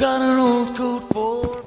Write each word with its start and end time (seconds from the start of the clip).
got 0.00 0.22
an 0.22 0.38
old 0.38 0.74
coat 0.78 1.00
for. 1.12 1.66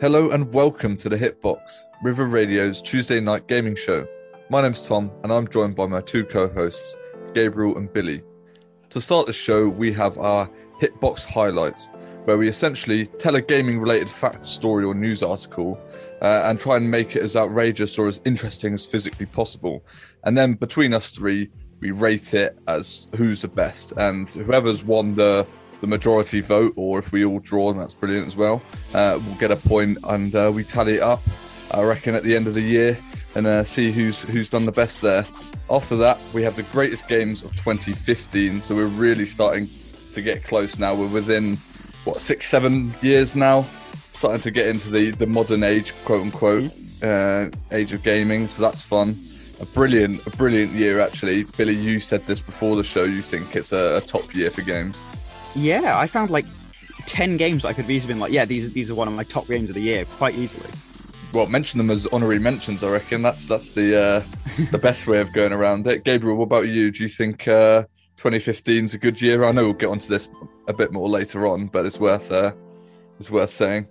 Hello 0.00 0.30
and 0.30 0.52
welcome 0.52 0.96
to 0.96 1.08
the 1.08 1.16
Hitbox, 1.16 1.58
River 2.04 2.26
Radio's 2.26 2.80
Tuesday 2.80 3.18
night 3.18 3.48
gaming 3.48 3.74
show. 3.74 4.06
My 4.50 4.62
name's 4.62 4.80
Tom 4.80 5.10
and 5.24 5.32
I'm 5.32 5.48
joined 5.48 5.74
by 5.74 5.86
my 5.86 6.00
two 6.00 6.24
co 6.24 6.48
hosts, 6.48 6.94
Gabriel 7.34 7.76
and 7.76 7.92
Billy. 7.92 8.22
To 8.92 9.00
start 9.00 9.26
the 9.26 9.32
show, 9.32 9.70
we 9.70 9.90
have 9.94 10.18
our 10.18 10.50
Hitbox 10.78 11.24
highlights, 11.24 11.88
where 12.26 12.36
we 12.36 12.46
essentially 12.46 13.06
tell 13.06 13.36
a 13.36 13.40
gaming 13.40 13.80
related 13.80 14.10
fact, 14.10 14.44
story, 14.44 14.84
or 14.84 14.94
news 14.94 15.22
article 15.22 15.80
uh, 16.20 16.42
and 16.44 16.60
try 16.60 16.76
and 16.76 16.90
make 16.90 17.16
it 17.16 17.22
as 17.22 17.34
outrageous 17.34 17.98
or 17.98 18.06
as 18.06 18.20
interesting 18.26 18.74
as 18.74 18.84
physically 18.84 19.24
possible. 19.24 19.82
And 20.24 20.36
then 20.36 20.52
between 20.52 20.92
us 20.92 21.08
three, 21.08 21.48
we 21.80 21.90
rate 21.90 22.34
it 22.34 22.58
as 22.68 23.06
who's 23.16 23.40
the 23.40 23.48
best. 23.48 23.94
And 23.96 24.28
whoever's 24.28 24.84
won 24.84 25.14
the 25.14 25.46
the 25.80 25.86
majority 25.86 26.42
vote, 26.42 26.74
or 26.76 26.98
if 26.98 27.12
we 27.12 27.24
all 27.24 27.38
draw, 27.38 27.70
and 27.70 27.80
that's 27.80 27.94
brilliant 27.94 28.26
as 28.26 28.36
well. 28.36 28.60
Uh, 28.92 29.18
we'll 29.24 29.36
get 29.36 29.50
a 29.50 29.56
point, 29.56 29.96
and 30.04 30.36
uh, 30.36 30.52
we 30.54 30.64
tally 30.64 30.96
it 30.96 31.02
up. 31.02 31.22
I 31.70 31.82
reckon 31.82 32.14
at 32.14 32.24
the 32.24 32.36
end 32.36 32.46
of 32.46 32.52
the 32.52 32.60
year, 32.60 32.98
and 33.34 33.46
uh, 33.46 33.64
see 33.64 33.92
who's 33.92 34.22
who's 34.22 34.48
done 34.48 34.64
the 34.64 34.72
best 34.72 35.00
there. 35.00 35.24
After 35.70 35.96
that, 35.96 36.18
we 36.32 36.42
have 36.42 36.56
the 36.56 36.64
greatest 36.64 37.08
games 37.08 37.42
of 37.42 37.52
2015. 37.52 38.60
So 38.60 38.74
we're 38.74 38.86
really 38.86 39.26
starting 39.26 39.68
to 40.14 40.22
get 40.22 40.44
close 40.44 40.78
now. 40.78 40.94
We're 40.94 41.08
within 41.08 41.56
what 42.04 42.20
six, 42.20 42.48
seven 42.48 42.92
years 43.00 43.34
now, 43.34 43.64
starting 44.12 44.40
to 44.42 44.50
get 44.50 44.68
into 44.68 44.90
the 44.90 45.10
the 45.10 45.26
modern 45.26 45.62
age, 45.62 45.94
quote 46.04 46.22
unquote, 46.22 46.70
uh, 47.02 47.48
age 47.70 47.92
of 47.92 48.02
gaming. 48.02 48.48
So 48.48 48.62
that's 48.62 48.82
fun. 48.82 49.16
A 49.60 49.66
brilliant, 49.66 50.26
a 50.26 50.30
brilliant 50.30 50.72
year 50.72 51.00
actually. 51.00 51.44
Billy, 51.56 51.74
you 51.74 52.00
said 52.00 52.22
this 52.26 52.40
before 52.40 52.76
the 52.76 52.84
show. 52.84 53.04
You 53.04 53.22
think 53.22 53.54
it's 53.54 53.72
a, 53.72 53.98
a 53.98 54.00
top 54.00 54.34
year 54.34 54.50
for 54.50 54.62
games. 54.62 55.00
Yeah, 55.54 55.98
I 55.98 56.06
found 56.06 56.30
like 56.30 56.46
ten 57.06 57.36
games 57.36 57.64
I 57.64 57.72
could 57.72 57.82
have 57.82 57.90
easily 57.90 58.14
been 58.14 58.20
like, 58.20 58.32
yeah, 58.32 58.44
these 58.44 58.72
these 58.72 58.90
are 58.90 58.94
one 58.94 59.08
of 59.08 59.14
my 59.14 59.24
top 59.24 59.46
games 59.46 59.68
of 59.70 59.74
the 59.74 59.82
year, 59.82 60.04
quite 60.04 60.34
easily. 60.34 60.68
Well, 61.32 61.46
mention 61.46 61.78
them 61.78 61.90
as 61.90 62.06
honorary 62.08 62.38
mentions. 62.38 62.84
I 62.84 62.90
reckon 62.90 63.22
that's 63.22 63.46
that's 63.46 63.70
the 63.70 64.00
uh, 64.00 64.22
the 64.70 64.78
best 64.78 65.06
way 65.06 65.20
of 65.20 65.32
going 65.32 65.52
around 65.52 65.86
it. 65.86 66.04
Gabriel, 66.04 66.36
what 66.36 66.44
about 66.44 66.68
you? 66.68 66.90
Do 66.90 67.02
you 67.02 67.08
think 67.08 67.48
uh, 67.48 67.82
2015 68.16 68.84
is 68.84 68.94
a 68.94 68.98
good 68.98 69.20
year? 69.20 69.44
I 69.44 69.52
know 69.52 69.64
we'll 69.64 69.72
get 69.72 69.88
onto 69.88 70.08
this 70.08 70.28
a 70.68 70.72
bit 70.72 70.92
more 70.92 71.08
later 71.08 71.46
on, 71.46 71.66
but 71.66 71.86
it's 71.86 71.98
worth 71.98 72.30
uh, 72.30 72.52
it's 73.18 73.30
worth 73.30 73.50
saying. 73.50 73.88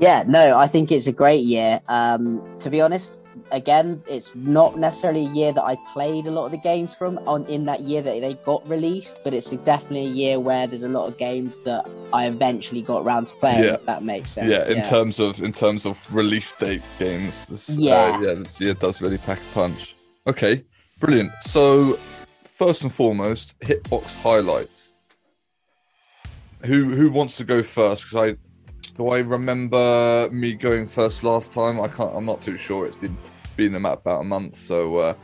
Yeah, 0.00 0.24
no, 0.26 0.58
I 0.58 0.66
think 0.66 0.90
it's 0.90 1.06
a 1.06 1.12
great 1.12 1.44
year. 1.44 1.80
Um, 1.88 2.42
to 2.58 2.68
be 2.68 2.80
honest, 2.80 3.20
again, 3.52 4.02
it's 4.08 4.34
not 4.34 4.78
necessarily 4.78 5.26
a 5.26 5.30
year 5.30 5.52
that 5.52 5.62
I 5.62 5.76
played 5.92 6.26
a 6.26 6.30
lot 6.30 6.46
of 6.46 6.50
the 6.50 6.58
games 6.58 6.94
from 6.94 7.18
on 7.28 7.44
in 7.46 7.64
that 7.66 7.80
year 7.80 8.02
that 8.02 8.20
they 8.20 8.34
got 8.44 8.68
released, 8.68 9.18
but 9.22 9.34
it's 9.34 9.50
definitely 9.50 10.06
a 10.06 10.10
year 10.10 10.40
where 10.40 10.66
there's 10.66 10.82
a 10.82 10.88
lot 10.88 11.06
of 11.06 11.16
games 11.18 11.58
that 11.60 11.88
I 12.12 12.26
eventually 12.26 12.82
got 12.82 13.04
around 13.04 13.26
to 13.28 13.34
playing. 13.36 13.64
Yeah. 13.64 13.74
If 13.74 13.84
that 13.86 14.02
makes 14.02 14.30
sense. 14.30 14.50
yeah, 14.50 14.66
in 14.68 14.82
terms 14.82 15.20
of 15.20 15.40
in 15.42 15.52
terms 15.52 15.86
of 15.86 16.12
release 16.14 16.52
date 16.52 16.82
games, 16.98 17.44
this, 17.46 17.68
Yeah. 17.68 17.94
uh, 17.94 18.20
yeah, 18.20 18.34
this 18.34 18.60
year 18.60 18.74
does 18.74 19.00
really 19.00 19.18
pack 19.18 19.38
a 19.38 19.54
punch. 19.54 19.94
Okay, 20.26 20.64
brilliant. 20.98 21.30
So 21.40 21.98
first 22.44 22.82
and 22.82 22.92
foremost, 22.92 23.54
hitbox 23.60 24.16
highlights. 24.22 24.92
Who 26.62 26.94
who 26.94 27.10
wants 27.10 27.36
to 27.36 27.44
go 27.44 27.62
first? 27.62 28.04
Because 28.04 28.30
I 28.30 28.36
do 28.88 29.08
I 29.08 29.18
remember 29.18 30.28
me 30.30 30.54
going 30.54 30.86
first 30.86 31.22
last 31.22 31.52
time. 31.52 31.80
I 31.80 31.88
can't. 31.88 32.14
I'm 32.14 32.24
not 32.24 32.40
too 32.40 32.58
sure. 32.58 32.86
It's 32.86 32.96
been 32.96 33.16
been 33.56 33.74
about 33.74 34.20
a 34.20 34.24
month. 34.24 34.56
So 34.56 34.96
uh, 34.96 35.14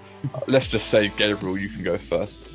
let's 0.46 0.68
just 0.68 0.88
say 0.88 1.08
Gabriel, 1.16 1.58
you 1.58 1.68
can 1.68 1.82
go 1.82 1.98
first. 1.98 2.48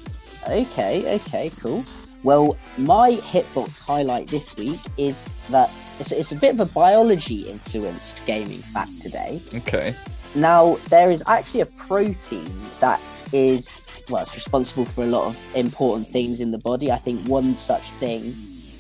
Okay, 0.48 1.16
okay, 1.16 1.52
cool. 1.60 1.84
Well, 2.24 2.58
my 2.78 3.18
hitbox 3.18 3.80
highlight 3.80 4.28
this 4.28 4.56
week 4.58 4.80
is 4.98 5.30
that 5.50 5.72
it's, 6.00 6.12
it's 6.12 6.32
a 6.32 6.36
bit 6.36 6.54
of 6.54 6.60
a 6.60 6.66
biology 6.66 7.48
influenced 7.50 8.26
gaming 8.26 8.60
fact 8.60 9.00
today. 9.00 9.42
Okay. 9.54 9.96
Now, 10.34 10.78
there 10.90 11.12
is 11.12 11.24
actually 11.28 11.62
a 11.62 11.66
protein 11.68 12.52
that 12.80 13.02
is, 13.32 13.90
well, 14.10 14.24
it's 14.24 14.34
responsible 14.34 14.86
for 14.86 15.04
a 15.04 15.08
lot 15.08 15.28
of 15.28 15.56
important 15.56 16.08
things 16.08 16.40
in 16.40 16.52
the 16.52 16.58
body. 16.58 16.92
I 16.92 16.98
think 16.98 17.22
one 17.28 17.58
such 17.58 17.92
thing 17.92 18.34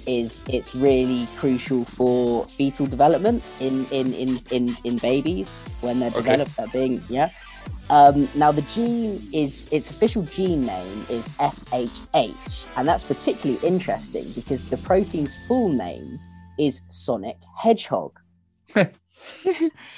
is 0.07 0.43
it's 0.47 0.75
really 0.75 1.27
crucial 1.38 1.85
for 1.85 2.45
fetal 2.45 2.85
development 2.85 3.43
in 3.59 3.85
in 3.91 4.13
in 4.13 4.41
in, 4.51 4.77
in 4.83 4.97
babies 4.97 5.61
when 5.81 5.99
they're 5.99 6.09
Okay. 6.16 6.21
developed 6.21 6.73
being 6.73 7.01
yeah 7.09 7.29
um, 7.89 8.27
now 8.35 8.51
the 8.51 8.63
gene 8.63 9.21
is 9.31 9.67
its 9.71 9.91
official 9.91 10.23
gene 10.23 10.66
name 10.66 11.05
is 11.09 11.27
SHH, 11.38 12.66
and 12.77 12.88
that's 12.88 13.03
particularly 13.03 13.59
interesting 13.66 14.31
because 14.33 14.66
the 14.66 14.77
protein's 14.77 15.35
full 15.47 15.69
name 15.69 16.19
is 16.57 16.81
Sonic 16.89 17.37
Hedgehog. 17.57 18.19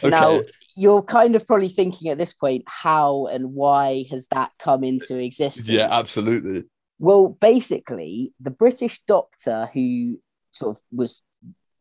Okay. 0.03 0.11
Now 0.11 0.43
you're 0.75 1.01
kind 1.01 1.35
of 1.35 1.45
probably 1.45 1.69
thinking 1.69 2.09
at 2.09 2.17
this 2.17 2.33
point, 2.33 2.63
how 2.67 3.27
and 3.27 3.53
why 3.53 4.05
has 4.09 4.27
that 4.27 4.51
come 4.59 4.83
into 4.83 5.15
existence? 5.17 5.67
yeah, 5.67 5.87
absolutely. 5.91 6.65
Well, 6.99 7.29
basically, 7.29 8.33
the 8.39 8.51
British 8.51 9.01
doctor 9.07 9.67
who 9.73 10.19
sort 10.51 10.77
of 10.77 10.83
was 10.91 11.21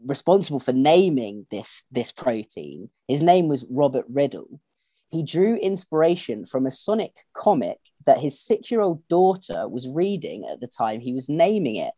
responsible 0.05 0.61
for 0.61 0.73
naming 0.73 1.47
this 1.51 1.85
this 1.91 2.13
protein, 2.13 2.91
his 3.09 3.23
name 3.23 3.49
was 3.49 3.65
Robert 3.71 4.05
Riddle. 4.09 4.61
He 5.09 5.23
drew 5.23 5.55
inspiration 5.57 6.45
from 6.45 6.67
a 6.67 6.71
Sonic 6.71 7.25
comic 7.33 7.79
that 8.05 8.19
his 8.19 8.39
six-year-old 8.41 9.07
daughter 9.09 9.69
was 9.69 9.89
reading 9.89 10.45
at 10.45 10.61
the 10.61 10.67
time 10.67 11.01
he 11.01 11.15
was 11.15 11.29
naming 11.29 11.77
it. 11.77 11.93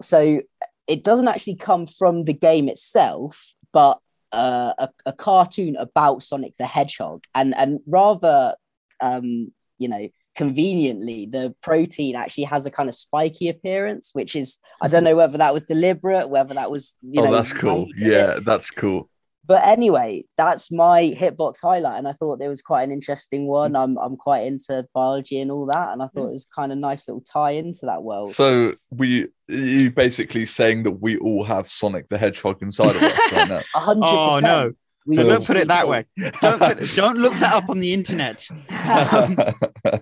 So 0.00 0.42
it 0.86 1.04
doesn't 1.04 1.28
actually 1.28 1.56
come 1.56 1.86
from 1.86 2.24
the 2.24 2.32
game 2.32 2.68
itself, 2.68 3.54
but 3.72 4.00
uh, 4.32 4.72
a, 4.78 4.88
a 5.06 5.12
cartoon 5.12 5.76
about 5.76 6.22
Sonic 6.22 6.56
the 6.56 6.66
Hedgehog, 6.66 7.24
and 7.34 7.54
and 7.54 7.80
rather, 7.86 8.56
um, 9.00 9.52
you 9.78 9.88
know, 9.88 10.08
conveniently, 10.38 11.26
the 11.26 11.52
protein 11.60 12.14
actually 12.14 12.44
has 12.44 12.64
a 12.64 12.70
kind 12.70 12.88
of 12.88 12.94
spiky 12.94 13.48
appearance, 13.48 14.10
which 14.12 14.36
is 14.36 14.58
I 14.80 14.86
don't 14.86 14.98
mm-hmm. 14.98 15.10
know 15.10 15.16
whether 15.16 15.36
that 15.38 15.52
was 15.52 15.64
deliberate, 15.64 16.30
whether 16.30 16.54
that 16.54 16.70
was 16.70 16.96
you 17.02 17.20
oh, 17.20 17.24
know. 17.24 17.32
that's 17.32 17.52
cool. 17.52 17.86
how 17.86 18.06
it. 18.06 18.12
Yeah, 18.12 18.38
that's 18.40 18.70
cool. 18.70 19.10
But 19.44 19.66
anyway, 19.66 20.26
that's 20.36 20.70
my 20.70 21.14
hitbox 21.18 21.60
highlight, 21.60 21.98
and 21.98 22.06
I 22.06 22.12
thought 22.12 22.38
there 22.38 22.50
was 22.50 22.62
quite 22.62 22.84
an 22.84 22.92
interesting 22.92 23.48
one. 23.48 23.72
Mm. 23.72 23.82
I'm 23.82 23.98
I'm 23.98 24.16
quite 24.16 24.46
into 24.46 24.86
biology 24.94 25.40
and 25.40 25.50
all 25.50 25.66
that, 25.66 25.88
and 25.92 26.02
I 26.02 26.06
thought 26.06 26.26
mm. 26.26 26.28
it 26.28 26.32
was 26.32 26.46
kind 26.54 26.70
of 26.70 26.78
nice 26.78 27.08
little 27.08 27.22
tie 27.22 27.52
into 27.52 27.86
that 27.86 28.04
world. 28.04 28.32
So 28.32 28.74
we 28.90 29.26
you 29.48 29.90
basically 29.90 30.46
saying 30.46 30.84
that 30.84 31.00
we 31.00 31.18
all 31.18 31.42
have 31.42 31.66
Sonic 31.66 32.06
the 32.08 32.18
Hedgehog 32.18 32.62
inside 32.62 32.94
of 32.94 33.02
us 33.02 33.32
right 33.32 33.48
now. 33.48 33.62
A 33.74 33.80
hundred 33.80 34.06
Oh 34.06 34.40
percent. 34.40 34.44
no! 34.44 34.72
We 35.08 35.16
don't 35.16 35.44
put 35.44 35.56
it 35.56 35.68
that 35.68 35.88
way. 35.88 36.04
Don't 36.42 36.58
put, 36.58 36.78
don't 36.94 37.16
look 37.16 37.32
that 37.34 37.54
up 37.54 37.70
on 37.70 37.78
the 37.78 37.94
internet. 37.94 38.46
Uh, 38.68 39.52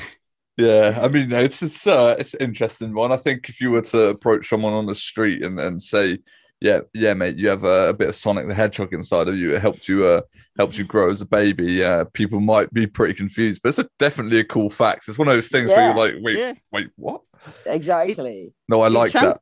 yeah, 0.57 0.99
I 1.01 1.07
mean 1.07 1.31
it's 1.31 1.63
it's 1.63 1.87
uh, 1.87 2.15
it's 2.19 2.35
an 2.35 2.41
interesting 2.41 2.93
one. 2.93 3.11
I 3.11 3.17
think 3.17 3.49
if 3.49 3.59
you 3.59 3.71
were 3.71 3.81
to 3.81 4.09
approach 4.09 4.47
someone 4.49 4.73
on 4.73 4.85
the 4.85 4.93
street 4.93 5.43
and, 5.43 5.59
and 5.59 5.81
say, 5.81 6.19
yeah, 6.61 6.81
yeah, 6.93 7.15
mate, 7.15 7.37
you 7.37 7.49
have 7.49 7.63
a, 7.63 7.89
a 7.89 7.93
bit 7.93 8.09
of 8.09 8.15
Sonic 8.15 8.47
the 8.47 8.53
Hedgehog 8.53 8.93
inside 8.93 9.27
of 9.27 9.35
you. 9.35 9.55
It 9.55 9.61
helped 9.61 9.87
you 9.87 10.05
uh 10.05 10.21
helped 10.57 10.77
you 10.77 10.83
grow 10.83 11.09
as 11.09 11.21
a 11.21 11.25
baby. 11.25 11.83
Uh, 11.83 12.05
people 12.13 12.39
might 12.39 12.71
be 12.71 12.85
pretty 12.85 13.15
confused, 13.15 13.61
but 13.63 13.69
it's 13.69 13.79
a, 13.79 13.89
definitely 13.97 14.39
a 14.39 14.45
cool 14.45 14.69
fact. 14.69 15.07
It's 15.07 15.17
one 15.17 15.27
of 15.27 15.33
those 15.33 15.47
things 15.47 15.71
where 15.71 15.87
you're 15.87 15.95
like, 15.95 16.15
wait, 16.21 16.37
yeah. 16.37 16.53
wait, 16.71 16.89
what? 16.97 17.21
exactly. 17.65 18.53
No, 18.69 18.81
I 18.81 18.87
It 18.87 18.93
like 18.93 19.11
sound- 19.11 19.27
that. 19.27 19.41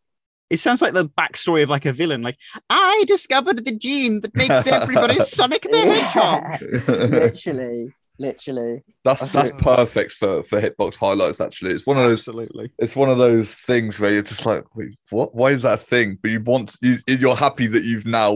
It 0.52 0.60
sounds 0.60 0.82
like 0.82 0.94
the 0.94 1.08
backstory 1.08 1.64
of 1.64 1.70
like 1.70 1.86
a 1.86 1.94
villain. 1.94 2.22
Like 2.22 2.38
I 2.70 3.04
discovered 3.08 3.64
the 3.66 3.72
gene 3.72 4.20
that 4.22 4.36
makes 4.36 4.68
everybody 4.68 5.16
Sonic 5.22 5.62
the 5.64 5.78
Hedgehog. 5.80 6.62
literally, 7.12 7.94
literally. 8.20 8.84
That's 9.06 9.32
that's 9.32 9.52
perfect 9.58 10.14
for 10.14 10.44
for 10.44 10.62
hitbox 10.62 11.00
highlights. 11.00 11.40
Actually, 11.42 11.72
it's 11.72 11.88
one 11.88 11.98
of 11.98 12.04
those 12.04 12.20
Absolutely. 12.20 12.72
it's 12.80 12.96
one 12.96 13.10
of 13.10 13.18
those 13.18 13.56
things 13.56 14.00
where 14.00 14.12
you're 14.12 14.24
just 14.24 14.46
like, 14.46 14.66
wait, 14.76 14.94
what? 15.10 15.34
Why 15.34 15.52
is 15.52 15.62
that 15.62 15.74
a 15.80 15.84
thing? 15.84 16.18
But 16.22 16.32
you 16.32 16.42
want 16.42 16.76
you 16.82 17.00
you're 17.08 17.36
happy 17.36 17.68
that 17.68 17.84
you've 17.86 18.06
now 18.06 18.34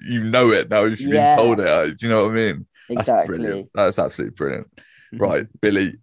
you 0.00 0.22
know 0.22 0.52
it 0.52 0.70
now. 0.70 0.84
You've 0.84 1.00
Yeah. 1.00 1.34
been 1.34 1.44
told 1.44 1.60
it, 1.60 1.66
uh, 1.66 1.86
do 1.86 1.96
you 2.00 2.08
know 2.08 2.24
what 2.26 2.32
I 2.32 2.34
mean? 2.34 2.66
That's 2.88 3.00
Exactly. 3.08 3.38
brilliant. 3.38 3.70
That's 3.74 3.98
absolutely 3.98 4.34
brilliant. 4.36 4.68
Mhm. 5.14 5.20
Right, 5.20 5.46
Billy. 5.60 5.96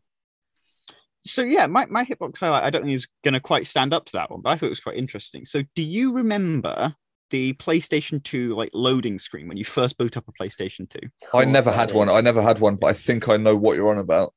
So 1.25 1.41
yeah, 1.41 1.67
my, 1.67 1.85
my 1.85 2.03
hitbox 2.03 2.37
highlight 2.37 2.63
I 2.63 2.69
don't 2.69 2.83
think 2.83 2.95
is 2.95 3.07
going 3.23 3.33
to 3.33 3.39
quite 3.39 3.67
stand 3.67 3.93
up 3.93 4.05
to 4.05 4.11
that 4.13 4.29
one, 4.29 4.41
but 4.41 4.49
I 4.49 4.57
thought 4.57 4.67
it 4.67 4.69
was 4.69 4.79
quite 4.79 4.97
interesting. 4.97 5.45
So 5.45 5.63
do 5.75 5.83
you 5.83 6.13
remember 6.13 6.95
the 7.29 7.53
PlayStation 7.53 8.21
2 8.23 8.55
like 8.55 8.69
loading 8.73 9.17
screen 9.19 9.47
when 9.47 9.57
you 9.57 9.65
first 9.65 9.97
boot 9.97 10.17
up 10.17 10.25
a 10.27 10.43
PlayStation 10.43 10.89
2? 10.89 10.99
I 11.33 11.45
never 11.45 11.71
had 11.71 11.93
one. 11.93 12.09
I 12.09 12.21
never 12.21 12.41
had 12.41 12.59
one, 12.59 12.75
but 12.75 12.87
I 12.87 12.93
think 12.93 13.29
I 13.29 13.37
know 13.37 13.55
what 13.55 13.75
you're 13.75 13.89
on 13.89 13.97
about. 13.97 14.33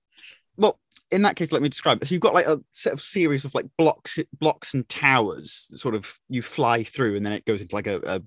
Well, 0.57 0.79
in 1.11 1.23
that 1.23 1.37
case, 1.37 1.53
let 1.53 1.63
me 1.63 1.69
describe 1.69 2.03
it. 2.03 2.09
So 2.09 2.15
you've 2.15 2.23
got 2.23 2.35
like 2.35 2.47
a 2.47 2.61
set 2.73 2.93
of 2.93 3.01
series 3.01 3.45
of 3.45 3.55
like 3.55 3.67
blocks, 3.77 4.19
blocks 4.39 4.75
and 4.75 4.89
towers 4.89 5.67
that 5.71 5.79
sort 5.79 5.95
of 5.95 6.19
you 6.29 6.43
fly 6.43 6.85
through, 6.85 7.17
and 7.17 7.27
then 7.27 7.33
it 7.33 7.45
goes 7.45 7.63
into 7.63 7.75
like 7.75 7.87
a, 7.87 8.01
a 8.05 8.23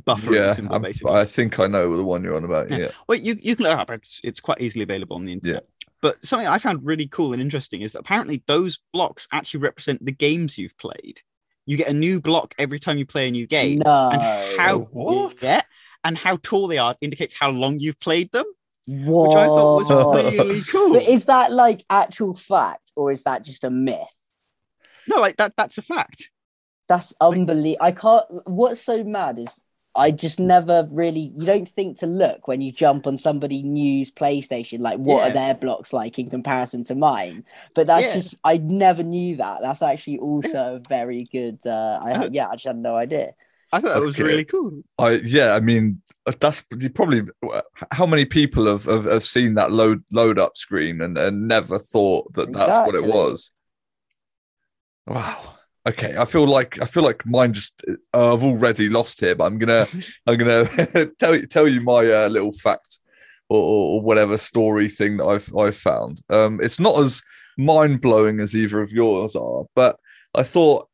buffering 0.00 0.34
yeah, 0.34 0.54
symbol, 0.54 0.78
basically. 0.78 1.14
I 1.14 1.24
think 1.24 1.58
I 1.58 1.66
know 1.66 1.96
the 1.96 2.02
one 2.02 2.24
you're 2.24 2.36
on 2.36 2.44
about. 2.44 2.70
Yeah. 2.70 2.78
Yeah, 2.78 2.90
Well, 3.08 3.18
you, 3.18 3.36
you 3.40 3.56
can 3.56 3.64
look 3.64 3.74
it 3.74 3.78
up. 3.78 3.90
It's, 3.90 4.20
it's 4.24 4.40
quite 4.40 4.60
easily 4.60 4.82
available 4.82 5.16
on 5.16 5.24
the 5.24 5.32
internet. 5.32 5.66
But 6.04 6.22
something 6.22 6.46
I 6.46 6.58
found 6.58 6.84
really 6.84 7.06
cool 7.06 7.32
and 7.32 7.40
interesting 7.40 7.80
is 7.80 7.92
that 7.92 8.00
apparently 8.00 8.42
those 8.46 8.78
blocks 8.92 9.26
actually 9.32 9.60
represent 9.60 10.04
the 10.04 10.12
games 10.12 10.58
you've 10.58 10.76
played. 10.76 11.22
You 11.64 11.78
get 11.78 11.88
a 11.88 11.94
new 11.94 12.20
block 12.20 12.54
every 12.58 12.78
time 12.78 12.98
you 12.98 13.06
play 13.06 13.28
a 13.28 13.30
new 13.30 13.46
game. 13.46 13.78
No. 13.78 14.10
And 14.12 14.20
how 14.60 14.80
What? 14.92 15.42
Yeah, 15.42 15.62
and 16.04 16.18
how 16.18 16.36
tall 16.42 16.68
they 16.68 16.76
are 16.76 16.94
indicates 17.00 17.32
how 17.32 17.48
long 17.52 17.78
you've 17.78 17.98
played 18.00 18.30
them, 18.32 18.44
Whoa. 18.86 19.28
which 19.28 19.36
I 19.38 19.46
thought 19.46 19.76
was 19.78 20.34
really 20.34 20.60
cool. 20.70 20.92
But 20.92 21.04
is 21.04 21.24
that 21.24 21.50
like 21.50 21.82
actual 21.88 22.34
fact 22.34 22.92
or 22.94 23.10
is 23.10 23.22
that 23.22 23.42
just 23.42 23.64
a 23.64 23.70
myth? 23.70 24.14
no, 25.08 25.22
like 25.22 25.38
that 25.38 25.54
that's 25.56 25.78
a 25.78 25.82
fact. 25.82 26.30
That's 26.86 27.14
unbelievable. 27.18 27.82
I 27.82 27.92
can't. 27.92 28.26
What's 28.46 28.82
so 28.82 29.04
mad 29.04 29.38
is 29.38 29.63
I 29.96 30.10
just 30.10 30.40
never 30.40 30.88
really. 30.90 31.30
You 31.34 31.46
don't 31.46 31.68
think 31.68 31.98
to 31.98 32.06
look 32.06 32.48
when 32.48 32.60
you 32.60 32.72
jump 32.72 33.06
on 33.06 33.16
somebody 33.16 33.62
new's 33.62 34.10
PlayStation. 34.10 34.80
Like, 34.80 34.98
what 34.98 35.22
Yeah. 35.22 35.30
are 35.30 35.32
their 35.32 35.54
blocks 35.54 35.92
like 35.92 36.18
in 36.18 36.30
comparison 36.30 36.84
to 36.84 36.94
mine? 36.94 37.44
But 37.74 37.86
that's 37.86 38.06
Yeah. 38.06 38.14
just. 38.14 38.36
I 38.44 38.56
never 38.56 39.02
knew 39.02 39.36
that. 39.36 39.60
That's 39.62 39.82
actually 39.82 40.18
also 40.18 40.76
a 40.76 40.88
very 40.88 41.20
good. 41.30 41.58
Uh, 41.66 42.00
I 42.02 42.12
Uh, 42.12 42.28
yeah. 42.32 42.48
I 42.48 42.54
just 42.54 42.66
had 42.66 42.76
no 42.76 42.96
idea. 42.96 43.34
I 43.72 43.80
thought 43.80 43.94
that 43.94 44.00
was 44.02 44.16
Okay. 44.16 44.24
really 44.24 44.44
cool. 44.44 44.82
I 44.98 45.12
yeah. 45.12 45.54
I 45.54 45.60
mean, 45.60 46.00
that's 46.40 46.64
you 46.78 46.90
probably 46.90 47.22
how 47.90 48.06
many 48.06 48.24
people 48.24 48.66
have, 48.66 48.84
have, 48.86 49.04
have 49.04 49.24
seen 49.24 49.54
that 49.54 49.70
load 49.72 50.02
load 50.10 50.38
up 50.38 50.56
screen 50.56 51.00
and, 51.02 51.16
and 51.18 51.46
never 51.48 51.78
thought 51.78 52.32
that 52.34 52.52
that's 52.52 52.86
what 52.86 52.94
it 52.94 53.04
was. 53.04 53.50
Wow. 55.06 55.53
Okay, 55.86 56.16
I 56.16 56.24
feel 56.24 56.46
like 56.46 56.80
I 56.80 56.86
feel 56.86 57.02
like 57.02 57.26
mine 57.26 57.52
just 57.52 57.84
uh, 58.14 58.32
I've 58.34 58.42
already 58.42 58.88
lost 58.88 59.20
here, 59.20 59.34
but 59.34 59.44
I'm 59.44 59.58
gonna 59.58 59.86
I'm 60.26 60.38
gonna 60.38 60.66
tell 61.18 61.34
you 61.36 61.46
tell 61.46 61.68
you 61.68 61.80
my 61.82 62.10
uh, 62.10 62.28
little 62.28 62.52
fact 62.52 63.00
or, 63.50 63.60
or, 63.60 64.00
whatever 64.00 64.38
story 64.38 64.88
thing 64.88 65.18
that 65.18 65.26
I've 65.26 65.54
I've 65.54 65.76
found. 65.76 66.22
Um, 66.30 66.58
it's 66.62 66.80
not 66.80 66.98
as 66.98 67.22
mind 67.58 68.00
blowing 68.00 68.40
as 68.40 68.56
either 68.56 68.80
of 68.80 68.92
yours 68.92 69.36
are, 69.36 69.64
but 69.74 69.98
I 70.34 70.42
thought 70.42 70.88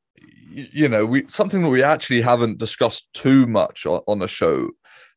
you 0.53 0.89
know 0.89 1.07
we 1.07 1.25
something 1.29 1.63
that 1.63 1.69
we 1.69 1.85
actually 1.85 2.23
haven't 2.23 2.59
discussed 2.59 3.07
too 3.15 3.47
much 3.47 3.87
on, 3.87 4.01
on 4.09 4.19
the 4.19 4.29
show. 4.29 4.71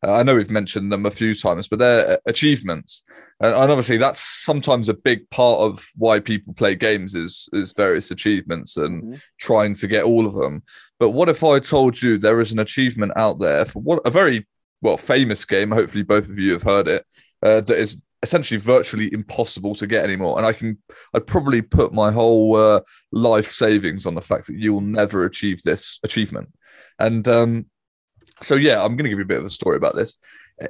Uh, 0.06 0.14
I 0.14 0.24
know 0.24 0.36
we've 0.36 0.52
mentioned 0.52 0.92
them 0.92 1.06
a 1.06 1.12
few 1.12 1.34
times, 1.34 1.68
but 1.68 1.80
they're 1.80 2.12
uh, 2.14 2.18
achievements, 2.26 3.04
and, 3.40 3.54
and 3.54 3.72
obviously 3.72 3.98
that's 3.98 4.20
sometimes 4.20 4.90
a 4.90 4.94
big 4.94 5.30
part 5.30 5.62
of 5.62 5.86
why 5.96 6.20
people 6.20 6.54
play 6.54 6.76
games 6.76 7.16
is 7.16 7.48
is 7.54 7.74
various 7.74 8.12
achievements 8.12 8.78
and 8.78 9.04
Mhm. 9.04 9.22
trying 9.40 9.76
to 9.76 9.88
get 9.88 10.04
all 10.04 10.26
of 10.28 10.34
them. 10.36 10.64
But 11.00 11.12
what 11.12 11.30
if 11.30 11.44
I 11.44 11.60
told 11.60 12.02
you 12.02 12.18
there 12.18 12.40
is 12.42 12.52
an 12.52 12.60
achievement 12.60 13.14
out 13.16 13.40
there 13.40 13.66
for 13.66 13.82
what 13.82 14.02
a 14.06 14.12
very 14.12 14.48
well 14.82 14.98
famous 14.98 15.46
game? 15.46 15.72
Hopefully, 15.72 16.04
both 16.04 16.30
of 16.30 16.38
you 16.38 16.52
have 16.54 16.64
heard 16.64 16.88
it. 16.88 17.06
Uh, 17.42 17.62
that 17.62 17.78
is 17.78 18.02
essentially 18.22 18.58
virtually 18.58 19.12
impossible 19.14 19.76
to 19.76 19.86
get 19.86 20.04
anymore, 20.06 20.38
and 20.38 20.46
I 20.46 20.54
can 20.54 20.78
I'd 21.14 21.28
probably 21.28 21.62
put 21.62 21.94
my 21.94 22.12
whole 22.12 22.56
uh, 22.56 22.82
life 23.12 23.50
savings 23.52 24.06
on 24.06 24.16
the 24.16 24.22
fact 24.22 24.48
that 24.48 24.58
you 24.58 24.74
will 24.74 24.82
never 24.82 25.26
achieve 25.26 25.62
this 25.64 26.00
achievement. 26.04 26.50
And 27.00 27.28
um, 27.28 27.66
so, 28.44 28.56
yeah, 28.56 28.82
I'm 28.82 28.96
going 28.96 29.04
to 29.06 29.10
give 29.10 29.20
you 29.20 29.24
a 29.24 29.28
bit 29.28 29.40
of 29.40 29.46
a 29.46 29.50
story 29.50 29.78
about 29.78 29.96
this. 29.96 30.18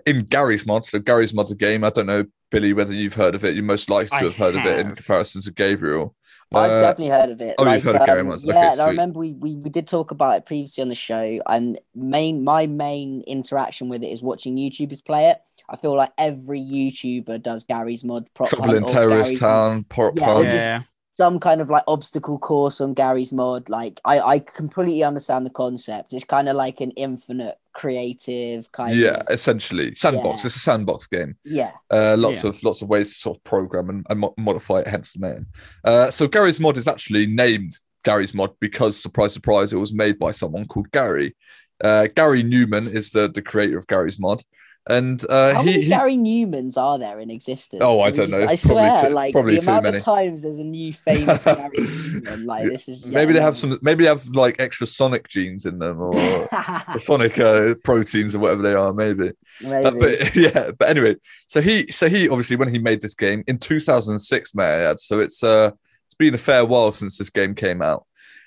In 0.06 0.22
Garry's 0.24 0.66
mod, 0.66 0.86
so 0.86 1.00
Garry's 1.00 1.34
mod's 1.34 1.52
a 1.52 1.56
game. 1.56 1.84
I 1.84 1.90
don't 1.90 2.06
know, 2.06 2.24
Billy, 2.52 2.72
whether 2.74 2.94
you've 2.94 3.14
heard 3.16 3.36
of 3.36 3.44
it. 3.44 3.54
You're 3.56 3.64
most 3.66 3.90
likely 3.90 4.08
to 4.10 4.16
I 4.16 4.24
have 4.24 4.36
heard 4.38 4.56
of 4.56 4.66
it 4.66 4.80
in 4.80 4.86
have. 4.88 4.96
comparison 4.96 5.42
to 5.42 5.52
Gabriel. 5.52 6.16
I've 6.54 6.70
Uh, 6.72 6.80
definitely 6.82 7.10
heard 7.10 7.30
of 7.32 7.42
it. 7.42 7.56
oh, 7.58 7.72
you've 7.72 7.84
heard 7.84 7.96
of 7.98 8.06
Gary 8.06 8.22
um, 8.22 8.28
Mods. 8.28 8.44
Yeah, 8.46 8.54
Okay, 8.54 8.72
and 8.74 8.82
I 8.82 8.88
remember 8.90 9.20
we, 9.20 9.34
we 9.34 9.56
we 9.58 9.70
did 9.70 9.88
talk 9.88 10.12
about 10.12 10.38
it 10.38 10.46
previously 10.46 10.84
on 10.84 10.88
the 10.90 10.96
show, 10.96 11.40
and 11.48 11.80
main 11.96 12.44
my 12.44 12.68
main 12.68 13.24
interaction 13.28 13.90
with 13.90 14.04
it 14.04 14.08
is 14.08 14.22
watching 14.22 14.56
YouTubers 14.56 15.04
play 15.04 15.30
it. 15.32 15.40
I 15.68 15.76
feel 15.78 15.96
like 15.96 16.12
every 16.18 16.62
YouTuber 16.62 17.42
does 17.42 17.64
Garry's 17.64 18.04
mod 18.04 18.28
prop 18.36 18.50
Trouble 18.50 18.66
hunt 18.66 18.78
in 18.78 18.86
Terrorist 18.86 19.26
Gary's 19.26 19.40
Town, 19.40 19.84
Pop 19.86 20.14
Yeah, 20.16 20.32
or 20.34 20.44
just- 20.44 20.56
Yeah. 20.56 20.84
some 21.18 21.40
kind 21.40 21.60
of 21.60 21.70
like 21.72 21.84
obstacle 21.88 22.38
course 22.38 22.80
on 22.82 22.94
Garry's 22.94 23.34
mod. 23.34 23.68
Like 23.70 24.00
I, 24.06 24.20
I 24.20 24.40
completely 24.40 25.04
understand 25.04 25.46
the 25.48 25.50
concept. 25.50 26.14
It's 26.14 26.24
kind 26.26 26.48
of 26.48 26.56
like 26.56 26.82
an 26.82 26.92
infinite 26.92 27.58
creative 27.74 28.72
kind 28.72 28.96
yeah, 28.96 29.22
of 29.22 29.28
essentially 29.30 29.94
sandbox. 29.96 30.44
Yeah. 30.44 30.48
It's 30.48 30.56
a 30.56 30.60
sandbox 30.60 31.08
game. 31.08 31.36
yeah. 31.44 31.72
Uh, 31.90 32.16
lots 32.18 32.44
Yeah. 32.44 32.50
of 32.52 32.64
lots 32.64 32.82
of 32.82 32.90
ways 32.90 33.14
to 33.14 33.20
sort 33.20 33.38
of 33.38 33.44
program 33.44 33.90
and, 33.90 34.06
and 34.10 34.20
mo- 34.20 34.34
modify 34.38 34.80
it. 34.80 34.88
Hence 34.88 35.14
the 35.14 35.28
name. 35.28 35.48
Uh, 35.84 36.10
so 36.12 36.28
Garry's 36.28 36.60
mod 36.60 36.78
is 36.78 36.88
actually 36.88 37.28
named 37.28 37.74
Garry's 38.04 38.34
mod 38.34 38.52
because 38.60 39.02
surprise, 39.02 39.34
surprise, 39.34 39.74
it 39.74 39.78
was 39.78 39.94
made 39.94 40.20
by 40.20 40.32
someone 40.32 40.68
called 40.68 40.92
Gary. 40.92 41.36
Uh, 41.84 42.08
Garry 42.16 42.44
Newman 42.44 42.88
is 42.88 43.12
the 43.12 43.30
the 43.30 43.42
creator 43.42 43.78
of 43.78 43.88
Garry's 43.88 44.20
mod, 44.20 44.42
and 44.88 45.24
uh, 45.30 45.54
How 45.54 45.62
he, 45.62 45.66
many 45.72 45.82
he 45.84 45.90
Garry 45.90 46.18
Newmans 46.18 46.76
are 46.78 47.00
there 47.00 47.20
in 47.20 47.30
existence? 47.32 47.82
Oh, 47.84 48.02
I 48.02 48.12
don't 48.12 48.30
just- 48.30 48.32
know. 48.32 48.48
I 48.48 48.56
swear, 48.56 49.02
too- 49.04 49.10
like 49.14 49.34
the 49.34 49.40
amount 49.60 49.84
many. 49.84 49.98
of 49.98 50.04
times 50.04 50.42
there's 50.42 50.60
a 50.60 50.64
new 50.64 50.92
famous 50.92 51.46
Gary 51.46 51.70
Newman. 51.78 52.46
Like 52.46 52.66
this 52.70 52.90
is 52.90 53.02
yeah, 53.02 53.12
maybe 53.12 53.34
they 53.34 53.42
have 53.42 53.56
some 53.56 53.80
maybe 53.82 54.04
they 54.04 54.10
have 54.10 54.26
like 54.28 54.58
extra 54.60 54.86
Sonic 54.86 55.28
genes 55.28 55.66
in 55.66 55.80
them 55.80 56.02
or. 56.02 56.14
or 56.94 57.00
Sonic 57.00 57.40
uh, 57.40 57.76
proteins 57.84 58.36
or 58.36 58.40
whatever 58.40 58.62
they 58.62 58.74
are, 58.74 58.94
maybe. 58.94 59.32
maybe. 59.62 59.86
Uh, 59.86 59.92
but 59.92 60.36
yeah, 60.36 60.72
but 60.78 60.90
anyway, 60.90 61.16
so 61.48 61.62
he 61.62 61.88
so 61.92 62.10
he 62.10 62.28
obviously 62.30 62.58
when 62.58 62.70
he 62.70 62.78
made 62.78 63.02
this 63.02 63.14
game 63.16 63.44
in 63.48 63.58
2006, 63.60 64.54
may 64.54 64.64
I 64.66 64.80
add, 64.92 65.00
so 65.00 65.20
it's 65.20 65.44
uh 65.44 65.72
it's 66.06 66.14
been 66.16 66.34
a 66.34 66.38
fair 66.38 66.66
while 66.66 66.92
since 66.92 67.18
this 67.18 67.30
game 67.30 67.56
came 67.56 67.82
out. 67.82 68.06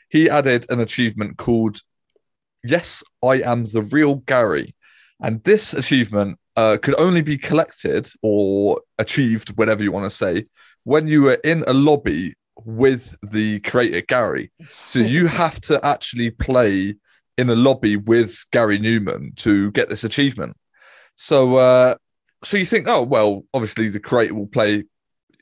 He 0.08 0.30
added 0.30 0.66
an 0.68 0.78
achievement 0.80 1.36
called 1.36 1.80
"Yes, 2.62 3.02
I 3.24 3.40
am 3.42 3.64
the 3.64 3.82
real 3.82 4.16
Gary," 4.16 4.75
and 5.20 5.42
this 5.44 5.74
achievement 5.74 6.38
uh, 6.56 6.78
could 6.80 6.98
only 6.98 7.22
be 7.22 7.38
collected 7.38 8.08
or 8.22 8.80
achieved, 8.98 9.56
whatever 9.56 9.82
you 9.82 9.92
want 9.92 10.06
to 10.06 10.10
say, 10.10 10.46
when 10.84 11.06
you 11.06 11.22
were 11.22 11.38
in 11.44 11.64
a 11.66 11.72
lobby 11.72 12.34
with 12.64 13.16
the 13.22 13.60
creator 13.60 14.00
Gary. 14.00 14.50
So 14.68 15.00
you 15.00 15.26
have 15.42 15.60
to 15.62 15.84
actually 15.84 16.30
play 16.30 16.96
in 17.36 17.50
a 17.50 17.54
lobby 17.54 17.96
with 17.96 18.44
Garry 18.50 18.78
Newman 18.78 19.32
to 19.36 19.70
get 19.72 19.88
this 19.88 20.04
achievement. 20.04 20.56
So 21.16 21.56
uh 21.56 21.96
so 22.44 22.56
you 22.56 22.66
think, 22.66 22.86
oh 22.88 23.02
well, 23.02 23.44
obviously 23.52 23.88
the 23.88 24.00
creator 24.00 24.34
will 24.34 24.46
play, 24.46 24.84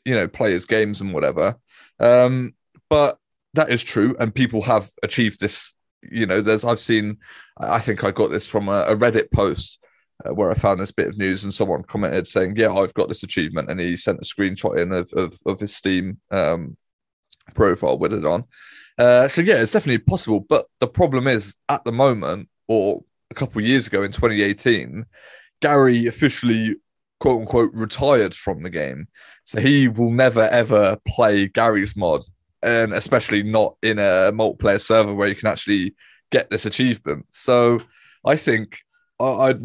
you 0.04 0.14
know, 0.14 0.26
play 0.26 0.52
his 0.52 0.64
games 0.64 1.00
and 1.00 1.12
whatever. 1.12 1.56
Um, 2.00 2.54
but 2.88 3.18
that 3.54 3.70
is 3.70 3.82
true, 3.82 4.16
and 4.18 4.34
people 4.34 4.62
have 4.62 4.90
achieved 5.02 5.40
this. 5.40 5.73
You 6.10 6.26
know, 6.26 6.40
there's 6.40 6.64
I've 6.64 6.78
seen, 6.78 7.18
I 7.58 7.78
think 7.78 8.04
I 8.04 8.10
got 8.10 8.30
this 8.30 8.48
from 8.48 8.68
a, 8.68 8.82
a 8.82 8.96
Reddit 8.96 9.30
post 9.30 9.78
uh, 10.24 10.34
where 10.34 10.50
I 10.50 10.54
found 10.54 10.80
this 10.80 10.92
bit 10.92 11.08
of 11.08 11.18
news, 11.18 11.44
and 11.44 11.52
someone 11.52 11.82
commented 11.82 12.26
saying, 12.26 12.56
"Yeah, 12.56 12.72
I've 12.72 12.94
got 12.94 13.08
this 13.08 13.22
achievement," 13.22 13.70
and 13.70 13.80
he 13.80 13.96
sent 13.96 14.20
a 14.20 14.24
screenshot 14.24 14.78
in 14.78 14.92
of 14.92 15.12
of, 15.14 15.38
of 15.46 15.60
his 15.60 15.74
Steam 15.74 16.20
um, 16.30 16.76
profile 17.54 17.98
with 17.98 18.12
it 18.12 18.24
on. 18.24 18.44
Uh, 18.96 19.26
so 19.28 19.42
yeah, 19.42 19.56
it's 19.56 19.72
definitely 19.72 19.98
possible. 19.98 20.40
But 20.40 20.66
the 20.80 20.86
problem 20.86 21.26
is, 21.26 21.56
at 21.68 21.84
the 21.84 21.92
moment, 21.92 22.48
or 22.68 23.02
a 23.30 23.34
couple 23.34 23.60
of 23.60 23.66
years 23.66 23.86
ago 23.86 24.02
in 24.02 24.12
2018, 24.12 25.04
Gary 25.60 26.06
officially 26.06 26.76
quote 27.20 27.40
unquote 27.40 27.72
retired 27.72 28.34
from 28.34 28.62
the 28.62 28.70
game. 28.70 29.08
So 29.44 29.60
he 29.60 29.88
will 29.88 30.10
never 30.10 30.42
ever 30.42 30.98
play 31.06 31.48
Garry's 31.48 31.96
mod, 31.96 32.22
and 32.64 32.92
especially 32.92 33.42
not 33.42 33.76
in 33.82 33.98
a 33.98 34.32
multiplayer 34.32 34.80
server 34.80 35.14
where 35.14 35.28
you 35.28 35.36
can 35.36 35.48
actually 35.48 35.94
get 36.30 36.50
this 36.50 36.66
achievement. 36.66 37.26
So 37.30 37.80
I 38.24 38.36
think 38.36 38.78
I'd 39.20 39.60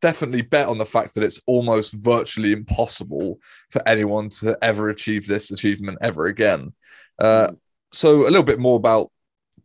definitely 0.00 0.42
bet 0.42 0.68
on 0.68 0.78
the 0.78 0.84
fact 0.84 1.14
that 1.14 1.24
it's 1.24 1.40
almost 1.46 1.92
virtually 1.92 2.52
impossible 2.52 3.38
for 3.70 3.86
anyone 3.88 4.28
to 4.28 4.56
ever 4.62 4.88
achieve 4.88 5.26
this 5.26 5.50
achievement 5.50 5.98
ever 6.00 6.26
again. 6.26 6.72
Uh, 7.18 7.52
so 7.92 8.22
a 8.22 8.30
little 8.30 8.42
bit 8.42 8.58
more 8.58 8.76
about 8.76 9.10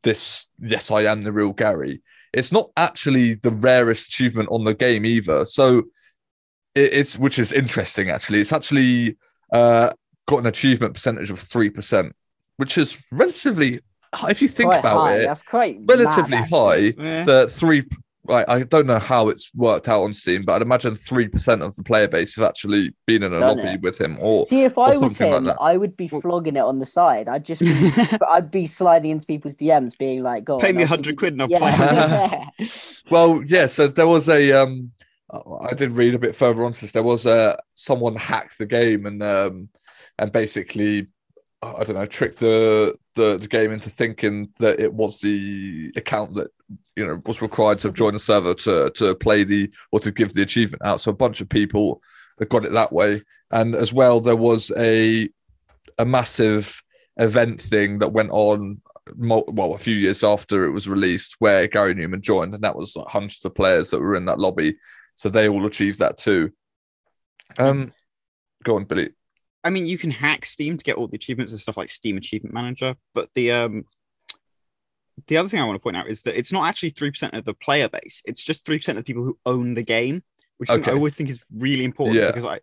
this. 0.04 0.48
Yes, 0.60 0.92
I 0.92 1.04
am 1.04 1.24
the 1.24 1.32
real 1.32 1.54
Gary. 1.54 2.02
It's 2.34 2.52
not 2.52 2.70
actually 2.78 3.36
the 3.36 3.52
rarest 3.52 4.08
achievement 4.08 4.50
on 4.52 4.64
the 4.64 4.74
game 4.74 5.06
either. 5.06 5.46
So 5.46 5.84
it's 6.76 7.18
which 7.18 7.40
is 7.40 7.52
interesting 7.52 8.10
actually. 8.10 8.40
It's 8.40 8.54
actually 8.54 9.18
uh, 9.52 9.92
got 10.28 10.40
an 10.40 10.46
achievement 10.46 10.94
percentage 10.94 11.32
of 11.32 11.40
three 11.40 11.70
percent, 11.70 12.16
which 12.60 12.78
is 12.78 12.98
relatively. 13.12 13.80
If 14.28 14.42
you 14.42 14.48
think 14.48 14.70
quite 14.70 14.80
about 14.80 14.98
high. 14.98 15.16
it, 15.20 15.28
That's 15.28 15.44
quite 15.44 15.78
relatively 15.86 16.40
mad, 16.40 16.50
high. 16.50 16.76
Yeah. 16.98 17.24
The 17.24 17.48
three. 17.48 17.84
Right, 18.26 18.46
I 18.48 18.62
don't 18.62 18.86
know 18.86 19.00
how 19.00 19.30
it's 19.30 19.50
worked 19.56 19.88
out 19.90 20.04
on 20.04 20.14
Steam, 20.14 20.46
but 20.46 20.54
I'd 20.54 20.62
imagine 20.62 20.96
three 20.96 21.28
percent 21.28 21.64
of 21.64 21.76
the 21.76 21.82
player 21.84 22.08
base 22.08 22.36
have 22.36 22.46
actually 22.46 22.94
been 23.08 23.24
in 23.24 23.34
a 23.34 23.40
Done 23.40 23.58
lobby 23.58 23.70
it. 23.70 23.82
with 23.82 24.00
him, 24.00 24.18
or 24.20 24.46
See, 24.46 24.64
if 24.64 24.78
I 24.78 24.88
was 24.90 25.00
something 25.00 25.32
like 25.32 25.38
him, 25.40 25.44
that. 25.46 25.58
I 25.60 25.78
would 25.78 25.96
be 25.98 26.10
Well- 26.12 26.22
flogging 26.22 26.56
it 26.56 26.60
on 26.60 26.78
the 26.78 26.86
side. 26.86 27.28
I'd 27.28 27.46
just 27.46 27.62
be, 27.62 27.92
I'd 28.30 28.52
be 28.52 28.68
sliding 28.68 29.12
into 29.12 29.26
people's 29.26 29.56
DMs, 29.56 29.98
being 29.98 30.22
like, 30.22 30.44
"Go 30.44 30.60
Pay 30.60 30.70
on, 30.70 30.76
me 30.76 30.84
I'll 30.84 30.90
100 30.90 31.18
quid 31.18 31.34
and 31.34 31.42
I'll 31.44 31.50
yeah. 31.50 32.46
Well, 33.10 33.42
yeah. 33.46 33.66
So 33.66 33.88
there 33.88 34.08
was 34.08 34.30
a. 34.30 34.52
Um, 34.52 34.92
I 35.62 35.74
did 35.74 35.92
read 35.92 36.14
a 36.14 36.20
bit 36.20 36.36
further 36.36 36.66
on 36.66 36.72
this. 36.72 36.92
There 36.92 37.02
was 37.04 37.26
uh, 37.26 37.58
someone 37.74 38.16
hacked 38.16 38.58
the 38.60 38.66
game 38.68 39.06
and 39.08 39.24
um, 39.24 39.70
and 40.20 40.32
basically 40.32 41.08
I 41.62 41.84
don't 41.84 41.98
know, 41.98 42.06
trick 42.06 42.38
the, 42.38 42.96
the 43.16 43.38
the 43.38 43.48
game 43.48 43.72
into 43.72 43.90
thinking 43.90 44.50
that 44.60 44.80
it 44.80 44.94
was 44.94 45.20
the 45.20 45.92
account 45.98 46.36
that 46.36 46.52
you 46.96 47.06
know 47.06 47.22
was 47.26 47.42
required 47.42 47.80
to 47.80 47.92
join 47.92 48.14
the 48.14 48.20
server 48.20 48.54
to 48.54 48.92
to 48.92 49.16
play 49.16 49.44
the 49.44 49.72
or 49.92 50.00
to 50.00 50.12
give 50.12 50.34
the 50.34 50.42
achievement 50.42 50.84
out. 50.86 51.02
So 51.02 51.12
a 51.12 51.16
bunch 51.16 51.42
of 51.42 51.50
people 51.50 52.02
got 52.48 52.64
it 52.64 52.72
that 52.72 52.94
way, 52.94 53.24
and 53.52 53.76
as 53.76 53.92
well 53.92 54.22
there 54.22 54.38
was 54.38 54.72
a 54.78 55.30
a 55.98 56.06
massive 56.06 56.82
event 57.18 57.62
thing 57.62 58.00
that 58.00 58.14
went 58.14 58.32
on. 58.32 58.82
Well, 59.18 59.74
a 59.74 59.78
few 59.80 59.96
years 59.96 60.24
after 60.24 60.66
it 60.66 60.72
was 60.72 60.88
released, 60.88 61.36
where 61.40 61.68
Garry 61.68 61.96
Newman 61.96 62.22
joined, 62.22 62.54
and 62.54 62.64
that 62.64 62.76
was 62.76 62.96
like 62.96 63.08
hundreds 63.08 63.44
of 63.44 63.56
players 63.56 63.90
that 63.90 64.00
were 64.00 64.16
in 64.16 64.26
that 64.26 64.40
lobby, 64.40 64.78
so 65.16 65.30
they 65.30 65.50
all 65.50 65.66
achieved 65.66 66.00
that 66.00 66.18
too. 66.18 66.52
Um, 67.58 67.92
go 68.64 68.76
on, 68.76 68.86
Billy. 68.86 69.10
I 69.64 69.70
mean, 69.70 69.86
you 69.86 69.98
can 69.98 70.12
hack 70.12 70.46
Steam 70.46 70.78
to 70.78 70.84
get 70.84 70.96
all 70.96 71.08
the 71.08 71.16
achievements 71.16 71.52
and 71.52 71.60
stuff 71.60 71.78
like 71.78 71.90
Steam 71.90 72.18
Achievement 72.18 72.54
Manager, 72.54 72.96
but 73.14 73.30
the 73.36 73.52
um 73.52 73.86
the 75.28 75.38
other 75.38 75.50
thing 75.50 75.60
I 75.60 75.66
want 75.66 75.76
to 75.76 75.80
point 75.84 75.98
out 75.98 76.08
is 76.08 76.22
that 76.24 76.38
it's 76.38 76.52
not 76.52 76.68
actually 76.68 76.92
three 76.92 77.12
percent 77.12 77.34
of 77.34 77.46
the 77.46 77.54
player 77.54 77.90
base; 77.90 78.22
it's 78.26 78.44
just 78.44 78.66
three 78.66 78.78
percent 78.80 78.98
of 78.98 79.04
the 79.04 79.08
people 79.08 79.24
who 79.24 79.38
own 79.46 79.74
the 79.74 79.84
game, 79.84 80.24
which 80.58 80.70
is 80.70 80.76
something 80.76 80.94
I 80.94 80.96
always 80.96 81.16
think 81.16 81.30
is 81.30 81.40
really 81.56 81.84
important 81.84 82.18
Yeah. 82.20 82.28
because 82.28 82.46
I 82.46 82.60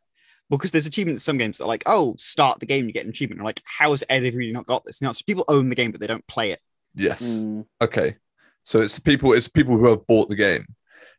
because 0.49 0.71
there's 0.71 0.87
achievements 0.87 1.23
in 1.23 1.25
some 1.25 1.39
games 1.39 1.59
that 1.59 1.65
are 1.65 1.69
like, 1.69 1.83
oh, 1.87 2.15
start 2.19 2.61
the 2.61 2.67
game, 2.67 2.87
you 2.87 2.93
get 2.93 3.05
an 3.05 3.11
achievement. 3.11 3.39
You're 3.39 3.47
like, 3.47 3.61
how 3.65 3.91
has 3.91 4.05
everybody 4.09 4.53
not 4.53 4.65
got 4.65 4.85
this? 4.85 5.03
Now, 5.03 5.11
so 5.11 5.23
people 5.27 5.45
own 5.49 5.69
the 5.69 5.75
game, 5.75 5.91
but 5.91 6.01
they 6.01 6.07
don't 6.07 6.27
play 6.29 6.53
it. 6.53 6.61
Yes. 6.95 7.23
Mm, 7.41 7.67
Okay. 7.83 8.17
So 8.63 8.81
it's 8.81 8.99
people. 8.99 9.33
It's 9.33 9.49
people 9.49 9.77
who 9.77 9.87
have 9.87 10.07
bought 10.07 10.29
the 10.29 10.35
game, 10.35 10.67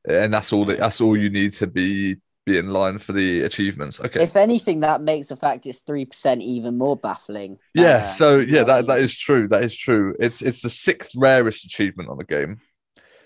and 0.10 0.34
that's 0.34 0.52
all. 0.52 0.66
That, 0.66 0.80
that's 0.80 1.00
all 1.02 1.16
you 1.16 1.30
need 1.30 1.54
to 1.54 1.68
be 1.68 2.18
be 2.48 2.58
in 2.58 2.72
line 2.72 2.98
for 2.98 3.14
the 3.14 3.42
achievements. 3.42 4.00
Okay. 4.00 4.24
If 4.24 4.36
anything, 4.36 4.80
that 4.80 5.02
makes 5.02 5.28
the 5.28 5.36
fact 5.36 5.66
it's 5.66 5.82
three 5.82 6.06
percent 6.06 6.42
even 6.42 6.78
more 6.78 6.96
baffling. 6.98 7.60
yeah. 7.74 7.98
Uh, 7.98 8.06
so 8.06 8.38
yeah, 8.40 8.60
what 8.60 8.68
that, 8.68 8.88
that 8.88 8.96
mean? 8.96 9.04
is 9.04 9.18
true. 9.18 9.48
That 9.48 9.64
is 9.64 9.76
true. 9.76 10.16
It's 10.20 10.42
it's 10.42 10.62
the 10.62 10.70
sixth 10.70 11.12
rarest 11.16 11.66
achievement 11.66 12.10
on 12.10 12.18
the 12.18 12.24
game. 12.24 12.60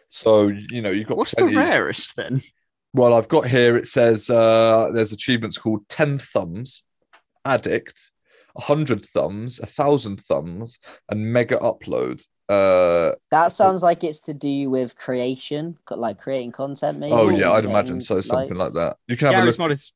So 0.10 0.48
you 0.48 0.82
know 0.82 0.92
you've 0.92 1.08
got 1.08 1.18
What's 1.18 1.34
plenty- 1.36 1.54
the 1.54 1.60
rarest 1.60 2.16
then? 2.16 2.42
Well, 2.94 3.14
I've 3.14 3.30
got 3.30 3.48
here. 3.48 3.78
It 3.78 3.88
says 3.88 4.30
uh, 4.30 4.92
there's 4.94 5.14
achievements 5.14 5.58
called 5.58 5.88
ten 5.88 6.18
thumbs, 6.18 6.84
addict, 7.46 8.12
hundred 8.58 9.06
thumbs, 9.06 9.60
a 9.60 9.66
thousand 9.66 10.20
thumbs, 10.22 10.78
and 11.08 11.32
mega 11.32 11.58
upload. 11.58 12.22
Uh, 12.52 13.16
That 13.32 13.52
sounds 13.52 13.82
like 13.84 14.04
it's 14.04 14.22
to 14.22 14.34
do 14.34 14.70
with 14.70 14.98
creation, 14.98 15.78
like 15.90 16.20
creating 16.20 16.52
content. 16.52 17.00
Maybe. 17.00 17.14
oh 17.14 17.30
yeah, 17.30 17.52
I'd 17.52 17.66
imagine 17.66 18.02
so. 18.02 18.20
Something 18.22 18.58
like 18.58 18.74
likes. 18.74 18.74
that. 18.76 18.98
You 19.08 19.18
can 19.18 19.28
have 19.28 19.36
a 19.36 19.38
Garry's 19.40 19.54
look. 19.54 19.60
Mod 19.66 19.72
is 19.72 19.94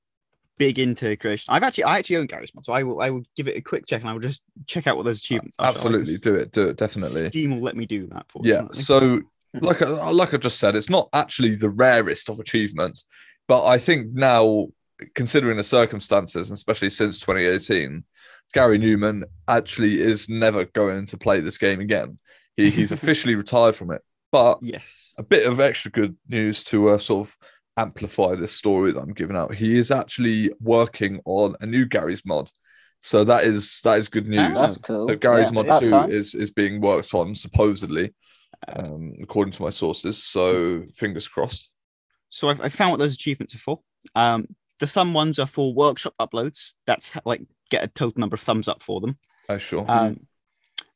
big 0.57 0.79
into 0.79 1.17
creation. 1.17 1.45
I've 1.53 1.63
actually 1.63 1.83
I 1.83 1.97
actually 1.99 2.17
own 2.17 2.27
Garry's 2.27 2.53
Mod, 2.55 2.63
so 2.65 2.71
I 2.73 2.83
will 2.83 3.01
I 3.01 3.09
will 3.09 3.23
give 3.35 3.47
it 3.47 3.57
a 3.57 3.61
quick 3.61 3.85
check 3.87 4.01
and 4.01 4.09
I 4.09 4.13
will 4.13 4.21
just 4.21 4.41
check 4.67 4.87
out 4.87 4.95
what 4.95 5.03
those 5.05 5.19
achievements 5.19 5.57
are. 5.59 5.63
shall 5.63 5.69
I? 5.69 5.73
'Cause 5.73 5.85
Absolutely, 5.85 6.17
do 6.17 6.35
it. 6.35 6.51
Do 6.51 6.69
it. 6.69 6.77
Definitely. 6.77 7.29
Steam 7.29 7.51
will 7.51 7.61
let 7.63 7.75
me 7.75 7.85
do 7.85 8.07
that 8.07 8.25
for 8.29 8.41
you. 8.45 8.53
Yeah. 8.53 8.67
So, 8.71 9.21
like, 9.53 9.81
I, 9.81 10.09
like 10.11 10.33
I 10.33 10.37
just 10.37 10.57
said, 10.59 10.75
it's 10.75 10.89
not 10.89 11.09
actually 11.13 11.55
the 11.55 11.69
rarest 11.69 12.29
of 12.29 12.39
achievements, 12.39 13.05
but 13.47 13.65
I 13.65 13.77
think 13.79 14.13
now, 14.13 14.67
considering 15.13 15.57
the 15.57 15.63
circumstances, 15.63 16.49
and 16.49 16.55
especially 16.55 16.89
since 16.89 17.19
2018, 17.19 18.03
Garry 18.53 18.77
Newman 18.77 19.25
actually 19.49 20.01
is 20.01 20.29
never 20.29 20.63
going 20.63 21.05
to 21.07 21.17
play 21.17 21.41
this 21.41 21.57
game 21.57 21.81
again. 21.81 22.17
He, 22.57 22.69
he's 22.69 22.91
officially 22.91 23.35
retired 23.35 23.75
from 23.75 23.91
it. 23.91 24.01
But 24.31 24.59
yes. 24.61 25.13
a 25.17 25.23
bit 25.23 25.47
of 25.47 25.59
extra 25.59 25.91
good 25.91 26.17
news 26.27 26.63
to 26.65 26.89
uh, 26.89 26.97
sort 26.97 27.27
of 27.27 27.37
amplify 27.77 28.35
this 28.35 28.51
story 28.53 28.91
that 28.91 28.99
I'm 28.99 29.13
giving 29.13 29.35
out. 29.35 29.53
He 29.53 29.77
is 29.77 29.91
actually 29.91 30.51
working 30.59 31.21
on 31.25 31.55
a 31.61 31.65
new 31.65 31.85
Garry's 31.85 32.25
mod. 32.25 32.49
So 33.01 33.23
that 33.25 33.43
is 33.43 33.81
that 33.83 33.97
is 33.99 34.07
good 34.07 34.27
news. 34.27 34.57
That's 34.57 34.77
cool. 34.77 35.07
So 35.07 35.15
Gary's 35.15 35.51
Yeah, 35.53 35.61
Mod 35.61 35.81
2 35.81 35.87
time. 35.87 36.11
is 36.11 36.33
is 36.33 36.49
being 36.49 36.81
worked 36.81 37.13
on 37.13 37.35
supposedly, 37.35 38.13
um, 38.67 39.13
according 39.21 39.51
to 39.53 39.61
my 39.61 39.69
sources. 39.69 40.23
So 40.23 40.83
fingers 40.93 41.27
crossed. 41.27 41.69
So 42.29 42.49
I've, 42.49 42.61
I 42.61 42.69
found 42.69 42.91
what 42.91 42.99
those 42.99 43.13
achievements 43.13 43.53
are 43.53 43.59
for. 43.59 43.79
Um, 44.15 44.47
the 44.79 44.87
thumb 44.87 45.13
ones 45.13 45.39
are 45.39 45.45
for 45.45 45.73
workshop 45.73 46.15
uploads. 46.19 46.73
That's 46.87 47.13
like 47.25 47.41
get 47.69 47.83
a 47.83 47.87
total 47.87 48.19
number 48.19 48.33
of 48.33 48.41
thumbs 48.41 48.67
up 48.67 48.81
for 48.81 48.99
them. 49.01 49.17
Oh 49.49 49.57
sure. 49.57 49.85
Um, 49.87 50.21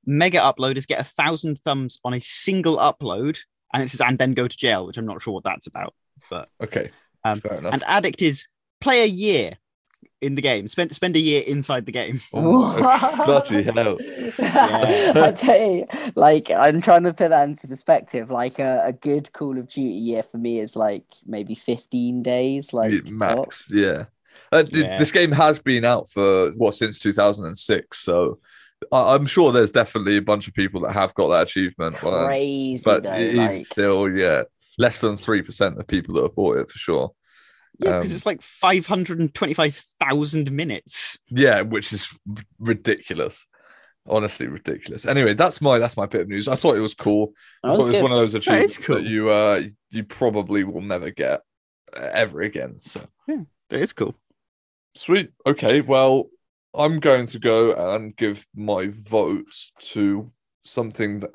mega 0.09 0.39
upload 0.39 0.75
is 0.75 0.85
get 0.85 0.99
a 0.99 1.03
thousand 1.03 1.59
thumbs 1.59 1.99
on 2.03 2.13
a 2.13 2.19
single 2.21 2.77
upload, 2.77 3.37
and 3.73 3.83
it 3.83 3.89
says 3.89 4.01
and 4.01 4.17
then 4.17 4.33
go 4.33 4.47
to 4.47 4.57
jail, 4.57 4.85
which 4.87 4.97
I'm 4.97 5.05
not 5.05 5.21
sure 5.21 5.33
what 5.33 5.43
that's 5.43 5.67
about. 5.67 5.93
But 6.29 6.49
okay. 6.61 6.91
um, 7.23 7.39
Fair 7.39 7.53
enough. 7.53 7.73
And 7.73 7.83
addict 7.85 8.21
is 8.21 8.45
play 8.81 9.03
a 9.03 9.07
year 9.07 9.53
in 10.21 10.35
the 10.35 10.41
game. 10.41 10.67
Spend 10.67 10.93
spend 10.93 11.15
a 11.15 11.19
year 11.19 11.43
inside 11.45 11.85
the 11.85 11.91
game. 11.93 12.19
Oh, 12.33 12.75
bloody 13.25 13.63
hell. 13.71 13.97
I 14.39 15.31
tell 15.35 15.61
you, 15.71 15.85
like 16.15 16.51
I'm 16.51 16.81
trying 16.81 17.03
to 17.03 17.13
put 17.13 17.29
that 17.29 17.47
into 17.47 17.67
perspective. 17.67 18.29
Like 18.29 18.59
a, 18.59 18.83
a 18.87 18.93
good 18.93 19.31
Call 19.33 19.57
of 19.57 19.67
Duty 19.69 19.89
year 19.89 20.23
for 20.23 20.37
me 20.37 20.59
is 20.59 20.75
like 20.75 21.05
maybe 21.25 21.55
15 21.55 22.21
days, 22.23 22.73
like 22.73 22.91
Yeah, 22.91 22.99
tops. 22.99 23.11
max. 23.11 23.71
Yeah. 23.73 24.05
Uh, 24.51 24.63
th- 24.63 24.83
Yeah. 24.85 24.97
This 24.97 25.11
game 25.11 25.31
has 25.31 25.59
been 25.59 25.85
out 25.85 26.09
for 26.09 26.51
what 26.51 26.75
since 26.75 26.99
2006. 26.99 27.97
So 27.97 28.39
I- 28.91 29.15
I'm 29.15 29.25
sure 29.25 29.51
there's 29.51 29.71
definitely 29.71 30.17
a 30.17 30.21
bunch 30.21 30.47
of 30.47 30.53
people 30.53 30.81
that 30.81 30.93
have 30.93 31.13
got 31.13 31.29
that 31.29 31.43
achievement. 31.43 31.97
but- 32.01 32.27
Crazy 32.27 32.81
but 32.83 33.03
though. 33.03 33.17
even 33.17 33.37
like, 33.37 33.65
still, 33.67 34.09
yeah, 34.09 34.43
less 34.77 35.01
than 35.01 35.17
three 35.17 35.41
percent 35.41 35.79
of 35.79 35.87
people 35.87 36.15
that 36.15 36.23
have 36.23 36.35
bought 36.35 36.57
it 36.57 36.69
for 36.71 36.77
sure. 36.77 37.11
Yeah, 37.79 37.97
because 37.99 38.11
Um, 38.11 38.15
it's 38.15 38.25
like 38.25 38.41
five 38.41 38.85
hundred 38.87 39.19
and 39.19 39.33
twenty-five 39.33 39.81
thousand 39.99 40.51
minutes. 40.51 41.17
Yeah, 41.29 41.61
which 41.61 41.93
is 41.93 42.09
r- 42.29 42.43
ridiculous. 42.59 43.45
Honestly, 44.07 44.47
ridiculous. 44.47 45.05
Anyway, 45.05 45.33
that's 45.33 45.61
my 45.61 45.77
that's 45.79 45.95
my 45.95 46.05
bit 46.05 46.21
of 46.21 46.27
news. 46.29 46.47
I 46.47 46.55
thought 46.55 46.75
it 46.77 46.81
was 46.81 46.93
cool. 46.95 47.33
I 47.63 47.69
that 47.69 47.77
thought 47.77 47.87
was 47.87 47.95
it 47.95 48.01
was 48.01 48.03
one 48.03 48.11
of 48.11 48.17
those 48.17 48.31
That 48.33 48.39
is 48.39 48.47
achievements 48.47 48.77
cool. 48.79 48.95
that 48.95 49.05
you 49.05 49.29
uh 49.29 49.61
you 49.91 50.03
probably 50.03 50.63
will 50.63 50.81
never 50.81 51.09
get 51.11 51.41
uh, 51.95 52.09
ever 52.11 52.41
again. 52.41 52.79
So 52.79 53.05
yeah, 53.27 53.43
That 53.69 53.81
is 53.81 53.93
cool. 53.93 54.15
sweet. 54.95 55.31
Okay, 55.45 55.81
well, 55.81 56.29
I'm 56.75 56.99
going 56.99 57.25
to 57.27 57.39
go 57.39 57.73
and 57.95 58.15
give 58.15 58.45
my 58.55 58.87
votes 58.91 59.71
to 59.93 60.31
something 60.63 61.21
that 61.21 61.31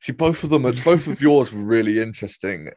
see 0.00 0.12
both 0.12 0.44
of 0.44 0.50
them 0.50 0.66
are 0.66 0.72
both 0.84 1.06
of 1.08 1.20
yours 1.20 1.52
were 1.52 1.62
really 1.64 2.00
interesting. 2.00 2.70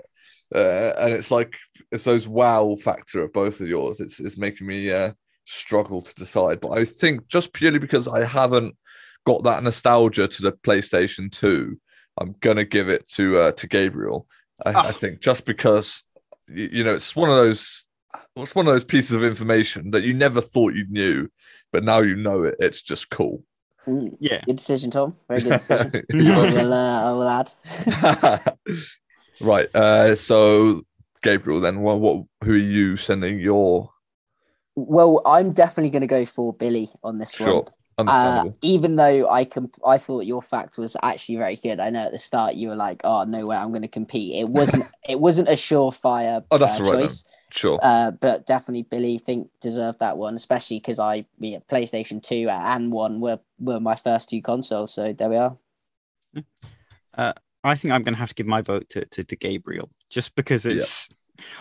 Uh, 0.54 0.94
and 0.98 1.14
it's 1.14 1.32
like 1.32 1.56
it's 1.92 2.04
those 2.06 2.28
wow 2.28 2.76
factor 2.82 3.22
of 3.24 3.32
both 3.34 3.62
of 3.62 3.68
yours. 3.68 4.00
It's 4.00 4.20
it's 4.20 4.38
making 4.38 4.68
me 4.68 4.92
uh, 4.92 5.12
struggle 5.46 6.02
to 6.02 6.14
decide. 6.16 6.60
But 6.60 6.72
I 6.78 6.86
think 6.86 7.28
just 7.28 7.54
purely 7.54 7.80
because 7.80 8.08
I 8.08 8.24
haven't 8.26 8.76
got 9.26 9.44
that 9.44 9.64
nostalgia 9.64 10.28
to 10.28 10.42
the 10.42 10.52
PlayStation 10.52 11.32
2, 11.32 11.80
I'm 12.20 12.36
gonna 12.42 12.66
give 12.66 12.90
it 12.90 13.08
to 13.10 13.38
uh, 13.38 13.52
to 13.54 13.68
Gabriel. 13.68 14.28
I, 14.66 14.72
I 14.72 14.74
Ah. 14.76 14.92
think 14.92 15.22
just 15.22 15.46
because 15.46 16.04
you, 16.48 16.70
you 16.72 16.84
know 16.84 16.96
it's 16.96 17.16
one 17.16 17.30
of 17.30 17.36
those 17.36 17.86
it's 18.36 18.56
one 18.56 18.68
of 18.68 18.74
those 18.74 18.84
pieces 18.84 19.12
of 19.14 19.24
information 19.24 19.92
that 19.92 20.04
you 20.04 20.14
never 20.14 20.42
thought 20.42 20.74
you 20.74 20.86
knew, 20.90 21.28
but 21.72 21.84
now 21.84 22.00
you 22.00 22.16
know 22.16 22.44
it. 22.44 22.56
It's 22.60 22.82
just 22.82 23.10
cool. 23.10 23.44
Mm, 23.88 24.16
Yeah. 24.20 24.42
good 24.46 24.58
decision, 24.58 24.92
Tom. 24.92 25.16
Very 25.28 25.42
good 25.42 25.50
decision. 25.60 25.92
I 26.14 26.54
will, 26.54 26.74
uh, 26.74 27.10
I 27.10 27.12
will 27.14 27.28
add. 27.30 28.58
right. 29.42 29.76
Uh, 29.76 30.16
so 30.16 30.84
Gabriel, 31.24 31.60
then 31.60 31.82
what, 31.82 32.00
what? 32.00 32.24
Who 32.44 32.54
are 32.54 32.58
you 32.58 32.98
sending 32.98 33.40
your? 33.40 33.92
Well, 34.76 35.22
I'm 35.26 35.52
definitely 35.52 35.90
going 35.90 36.02
to 36.02 36.08
go 36.08 36.26
for 36.26 36.54
Billy 36.54 36.90
on 37.04 37.20
this 37.20 37.34
Sure. 37.34 37.64
one. 37.64 38.08
Uh, 38.08 38.46
even 38.64 38.96
though 38.96 39.30
I 39.30 39.46
comp- 39.46 39.78
I 39.86 40.00
thought 40.00 40.26
your 40.26 40.42
fact 40.42 40.80
was 40.80 40.98
actually 41.04 41.36
very 41.36 41.56
good. 41.56 41.80
I 41.80 41.92
know 41.92 42.06
at 42.06 42.12
the 42.12 42.18
start 42.18 42.56
you 42.56 42.70
were 42.70 42.76
like, 42.76 43.02
"Oh 43.04 43.26
no 43.26 43.46
way, 43.46 43.56
I'm 43.56 43.70
going 43.70 43.84
to 43.84 43.88
compete." 43.88 44.34
It 44.34 44.50
wasn't. 44.50 44.86
it 45.08 45.20
wasn't 45.20 45.50
a 45.50 45.54
surefire 45.54 46.44
Oh, 46.50 46.58
that's 46.58 46.80
uh, 46.80 46.84
all 46.84 46.92
right 46.94 47.08
then. 47.08 47.16
Choice. 47.52 47.60
sure. 47.60 47.80
Uh, 47.82 48.12
but 48.12 48.46
definitely 48.46 48.84
Billy 48.84 49.18
think 49.18 49.50
deserved 49.62 50.00
that 50.00 50.18
one, 50.18 50.36
especially 50.36 50.78
because 50.78 51.00
I 51.00 51.26
yeah, 51.40 51.60
PlayStation 51.70 52.22
Two 52.22 52.50
and 52.50 52.92
One 52.92 53.20
were 53.20 53.40
were 53.60 53.80
my 53.80 53.96
first 53.96 54.30
two 54.30 54.42
consoles. 54.42 54.94
So 54.94 55.14
there 55.14 55.30
we 55.30 55.38
are. 55.38 55.58
I 57.64 57.76
think 57.76 57.94
I'm 57.94 58.04
going 58.04 58.16
to 58.16 58.20
have 58.20 58.30
to 58.30 58.36
give 58.36 58.48
my 58.48 58.62
vote 58.62 58.90
to, 58.90 59.06
to, 59.06 59.24
to 59.24 59.36
Gabriel 59.36 59.90
just 60.10 60.34
because 60.36 60.66
it's 60.66 61.10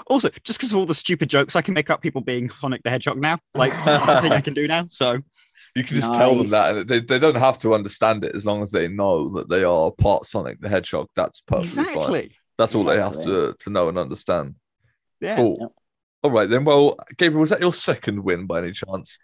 also 0.07 0.31
just 0.45 0.59
because 0.59 0.73
of 0.73 0.79
all 0.79 0.87
the 0.87 0.95
stupid 0.95 1.29
jokes 1.29 1.57
I 1.57 1.63
can 1.63 1.75
make 1.75 1.89
about 1.89 2.01
people 2.01 2.21
being 2.21 2.49
Sonic 2.51 2.83
the 2.83 2.91
Hedgehog 2.91 3.19
now. 3.19 3.39
Like 3.55 3.73
that's 3.85 4.09
a 4.09 4.23
thing 4.23 4.33
I 4.33 4.41
can 4.41 4.55
do 4.55 4.67
now. 4.67 4.87
So 4.89 5.21
You 5.75 5.85
can 5.85 5.97
just 5.97 6.13
tell 6.15 6.35
them 6.35 6.49
that, 6.49 6.77
and 6.77 6.89
they, 6.89 7.01
they 7.01 7.19
don't 7.19 7.37
have 7.37 7.61
to 7.61 7.75
understand 7.75 8.25
it 8.25 8.35
as 8.35 8.45
long 8.45 8.63
as 8.63 8.73
they 8.73 8.89
know 8.89 9.29
that 9.31 9.49
they 9.49 9.63
are 9.63 9.93
part 9.93 10.25
Sonic 10.25 10.61
the 10.61 10.69
Hedgehog. 10.69 11.09
That's 11.15 11.41
perfectly 11.43 11.85
fine. 11.85 11.95
exactly. 11.95 12.37
That's 12.59 12.75
all 12.75 12.85
they 12.85 12.99
have 12.99 13.23
to 13.23 13.55
to 13.59 13.71
know 13.71 13.89
and 13.89 13.99
understand. 13.99 14.57
Yeah. 15.21 15.37
Cool. 15.37 15.75
Yep. 16.23 16.31
All 16.31 16.31
right 16.37 16.49
then. 16.49 16.65
Well, 16.65 16.99
Gabriel, 17.17 17.41
was 17.41 17.51
that 17.51 17.61
your 17.61 17.75
second 17.75 18.23
win 18.25 18.47
by 18.47 18.59
any 18.59 18.73
chance? 18.73 19.19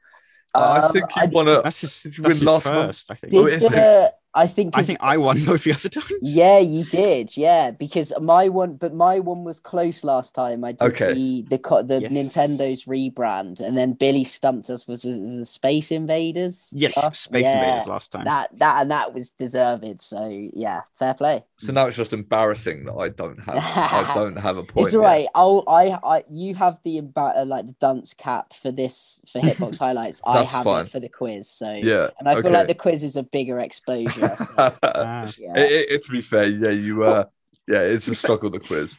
I 0.55 0.79
Um, 0.79 0.93
think 0.93 1.05
you 1.17 1.23
I 1.23 1.26
won 1.26 1.49
a. 1.49 1.62
That's 1.62 1.81
just 1.81 2.03
Did 2.03 2.17
you 2.17 2.23
that's 2.23 2.35
win 2.35 2.38
his 2.38 2.43
last 2.47 2.67
month? 2.67 2.87
first, 2.88 3.11
I 3.11 3.15
think. 3.15 3.35
Oh, 3.35 3.45
Did 3.47 3.55
is 3.55 3.71
it? 3.71 4.12
The, 4.37 4.40
I 4.43 4.47
think 4.47 4.75
I 4.75 4.78
'cause- 4.78 4.87
think 4.87 4.99
I 5.02 5.16
won 5.16 5.45
both 5.47 5.64
the 5.64 5.73
other 5.73 5.88
times. 5.88 6.12
Yeah, 6.23 6.59
you 6.59 6.85
did. 6.85 7.37
Yeah, 7.37 7.71
because 7.71 8.12
my 8.21 8.49
one, 8.49 8.75
but 8.76 8.95
my 8.95 9.19
one 9.21 9.45
was 9.45 9.59
close 9.61 10.05
last 10.05 10.35
time. 10.35 10.64
I 10.64 10.73
did 10.73 10.83
Okay. 10.93 11.14
the 11.14 11.43
the 11.50 11.59
co- 11.59 11.83
the 11.83 12.02
Yes. 12.02 12.12
Nintendo's 12.12 12.85
rebrand, 12.85 13.61
and 13.61 13.76
then 13.76 13.93
Billy 13.95 14.25
stumped 14.25 14.71
us. 14.71 14.87
Was 14.87 15.05
was 15.05 15.19
the 15.21 15.45
Space 15.47 15.90
Invaders? 15.90 16.69
Yes, 16.73 16.97
last- 16.97 17.23
Space 17.23 17.45
yeah, 17.45 17.59
Invaders 17.59 17.88
last 17.88 18.12
time. 18.12 18.25
That 18.25 18.50
that 18.59 18.83
and 18.83 18.90
that 18.90 19.14
was 19.14 19.31
deserved. 19.33 20.00
So 20.00 20.26
yeah, 20.55 20.83
fair 20.99 21.14
play. 21.14 21.45
So 21.59 21.73
now 21.73 21.87
it's 21.87 21.97
just 21.97 22.12
embarrassing 22.12 22.85
that 22.85 22.95
I 22.95 23.09
don't 23.09 23.38
have 23.40 23.57
I 23.57 24.12
don't 24.14 24.37
have 24.37 24.57
a 24.59 24.62
point. 24.62 24.87
It's 24.87 24.95
all 24.95 25.02
right. 25.02 25.26
I'll 25.35 25.64
I 25.66 25.99
I 26.05 26.25
you 26.31 26.55
have 26.55 26.78
the 26.85 27.00
imba- 27.00 27.37
uh, 27.38 27.45
like 27.45 27.66
the 27.66 27.73
dunce 27.75 28.14
cap 28.14 28.52
for 28.52 28.71
this 28.71 29.23
for 29.31 29.40
Hitbox 29.40 29.78
highlights. 29.87 30.21
I 30.26 30.45
have 30.45 30.64
fine. 30.64 30.85
it 30.85 30.88
for 30.90 31.00
the 31.00 31.09
quiz. 31.09 31.49
So. 31.49 31.73
Yeah. 31.73 32.11
and 32.19 32.28
I 32.28 32.40
feel 32.43 32.50
like 32.52 32.69
the 32.69 32.75
quiz 32.75 33.02
is 33.05 33.16
a 33.16 33.23
bigger 33.23 33.61
exposure. 33.61 34.25
So, 34.35 34.73
Ah. 34.83 35.33
yeah. 35.38 35.59
It- 35.59 35.73
it- 35.73 35.90
it- 35.92 36.02
to 36.04 36.11
be 36.12 36.21
fair, 36.21 36.47
yeah, 36.47 36.71
you 36.71 37.04
uh 37.04 37.25
yeah, 37.68 37.80
it's 37.80 38.09
a 38.09 38.14
struggle 38.14 38.50
the 38.50 38.61
quiz. 38.61 38.97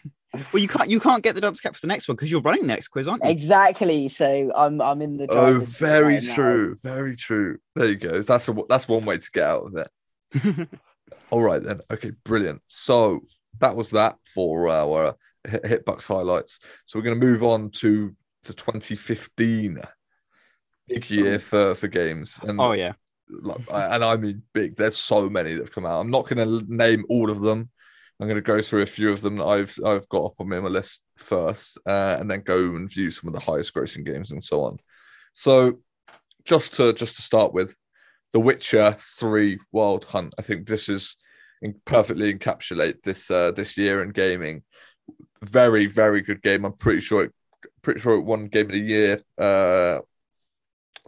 Well, 0.53 0.61
you 0.61 0.67
can't 0.67 0.89
you 0.89 0.99
can't 0.99 1.23
get 1.23 1.35
the 1.35 1.41
dunce 1.41 1.61
cap 1.61 1.73
for 1.75 1.81
the 1.81 1.87
next 1.87 2.07
one 2.07 2.15
because 2.15 2.29
you're 2.29 2.41
running 2.41 2.61
the 2.63 2.67
next 2.67 2.89
quiz, 2.89 3.07
aren't 3.07 3.23
you? 3.23 3.29
Exactly. 3.29 4.09
So 4.09 4.51
I'm 4.55 4.81
I'm 4.81 5.01
in 5.01 5.17
the 5.17 5.27
Oh, 5.29 5.59
very 5.59 6.15
right 6.15 6.23
now. 6.23 6.35
true. 6.35 6.75
Very 6.83 7.15
true. 7.15 7.57
There 7.75 7.87
you 7.87 7.95
go. 7.95 8.21
That's 8.21 8.47
a 8.49 8.55
that's 8.69 8.87
one 8.87 9.05
way 9.05 9.17
to 9.17 9.31
get 9.31 9.43
out 9.47 9.63
of 9.67 9.75
it. 9.77 10.69
All 11.29 11.41
right 11.41 11.63
then. 11.63 11.81
Okay, 11.89 12.11
brilliant. 12.23 12.61
So 12.67 13.21
that 13.59 13.75
was 13.75 13.89
that 13.91 14.17
for 14.33 14.69
our 14.69 15.15
hitbox 15.47 16.05
highlights. 16.07 16.59
So 16.85 16.99
we're 16.99 17.03
going 17.03 17.19
to 17.19 17.25
move 17.25 17.43
on 17.43 17.69
to 17.71 18.15
to 18.43 18.53
2015. 18.53 19.81
Big 20.89 21.09
year 21.09 21.39
for 21.39 21.73
for 21.75 21.87
games, 21.87 22.37
and 22.43 22.59
oh 22.61 22.73
yeah. 22.73 22.93
Like, 23.29 23.59
and 23.69 24.03
I 24.03 24.15
mean 24.15 24.43
big. 24.53 24.75
There's 24.75 24.97
so 24.97 25.29
many 25.29 25.53
that 25.53 25.63
have 25.63 25.71
come 25.71 25.85
out. 25.85 25.99
I'm 25.99 26.11
not 26.11 26.27
going 26.27 26.47
to 26.47 26.65
name 26.73 27.05
all 27.09 27.29
of 27.29 27.41
them. 27.41 27.69
I'm 28.19 28.27
going 28.27 28.35
to 28.35 28.41
go 28.41 28.61
through 28.61 28.81
a 28.81 28.87
few 28.87 29.11
of 29.11 29.21
them 29.21 29.37
that 29.37 29.45
I've 29.45 29.77
I've 29.85 30.09
got 30.09 30.25
up 30.25 30.35
on 30.39 30.49
my 30.49 30.57
list 30.57 31.01
first, 31.17 31.77
uh, 31.85 32.17
and 32.19 32.29
then 32.29 32.41
go 32.41 32.57
and 32.57 32.91
view 32.91 33.11
some 33.11 33.27
of 33.27 33.33
the 33.33 33.39
highest 33.39 33.73
grossing 33.73 34.05
games 34.05 34.31
and 34.31 34.43
so 34.43 34.63
on. 34.63 34.77
So, 35.33 35.79
just 36.45 36.75
to 36.75 36.93
just 36.93 37.15
to 37.17 37.21
start 37.21 37.53
with, 37.53 37.75
The 38.33 38.39
Witcher 38.39 38.97
Three 39.19 39.59
Wild 39.71 40.05
Hunt. 40.05 40.33
I 40.39 40.41
think 40.41 40.67
this 40.67 40.89
is 40.89 41.17
perfectly 41.85 42.33
encapsulate 42.33 43.03
this 43.03 43.29
uh, 43.29 43.51
this 43.51 43.77
year 43.77 44.01
in 44.01 44.09
gaming. 44.09 44.63
Very 45.43 45.85
very 45.85 46.21
good 46.21 46.41
game. 46.41 46.65
I'm 46.65 46.73
pretty 46.73 47.01
sure 47.01 47.25
it 47.25 47.33
pretty 47.83 47.99
sure 47.99 48.15
it 48.15 48.21
won 48.21 48.47
Game 48.47 48.65
of 48.65 48.71
the 48.71 48.79
Year 48.79 49.21
uh, 49.37 49.99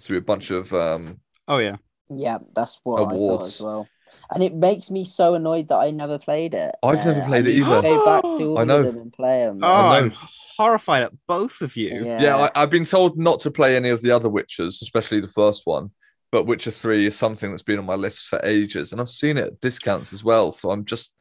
through 0.02 0.20
a 0.20 0.22
bunch 0.22 0.52
of 0.52 0.72
um, 0.74 1.20
Oh 1.48 1.58
yeah. 1.58 1.78
Yeah, 2.10 2.40
that's 2.56 2.80
what 2.84 3.02
I 3.02 3.10
thought 3.10 3.14
Awards. 3.16 3.48
as 3.56 3.62
well. 3.62 3.88
And 4.34 4.42
it 4.44 4.54
makes 4.54 4.90
me 4.90 5.06
so 5.06 5.36
annoyed 5.36 5.68
that 5.70 5.78
I 5.78 5.92
never 5.92 6.18
played 6.18 6.54
it. 6.54 6.74
Uh, 6.82 6.88
I've 6.88 7.06
never 7.06 7.22
I 7.22 7.28
played 7.28 7.48
it 7.48 7.54
either. 7.54 7.82
Go 7.82 8.06
back 8.06 8.22
to 8.24 8.28
all 8.50 8.58
I 8.60 8.64
know. 8.64 8.80
of 8.80 8.86
them 8.86 8.98
and 8.98 9.14
play 9.14 9.40
them. 9.46 9.60
Oh, 9.62 9.68
I 9.68 10.00
I'm 10.00 10.10
know. 10.10 10.16
horrified 10.58 11.04
at 11.04 11.14
both 11.28 11.62
of 11.62 11.76
you. 11.76 12.04
yeah. 12.06 12.22
Yeah, 12.22 12.38
I, 12.56 12.64
I've 12.64 12.70
been 12.72 12.86
told 12.86 13.18
not 13.18 13.40
to 13.42 13.52
play 13.52 13.76
any 13.76 13.90
of 13.90 14.02
the 14.02 14.12
other 14.12 14.30
Witchers, 14.30 14.82
especially 14.82 15.20
the 15.20 15.28
first 15.28 15.62
one. 15.66 15.92
But 16.32 16.46
Witcher 16.46 16.72
Three 16.72 17.06
is 17.08 17.16
something 17.16 17.50
that's 17.52 17.64
been 17.64 17.80
on 17.80 17.86
my 17.86 17.96
list 17.96 18.28
for 18.28 18.40
ages, 18.44 18.92
and 18.92 19.02
I've 19.02 19.10
seen 19.10 19.38
it 19.38 19.46
at 19.48 19.60
discounts 19.62 20.14
as 20.14 20.24
well. 20.24 20.52
So 20.52 20.70
I'm 20.70 20.86
just, 20.86 21.12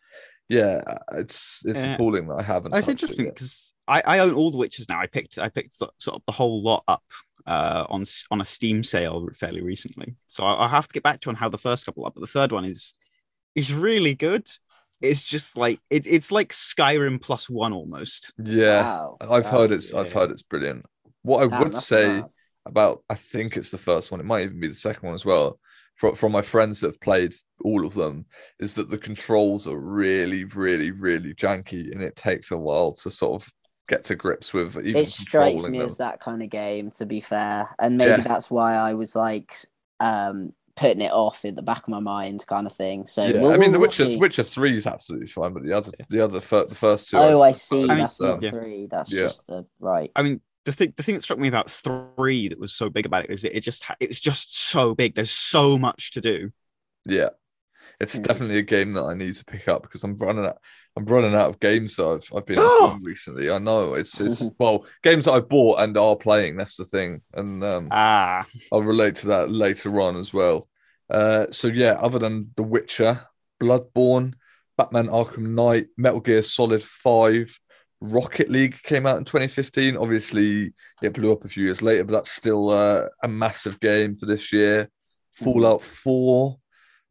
yeah, 0.50 0.83
it's 1.14 1.62
it's 1.64 1.78
Yeah. 1.78 1.95
appalling 1.95 2.28
that 2.28 2.35
I 2.37 2.42
haven't. 2.42 2.73
That's 2.73 2.87
touched 2.87 3.02
it 3.04 3.11
interesting 3.11 3.26
because 3.35 3.73
I, 3.88 4.02
I 4.07 4.18
own 4.21 4.35
all 4.35 4.50
the 4.50 4.59
witches 4.59 4.88
now. 4.88 5.00
I 5.00 5.07
picked 5.07 5.38
I 5.38 5.49
picked 5.49 5.78
the, 5.78 5.88
sort 5.99 6.16
of 6.16 6.23
the 6.26 6.33
whole 6.33 6.62
lot 6.62 6.85
up 6.88 7.02
uh, 7.47 7.87
on 7.88 8.04
on 8.30 8.40
a 8.40 8.45
Steam 8.45 8.85
sale 8.85 9.28
fairly 9.35 9.62
recently. 9.62 10.14
So 10.26 10.45
I, 10.45 10.66
I 10.66 10.68
have 10.68 10.87
to 10.88 10.92
get 10.92 11.02
back 11.02 11.21
to 11.23 11.30
on 11.30 11.37
how 11.37 11.49
the 11.49 11.59
first 11.59 11.87
couple 11.87 12.04
are. 12.04 12.12
But 12.12 12.21
the 12.21 12.26
third 12.26 12.52
one 12.52 12.64
is 12.64 12.95
is 13.54 13.73
really 13.73 14.14
good. 14.14 14.49
It's 15.00 15.25
just 15.25 15.57
like 15.57 15.80
it, 15.90 16.07
it's 16.07 16.33
like 16.33 16.52
Skyrim 16.52 17.21
plus 17.21 17.49
one 17.49 17.73
almost. 17.73 18.33
Yeah, 18.38 18.88
Wow. 18.88 19.18
I've 19.21 19.45
Wow. 19.45 19.50
heard 19.50 19.73
it's 19.73 19.92
I've 19.95 20.12
heard 20.12 20.30
it's 20.30 20.42
brilliant. 20.42 20.87
What 21.23 21.42
I 21.42 21.47
Damn, 21.50 21.61
would 21.61 21.75
say 21.75 22.25
mad. 22.25 22.30
about 22.66 23.02
I 23.11 23.14
think 23.14 23.57
it's 23.57 23.71
the 23.71 23.78
first 23.78 24.11
one. 24.11 24.21
It 24.21 24.26
might 24.26 24.45
even 24.45 24.61
be 24.61 24.68
the 24.68 24.75
second 24.75 25.07
one 25.07 25.14
as 25.14 25.25
well. 25.25 25.59
From 25.97 26.14
from 26.14 26.33
my 26.33 26.42
friends 26.42 26.80
that 26.80 26.88
have 26.88 27.00
played 27.00 27.35
all 27.64 27.85
of 27.85 27.95
them, 27.95 28.26
is 28.61 28.75
that 28.75 28.88
the 28.90 28.99
controls 28.99 29.66
are 29.66 29.78
really, 29.78 30.45
really, 30.45 30.92
really 30.92 31.35
janky, 31.35 31.90
and 31.92 32.02
it 32.02 32.14
takes 32.14 32.50
a 32.52 32.57
while 32.57 32.92
to 32.92 33.11
sort 33.11 33.42
of 33.42 33.49
get 33.88 34.05
to 34.05 34.14
grips 34.16 34.53
with 34.53 34.77
even 34.77 34.96
It 34.96 35.09
strikes 35.09 35.66
me 35.66 35.79
them. 35.79 35.87
as 35.87 35.96
that 35.98 36.20
kind 36.20 36.42
of 36.42 36.51
game, 36.51 36.90
to 36.92 37.07
be 37.07 37.20
fair. 37.20 37.74
And 37.79 37.96
maybe 37.98 38.11
Yeah. 38.11 38.29
that's 38.29 38.51
why 38.51 38.74
I 38.74 38.94
was 38.94 39.16
like 39.16 39.55
um 40.01 40.53
putting 40.77 41.01
it 41.01 41.11
off 41.11 41.44
in 41.44 41.57
the 41.57 41.62
back 41.62 41.83
of 41.83 41.88
my 41.88 41.98
mind, 41.98 42.46
kind 42.46 42.64
of 42.66 42.72
thing. 42.72 43.07
So 43.09 43.24
yeah, 43.24 43.40
we'll- 43.40 43.53
I 43.53 43.57
mean, 43.57 43.72
The 43.72 43.79
we'll 43.81 43.88
Witcher, 43.88 44.05
see. 44.07 44.16
Witcher 44.16 44.44
Three 44.44 44.77
is 44.77 44.87
absolutely 44.87 45.27
fine, 45.27 45.53
but 45.53 45.64
the 45.64 45.72
other, 45.72 45.90
the 46.09 46.20
other, 46.20 46.40
fir- 46.40 46.66
the 46.66 46.74
first 46.77 47.09
two. 47.11 47.16
Oh, 47.16 47.42
I 47.42 47.51
prefer 47.51 47.59
see. 47.59 47.83
I 47.85 47.87
mean, 47.88 47.98
That's 47.98 48.20
not 48.20 48.31
um, 48.35 48.38
yeah. 48.42 48.51
three. 48.51 48.87
That's 48.87 49.12
Yeah. 49.12 49.22
just 49.22 49.46
the 49.48 49.66
right. 49.81 50.12
I 50.14 50.22
mean, 50.22 50.40
the 50.64 50.72
thing 50.72 50.92
the 50.96 51.03
thing 51.03 51.14
that 51.16 51.24
struck 51.24 51.38
me 51.40 51.48
about 51.48 51.70
three 51.70 52.48
that 52.48 52.61
was 52.61 52.72
so 52.74 52.90
big 52.90 53.07
about 53.07 53.24
it 53.24 53.31
is 53.31 53.42
that 53.42 53.57
it 53.57 53.61
just 53.62 53.85
it's 53.98 54.20
just 54.20 54.57
so 54.57 54.94
big. 54.94 55.14
There's 55.16 55.31
so 55.33 55.79
much 55.79 56.12
to 56.12 56.20
do. 56.20 56.53
Yeah, 57.07 57.31
it's 58.01 58.16
Hmm. 58.16 58.22
definitely 58.22 58.59
a 58.59 58.62
game 58.62 58.92
that 58.92 59.03
I 59.03 59.14
need 59.14 59.35
to 59.35 59.44
pick 59.44 59.66
up 59.66 59.83
because 59.83 60.05
I'm 60.05 60.16
running 60.16 60.44
out. 60.46 60.59
I'm 60.99 61.05
running 61.07 61.35
out 61.35 61.49
of 61.49 61.61
games 61.61 61.97
that 61.97 62.07
I've 62.07 62.37
I've 62.37 62.47
been 62.47 62.59
Oh! 62.59 62.87
playing 62.91 63.05
recently. 63.05 63.51
I 63.51 63.59
know 63.59 63.95
it's 63.95 64.21
it's 64.21 64.45
well 64.59 64.85
games 65.03 65.27
that 65.27 65.33
I've 65.33 65.49
bought 65.49 65.81
and 65.81 65.97
are 65.97 66.17
playing. 66.17 66.57
That's 66.57 66.77
the 66.77 66.85
thing, 66.85 67.23
and 67.35 67.63
um, 67.63 67.89
Ah, 67.91 68.45
I'll 68.73 68.83
relate 68.83 69.15
to 69.17 69.29
that 69.29 69.51
later 69.51 70.01
on 70.01 70.17
as 70.19 70.35
well. 70.35 70.69
Uh, 71.09 71.47
so 71.51 71.69
yeah, 71.69 71.93
other 71.93 72.19
than 72.19 72.51
The 72.57 72.63
Witcher, 72.65 73.21
Bloodborne, 73.63 74.35
Batman 74.77 75.07
Arkham 75.09 75.55
Knight, 75.55 75.87
Metal 75.97 76.21
Gear 76.21 76.43
Solid 76.43 76.83
5, 76.83 77.59
Rocket 78.01 78.51
League 78.51 78.77
came 78.83 79.07
out 79.07 79.17
in 79.19 79.25
2015. 79.25 79.97
Obviously, 79.97 80.75
it 81.03 81.15
blew 81.15 81.33
up 81.33 81.45
a 81.45 81.49
few 81.49 81.65
years 81.65 81.81
later, 81.81 82.05
but 82.05 82.13
that's 82.13 82.31
still 82.31 82.71
uh, 82.71 83.07
a 83.23 83.29
massive 83.29 83.81
game 83.81 84.17
for 84.17 84.27
this 84.27 84.53
year. 84.53 84.91
Fallout 85.33 85.83
4, 85.83 86.57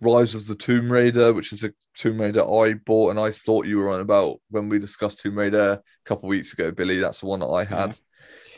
Rise 0.02 0.36
of 0.36 0.46
the 0.46 0.56
Tomb 0.56 0.92
Raider, 0.92 1.34
which 1.34 1.52
is 1.52 1.64
a 1.64 1.72
Tomb 1.98 2.22
Raider 2.22 2.48
I 2.50 2.74
bought 2.74 3.12
and 3.12 3.20
I 3.20 3.32
thought 3.32 3.66
you 3.66 3.78
were 3.78 3.92
on 3.92 4.02
about 4.02 4.40
when 4.50 4.70
we 4.70 4.80
discussed 4.80 5.20
Tomb 5.20 5.38
Raider 5.38 5.72
a 5.74 5.82
couple 6.06 6.28
of 6.28 6.30
weeks 6.30 6.54
ago, 6.54 6.72
Billy. 6.72 7.00
That's 7.00 7.22
the 7.22 7.26
one 7.26 7.40
that 7.40 7.48
I 7.48 7.64
had. 7.64 7.98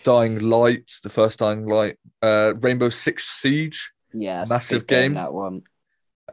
Dying 0.04 0.40
Light, 0.40 0.92
the 1.04 1.10
first 1.10 1.40
Dying 1.40 1.66
Light, 1.66 1.98
uh, 2.22 2.54
Rainbow 2.60 2.90
Six 2.90 3.28
Siege. 3.28 3.92
Yeah, 4.14 4.46
Massive 4.50 4.88
big 4.88 4.88
game. 4.88 5.14
That 5.16 5.34
one. 5.34 5.64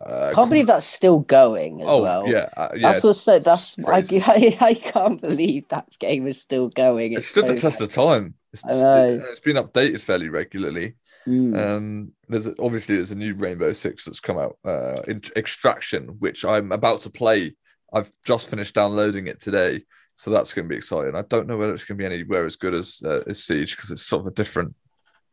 Uh, 0.00 0.32
Can't 0.34 0.50
believe 0.50 0.66
that's 0.66 0.84
still 0.84 1.20
going 1.20 1.80
as 1.80 1.86
oh 1.88 2.02
well. 2.02 2.28
yeah, 2.28 2.48
uh, 2.56 2.68
yeah. 2.74 2.92
That's 2.92 3.04
what's 3.04 3.20
so. 3.20 3.38
That's 3.38 3.78
I. 3.78 4.04
I, 4.26 4.56
I 4.60 4.74
can't 4.74 5.20
believe 5.20 5.68
that 5.68 5.88
game 5.98 6.26
is 6.26 6.40
still 6.40 6.68
going. 6.68 7.14
It's 7.14 7.28
stood 7.28 7.46
the 7.46 7.56
so 7.56 7.68
test 7.68 7.80
of 7.80 7.92
time. 7.92 8.34
It's, 8.52 8.64
I 8.64 8.68
know. 8.68 9.24
it's 9.30 9.40
been 9.40 9.56
updated 9.56 10.00
fairly 10.00 10.28
regularly. 10.28 10.96
Mm. 11.26 11.56
Um, 11.58 12.12
there's 12.28 12.48
obviously 12.58 12.96
there's 12.96 13.10
a 13.10 13.16
new 13.16 13.34
Rainbow 13.34 13.72
Six 13.72 14.04
that's 14.04 14.20
come 14.20 14.38
out, 14.38 14.58
uh, 14.64 15.02
in 15.08 15.22
Extraction, 15.34 16.08
which 16.18 16.44
I'm 16.44 16.72
about 16.72 17.00
to 17.00 17.10
play. 17.10 17.54
I've 17.92 18.10
just 18.24 18.48
finished 18.48 18.74
downloading 18.74 19.26
it 19.26 19.40
today, 19.40 19.84
so 20.14 20.30
that's 20.30 20.52
going 20.52 20.66
to 20.66 20.68
be 20.68 20.76
exciting. 20.76 21.16
I 21.16 21.22
don't 21.22 21.46
know 21.46 21.56
whether 21.56 21.74
it's 21.74 21.84
going 21.84 21.98
to 21.98 22.02
be 22.02 22.14
anywhere 22.14 22.46
as 22.46 22.56
good 22.56 22.74
as 22.74 23.00
uh, 23.04 23.22
as 23.26 23.44
Siege 23.44 23.76
because 23.76 23.90
it's 23.90 24.06
sort 24.06 24.20
of 24.20 24.28
a 24.28 24.34
different 24.34 24.74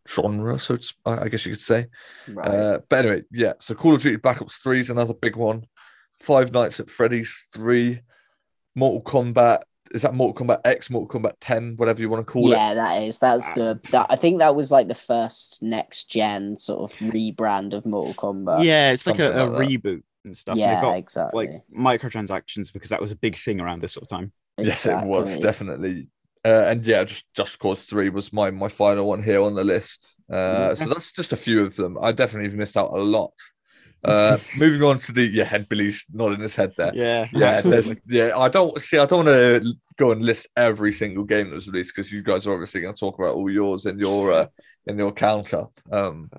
genre, 0.10 0.60
so 0.60 0.74
it's, 0.76 0.94
I 1.06 1.26
I 1.26 1.28
guess 1.30 1.46
you 1.46 1.52
could 1.52 1.62
say. 1.62 1.88
right. 2.28 2.48
Uh, 2.48 2.80
but 2.90 3.06
anyway, 3.06 3.24
yeah. 3.32 3.54
So 3.60 3.76
Call 3.76 3.96
of 3.96 4.02
Duty 4.02 4.18
Black 4.18 4.42
Ops 4.42 4.58
Three 4.58 4.80
is 4.80 4.90
another 4.90 5.14
big 5.14 5.36
one. 5.36 5.66
Five 6.20 6.52
Nights 6.54 6.80
at 6.80 6.90
Freddy's 6.90 7.44
Three, 7.54 8.02
Mortal 8.76 9.04
Kombat. 9.04 9.62
Is 9.94 10.02
that 10.02 10.14
Mortal 10.14 10.46
Kombat 10.46 10.62
X, 10.66 10.90
Mortal 10.90 11.20
Kombat 11.20 11.36
Ten, 11.40 11.76
whatever 11.78 12.02
you 12.02 12.10
want 12.10 12.26
to 12.26 12.32
call 12.32 12.48
it? 12.48 12.56
yeah, 12.56 12.74
that 12.74 13.04
is. 13.04 13.20
That's 13.20 13.50
the. 13.52 13.80
That, 13.92 14.08
I 14.10 14.16
think 14.16 14.40
that 14.40 14.56
was 14.56 14.72
like 14.72 14.88
the 14.88 14.96
first 14.96 15.62
next 15.62 16.06
gen 16.06 16.58
sort 16.58 16.92
of 16.92 16.98
rebrand 17.00 17.74
of 17.74 17.86
Mortal 17.86 18.14
Kombat. 18.14 18.64
yeah, 18.64 18.92
it's 18.92 19.06
like 19.06 19.20
a, 19.20 19.44
a 19.44 19.46
like 19.46 19.70
reboot 19.70 20.04
and 20.26 20.36
stuff. 20.36 20.58
yeah, 20.58 20.76
they've 20.76 20.82
got 20.82 20.98
exactly. 20.98 21.48
like 21.48 21.62
microtransactions 22.02 22.74
because 22.74 22.90
that 22.90 23.02
was 23.02 23.12
a 23.12 23.16
big 23.16 23.36
thing 23.36 23.62
around 23.62 23.82
this 23.82 23.94
sort 23.94 24.04
of 24.04 24.10
time. 24.10 24.32
Yes, 24.58 24.86
it 24.86 24.96
was 25.06 25.38
definitely. 25.38 26.08
Uh, 26.46 26.66
and 26.68 26.86
yeah, 26.86 27.06
just 27.06 27.34
Just 27.34 27.58
Cause 27.58 27.84
Three 27.84 28.10
was 28.10 28.34
my 28.34 28.52
my 28.52 28.68
final 28.68 29.08
one 29.08 29.24
here 29.24 29.42
on 29.42 29.56
the 29.56 29.64
list. 29.64 30.20
Uh, 30.30 30.76
so 30.76 30.86
that's 30.86 31.14
just 31.14 31.32
a 31.32 31.38
few 31.38 31.66
of 31.66 31.76
them. 31.76 31.98
I 32.02 32.12
definitely 32.12 32.56
missed 32.56 32.76
out 32.76 32.92
a 32.92 33.02
lot. 33.02 33.34
Uh, 34.04 34.38
moving 34.58 34.84
on 34.84 34.98
to 34.98 35.12
the 35.12 35.24
yeah, 35.24 35.46
head 35.46 35.68
Billy's 35.70 36.06
nodding 36.12 36.42
his 36.42 36.56
head 36.56 36.74
there. 36.76 36.94
Yeah, 36.94 37.28
Yeah, 37.32 37.62
there's 37.62 37.94
yeah. 38.08 38.38
I 38.38 38.50
don't 38.50 38.80
see. 38.82 38.98
I 38.98 39.06
don't 39.06 39.26
want 39.26 39.62
to 39.62 39.74
go 39.98 40.12
and 40.12 40.24
list 40.24 40.48
every 40.58 40.92
single 40.92 41.24
game 41.24 41.50
that 41.50 41.56
was 41.56 41.68
released 41.68 41.94
because 41.96 42.12
you 42.12 42.22
guys 42.22 42.46
are 42.48 42.54
obviously 42.54 42.82
going 42.82 42.94
to 42.94 43.00
talk 43.00 43.18
about 43.18 43.36
all 43.36 43.50
yours 43.50 43.86
in 43.86 43.98
your 44.00 44.32
uh, 44.34 44.48
in 44.88 44.98
your 44.98 45.12
count 45.12 45.54
up. 45.54 45.72
Um, 45.92 46.30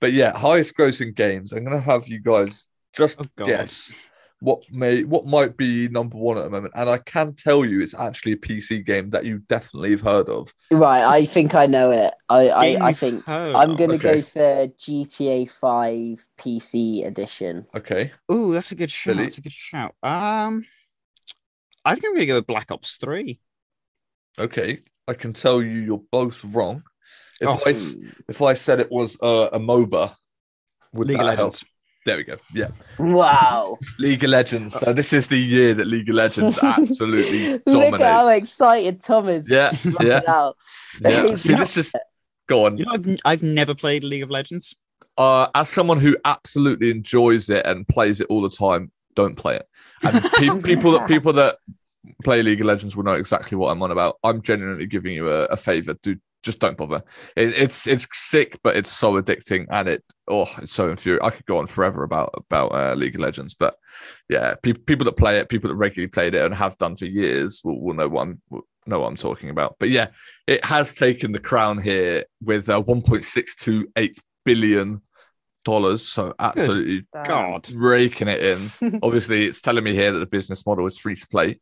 but 0.00 0.12
yeah, 0.12 0.36
highest 0.36 0.76
grossing 0.76 1.14
games. 1.14 1.52
I'm 1.52 1.64
going 1.64 1.76
to 1.76 1.84
have 1.84 2.08
you 2.08 2.20
guys 2.20 2.66
just 2.94 3.20
Oh, 3.20 3.46
guess 3.46 3.92
what 4.40 4.62
may 4.70 5.04
what 5.04 5.26
might 5.26 5.56
be 5.56 5.88
number 5.88 6.16
one 6.16 6.38
at 6.38 6.44
the 6.44 6.50
moment, 6.50 6.72
and 6.76 6.88
I 6.88 6.98
can 6.98 7.34
tell 7.34 7.64
you 7.64 7.82
it's 7.82 7.94
actually 7.94 8.32
a 8.32 8.36
PC 8.36 8.82
game 8.84 9.10
that 9.10 9.24
you 9.24 9.38
definitely 9.48 9.90
have 9.92 10.00
heard 10.00 10.28
of. 10.28 10.52
Right, 10.72 11.02
I 11.02 11.24
think 11.26 11.54
I 11.54 11.66
know 11.66 11.90
it. 11.90 12.14
I 12.28 12.48
I, 12.48 12.64
I 12.88 12.92
think 12.92 13.24
heard 13.26 13.54
I'm 13.54 13.76
gonna 13.76 13.94
Okay. 13.94 14.02
go 14.16 14.22
for 14.22 14.66
GTA 14.78 15.46
Five 15.46 16.26
PC 16.38 17.04
edition. 17.04 17.66
Okay, 17.74 18.12
Oh, 18.28 18.52
that's 18.52 18.72
a 18.72 18.76
good 18.76 18.90
shout. 18.90 19.16
Billy? 19.16 19.24
That's 19.24 19.38
a 19.38 19.42
good 19.42 19.52
shout. 19.52 19.94
Um, 20.02 20.64
I 21.84 21.94
think 21.94 22.06
I'm 22.06 22.14
gonna 22.14 22.26
go 22.26 22.36
with 22.36 22.46
Black 22.46 22.70
Ops 22.72 22.96
Three. 22.96 23.40
okay, 24.38 24.80
I 25.08 25.14
can 25.14 25.32
tell 25.32 25.62
you 25.62 25.70
you're 25.80 26.02
both 26.10 26.44
wrong. 26.44 26.82
If 27.40 27.48
Oh. 27.48 27.60
I 27.66 27.70
s- 27.70 27.96
if 28.28 28.42
I 28.42 28.54
said 28.54 28.80
it 28.80 28.90
was 28.90 29.16
uh, 29.20 29.50
a 29.52 29.58
MOBA, 29.58 30.14
would 30.92 31.08
League 31.08 31.20
of 31.20 31.26
that 31.26 31.36
help? 31.36 31.54
Legends. 32.06 32.06
There 32.06 32.16
we 32.16 32.24
go. 32.24 32.36
Yeah, 32.54 32.68
Wow! 32.98 33.76
League 33.98 34.24
of 34.24 34.30
Legends. 34.30 34.74
So 34.74 34.92
this 34.92 35.12
is 35.12 35.28
the 35.28 35.36
year 35.38 35.74
that 35.74 35.86
League 35.86 36.08
of 36.08 36.14
Legends 36.14 36.58
absolutely 36.62 37.60
Look 37.66 37.94
at 37.94 38.00
how 38.00 38.28
excited 38.28 39.02
Tom 39.02 39.28
is. 39.28 39.50
Yeah, 39.50 39.70
yeah, 40.00 40.50
yeah. 41.00 41.34
See, 41.34 41.54
this 41.54 41.76
is 41.76 41.92
go 42.48 42.66
on. 42.66 42.78
You 42.78 42.86
know, 42.86 42.92
I've, 42.92 43.16
I've 43.24 43.42
never 43.42 43.74
played 43.74 44.04
League 44.04 44.22
of 44.22 44.30
Legends. 44.30 44.74
uh, 45.18 45.48
as 45.54 45.68
someone 45.68 45.98
who 46.00 46.16
absolutely 46.24 46.90
enjoys 46.90 47.50
it 47.50 47.64
and 47.66 47.86
plays 47.86 48.20
it 48.20 48.26
all 48.28 48.40
the 48.42 48.50
time, 48.50 48.90
don't 49.14 49.36
play 49.36 49.56
it. 49.56 49.66
And 50.02 50.22
pe- 50.34 50.62
people 50.62 50.92
that 50.92 51.06
people 51.06 51.32
that 51.34 51.58
play 52.24 52.42
League 52.42 52.60
of 52.60 52.66
Legends 52.66 52.96
will 52.96 53.04
know 53.04 53.12
exactly 53.12 53.56
what 53.56 53.70
I'm 53.70 53.82
on 53.82 53.90
about. 53.90 54.16
I'm 54.24 54.40
genuinely 54.40 54.86
giving 54.86 55.12
you 55.14 55.30
a, 55.30 55.44
a 55.46 55.56
favor. 55.56 55.94
Do 56.02 56.16
just 56.42 56.58
don't 56.58 56.76
bother. 56.76 57.02
It, 57.36 57.54
it's 57.54 57.86
it's 57.86 58.06
sick, 58.12 58.58
but 58.62 58.76
it's 58.76 58.90
so 58.90 59.20
addicting, 59.20 59.66
and 59.70 59.88
it 59.88 60.04
oh, 60.28 60.48
it's 60.58 60.72
so 60.72 60.90
infuriating. 60.90 61.26
I 61.26 61.30
could 61.30 61.46
go 61.46 61.58
on 61.58 61.66
forever 61.66 62.02
about 62.02 62.34
about 62.36 62.74
uh, 62.74 62.94
League 62.94 63.14
of 63.14 63.20
Legends, 63.20 63.54
but 63.54 63.76
yeah, 64.28 64.54
people 64.62 64.82
people 64.84 65.04
that 65.04 65.16
play 65.16 65.38
it, 65.38 65.48
people 65.48 65.68
that 65.68 65.76
regularly 65.76 66.08
played 66.08 66.34
it 66.34 66.44
and 66.44 66.54
have 66.54 66.78
done 66.78 66.96
for 66.96 67.06
years, 67.06 67.60
will, 67.64 67.80
will 67.80 67.94
know 67.94 68.08
what 68.08 68.22
I'm 68.22 68.40
will 68.48 68.62
know 68.86 69.00
what 69.00 69.08
I'm 69.08 69.16
talking 69.16 69.50
about. 69.50 69.76
But 69.78 69.90
yeah, 69.90 70.08
it 70.46 70.64
has 70.64 70.94
taken 70.94 71.32
the 71.32 71.38
crown 71.38 71.78
here 71.78 72.24
with 72.42 72.68
uh, 72.68 72.82
1.628 72.82 74.18
billion 74.44 75.02
dollars. 75.64 76.06
So 76.06 76.34
absolutely 76.38 77.06
Damn. 77.12 77.24
God. 77.24 77.70
raking 77.74 78.28
it 78.28 78.42
in. 78.42 78.98
Obviously, 79.02 79.46
it's 79.46 79.60
telling 79.60 79.84
me 79.84 79.94
here 79.94 80.12
that 80.12 80.18
the 80.18 80.26
business 80.26 80.64
model 80.66 80.86
is 80.86 80.98
free 80.98 81.14
to 81.14 81.26
play, 81.28 81.60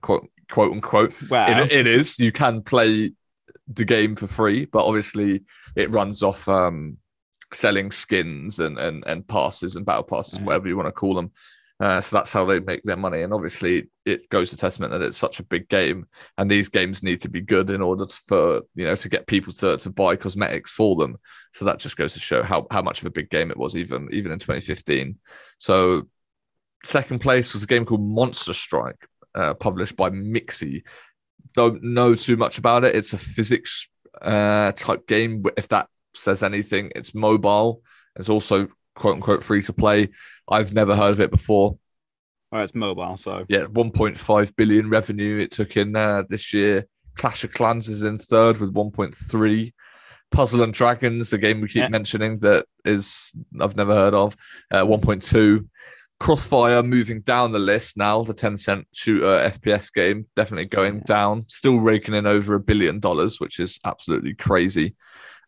quote, 0.00 0.28
quote 0.50 0.72
unquote. 0.72 1.14
Wow. 1.28 1.62
It, 1.62 1.72
it 1.72 1.86
is. 1.86 2.18
You 2.18 2.32
can 2.32 2.62
play 2.62 3.12
the 3.68 3.84
game 3.84 4.16
for 4.16 4.26
free, 4.26 4.66
but 4.66 4.84
obviously, 4.86 5.42
it 5.76 5.92
runs 5.92 6.22
off 6.22 6.48
um, 6.48 6.98
selling 7.52 7.90
skins 7.90 8.58
and, 8.58 8.78
and 8.78 9.04
and 9.06 9.26
passes 9.26 9.76
and 9.76 9.86
battle 9.86 10.02
passes, 10.02 10.38
Yeah. 10.38 10.44
whatever 10.44 10.68
you 10.68 10.76
want 10.76 10.88
to 10.88 10.92
call 10.92 11.14
them. 11.14 11.30
Uh, 11.80 12.00
so 12.00 12.16
that's 12.16 12.32
how 12.32 12.44
they 12.44 12.60
make 12.60 12.82
their 12.84 12.96
money. 12.96 13.22
And 13.22 13.32
obviously, 13.34 13.88
it 14.06 14.28
goes 14.28 14.48
to 14.50 14.56
testament 14.56 14.92
that 14.92 15.02
it's 15.02 15.16
such 15.16 15.40
a 15.40 15.44
big 15.44 15.68
game, 15.68 16.06
and 16.38 16.48
these 16.48 16.68
games 16.68 17.02
need 17.02 17.20
to 17.22 17.28
be 17.28 17.40
good 17.40 17.68
in 17.68 17.82
order 17.82 18.06
to, 18.06 18.16
for 18.28 18.60
you 18.74 18.84
know 18.84 18.94
to 18.94 19.08
get 19.08 19.26
people 19.26 19.52
to, 19.54 19.76
to 19.78 19.90
buy 19.90 20.14
cosmetics 20.14 20.72
for 20.72 20.94
them. 20.96 21.16
So 21.52 21.64
that 21.64 21.80
just 21.80 21.96
goes 21.96 22.14
to 22.14 22.20
show 22.20 22.42
how, 22.42 22.66
how 22.70 22.82
much 22.82 23.00
of 23.00 23.06
a 23.06 23.10
big 23.10 23.28
game 23.28 23.50
it 23.50 23.56
was, 23.56 23.76
even 23.76 24.08
even 24.12 24.30
in 24.30 24.38
2015. 24.38 25.18
So 25.58 26.08
second 26.84 27.20
place 27.20 27.52
was 27.52 27.62
a 27.62 27.66
game 27.66 27.84
called 27.84 28.02
Monster 28.02 28.52
Strike, 28.52 29.08
uh, 29.34 29.54
published 29.54 29.96
by 29.96 30.10
Mixi. 30.10 30.82
Don't 31.54 31.82
know 31.82 32.14
too 32.14 32.36
much 32.36 32.58
about 32.58 32.84
it. 32.84 32.94
It's 32.96 33.12
a 33.12 33.18
physics 33.18 33.88
uh, 34.20 34.72
type 34.72 35.06
game. 35.06 35.44
If 35.56 35.68
that 35.68 35.88
says 36.14 36.42
anything, 36.42 36.92
it's 36.94 37.14
mobile. 37.14 37.82
It's 38.16 38.28
also 38.28 38.68
quote 38.94 39.14
unquote 39.16 39.42
free 39.44 39.62
to 39.62 39.72
play. 39.72 40.08
I've 40.48 40.72
never 40.72 40.96
heard 40.96 41.12
of 41.12 41.20
it 41.20 41.30
before. 41.30 41.78
Well, 42.52 42.62
it's 42.62 42.74
mobile, 42.74 43.16
so 43.16 43.44
Yeah, 43.48 43.64
1.5 43.64 44.56
billion 44.56 44.88
revenue 44.88 45.38
it 45.38 45.50
took 45.50 45.76
in 45.76 45.96
uh, 45.96 46.22
this 46.28 46.52
year. 46.54 46.86
Clash 47.16 47.42
of 47.44 47.52
Clans 47.52 47.88
is 47.88 48.02
in 48.02 48.18
third 48.18 48.58
with 48.58 48.72
1.3. 48.72 49.72
Puzzle 50.30 50.62
and 50.62 50.72
Dragons, 50.74 51.30
the 51.30 51.38
game 51.38 51.60
we 51.60 51.68
keep 51.68 51.82
Yeah. 51.82 51.88
mentioning 51.88 52.38
that 52.40 52.66
is 52.84 53.32
I've 53.60 53.76
never 53.76 53.94
heard 53.94 54.14
of, 54.14 54.36
uh, 54.70 54.84
1.2. 54.84 55.66
Crossfire 56.20 56.82
moving 56.82 57.20
down 57.20 57.52
the 57.52 57.58
list 57.58 57.96
now, 57.96 58.22
the 58.22 58.32
Tencent 58.34 58.84
shooter 58.92 59.26
FPS 59.50 59.92
game, 59.92 60.26
definitely 60.36 60.66
going 60.68 60.96
Yeah. 60.96 61.02
down, 61.06 61.44
still 61.48 61.78
raking 61.78 62.14
in 62.14 62.26
over 62.26 62.54
a 62.54 62.60
billion 62.60 63.00
dollars, 63.00 63.40
which 63.40 63.60
is 63.60 63.78
absolutely 63.84 64.34
crazy. 64.34 64.94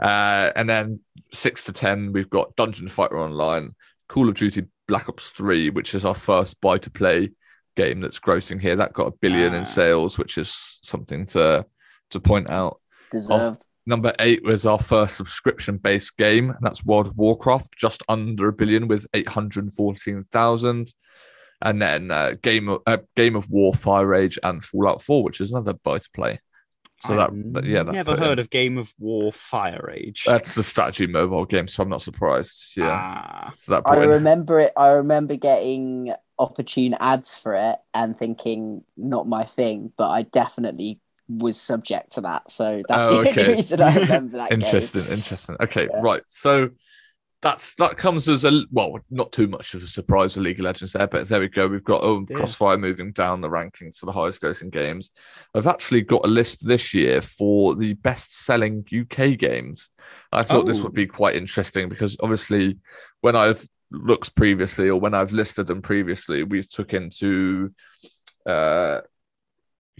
Uh, 0.02 0.50
and 0.56 0.68
then 0.68 1.00
six 1.32 1.64
to 1.64 1.72
10, 1.72 2.12
we've 2.12 2.28
got 2.28 2.54
Dungeon 2.56 2.88
Fighter 2.88 3.18
Online, 3.18 3.74
Call 4.08 4.28
of 4.28 4.34
Duty 4.34 4.64
Black 4.88 5.08
Ops 5.08 5.30
3, 5.30 5.70
which 5.70 5.94
is 5.94 6.04
our 6.04 6.14
first 6.14 6.60
buy 6.60 6.78
to 6.78 6.90
play 6.90 7.30
game 7.76 8.00
that's 8.00 8.18
grossing 8.18 8.60
here. 8.60 8.76
That 8.76 8.92
got 8.92 9.06
a 9.08 9.16
billion 9.20 9.54
Ah. 9.54 9.58
in 9.58 9.64
sales, 9.64 10.18
which 10.18 10.36
is 10.38 10.78
something 10.82 11.26
to 11.26 11.64
to 12.10 12.20
point 12.20 12.48
out. 12.50 12.80
Deserved. 13.10 13.66
Number 13.88 14.12
eight 14.18 14.42
was 14.44 14.66
our 14.66 14.78
first 14.80 15.16
subscription 15.16 15.76
based 15.76 16.16
game, 16.16 16.50
and 16.50 16.58
that's 16.60 16.84
World 16.84 17.06
of 17.06 17.16
Warcraft, 17.16 17.76
just 17.76 18.02
under 18.08 18.48
a 18.48 18.52
billion 18.52 18.88
with 18.88 19.06
814,000. 19.14 20.92
And 21.62 21.80
then 21.80 22.10
uh, 22.10 22.34
Game 22.42 22.68
of 22.68 22.82
uh, 22.86 22.98
Game 23.14 23.34
of 23.36 23.48
War, 23.50 23.72
Fire 23.72 24.14
Age, 24.14 24.38
and 24.42 24.62
Fallout 24.62 25.02
4, 25.02 25.22
which 25.22 25.40
is 25.40 25.50
another 25.50 25.72
buy 25.72 25.98
to 25.98 26.10
play. 26.10 26.40
So 26.98 27.14
that, 27.16 27.30
that- 27.52 27.64
yeah, 27.64 27.82
that 27.82 27.92
never 27.92 28.12
put 28.12 28.20
heard 28.20 28.32
in- 28.32 28.38
of 28.40 28.50
Game 28.50 28.76
of 28.78 28.92
War 28.98 29.32
Fire 29.32 29.90
Age. 29.94 30.24
That's 30.26 30.54
the 30.54 30.62
strategy 30.62 31.06
mobile 31.06 31.44
game, 31.44 31.68
so 31.68 31.82
I'm 31.82 31.88
not 31.88 32.02
surprised. 32.02 32.72
Yeah, 32.76 32.88
Ah, 32.90 33.52
so 33.56 33.72
that 33.72 33.82
I 33.86 33.94
brought 33.94 34.04
in- 34.04 34.10
remember 34.10 34.60
it. 34.60 34.72
I 34.76 34.88
remember 34.88 35.36
getting 35.36 36.12
opportune 36.38 36.94
ads 37.00 37.36
for 37.36 37.54
it 37.54 37.76
and 37.94 38.16
thinking 38.18 38.82
not 38.96 39.26
my 39.26 39.44
thing, 39.44 39.92
but 39.96 40.08
I 40.10 40.22
definitely 40.22 41.00
was 41.28 41.60
subject 41.60 42.12
to 42.12 42.20
that. 42.22 42.50
So 42.50 42.82
that's 42.88 43.02
Oh, 43.02 43.22
the 43.22 43.30
okay. 43.30 43.42
only 43.42 43.54
reason 43.56 43.80
I 43.80 43.96
remember 43.98 44.36
that. 44.38 44.50
game. 44.50 44.60
interesting 44.60 45.04
interesting 45.06 45.56
okay 45.60 45.88
Yeah. 45.92 46.00
right 46.02 46.22
so 46.28 46.70
that's 47.42 47.74
that 47.76 47.96
comes 47.98 48.28
as 48.28 48.44
a 48.44 48.62
well 48.72 48.98
not 49.10 49.30
too 49.30 49.46
much 49.46 49.74
of 49.74 49.82
a 49.82 49.86
surprise 49.86 50.34
for 50.34 50.40
league 50.40 50.58
of 50.58 50.64
legends 50.64 50.92
there 50.94 51.06
but 51.06 51.28
there 51.28 51.38
we 51.38 51.48
go 51.48 51.68
we've 51.68 51.84
got 51.84 52.02
oh, 52.02 52.24
Yeah. 52.30 52.36
crossfire 52.36 52.78
moving 52.78 53.12
down 53.12 53.40
the 53.42 53.48
rankings 53.50 53.98
for 53.98 54.06
the 54.06 54.12
highest 54.12 54.40
grossing 54.40 54.70
games 54.70 55.10
i've 55.54 55.66
actually 55.66 56.00
got 56.00 56.24
a 56.24 56.28
list 56.28 56.66
this 56.66 56.94
year 56.94 57.20
for 57.20 57.74
the 57.74 57.92
best 57.94 58.34
selling 58.44 58.84
uk 59.00 59.38
games 59.38 59.90
i 60.32 60.42
thought 60.42 60.66
this 60.66 60.80
Oh. 60.80 60.84
would 60.84 60.94
be 60.94 61.06
quite 61.06 61.36
interesting 61.36 61.88
because 61.90 62.16
obviously 62.20 62.78
when 63.20 63.36
i've 63.36 63.64
looked 63.90 64.34
previously 64.34 64.88
or 64.88 64.98
when 64.98 65.12
i've 65.14 65.32
listed 65.32 65.66
them 65.66 65.82
previously 65.82 66.42
we 66.42 66.62
took 66.62 66.94
into 66.94 67.70
uh 68.46 69.00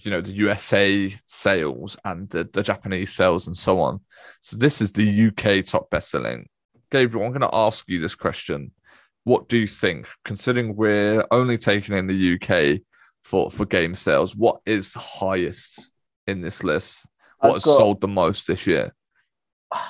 you 0.02 0.10
know 0.10 0.20
the 0.20 0.32
USA 0.32 1.14
sales 1.26 1.96
and 2.04 2.28
the, 2.30 2.48
the 2.52 2.62
Japanese 2.62 3.12
sales 3.14 3.46
and 3.46 3.56
so 3.56 3.80
on. 3.80 4.00
So 4.40 4.56
this 4.56 4.80
is 4.80 4.92
the 4.92 5.28
UK 5.28 5.64
top 5.64 5.90
best 5.90 6.10
selling. 6.10 6.48
Gabriel, 6.90 7.24
I'm 7.26 7.32
going 7.32 7.40
to 7.50 7.54
ask 7.56 7.84
you 7.88 7.98
this 7.98 8.14
question: 8.14 8.70
What 9.24 9.48
do 9.48 9.58
you 9.58 9.66
think, 9.66 10.06
considering 10.24 10.76
we're 10.76 11.24
only 11.30 11.58
taking 11.58 11.96
in 11.96 12.06
the 12.06 12.34
UK 12.34 12.80
for 13.22 13.50
for 13.50 13.64
game 13.66 13.94
sales? 13.94 14.36
What 14.36 14.60
is 14.66 14.94
highest 14.94 15.92
in 16.26 16.40
this 16.42 16.62
list? 16.62 17.06
What 17.38 17.48
I've 17.48 17.54
has 17.54 17.64
got- 17.64 17.76
sold 17.78 18.00
the 18.00 18.08
most 18.08 18.46
this 18.46 18.66
year? 18.66 18.94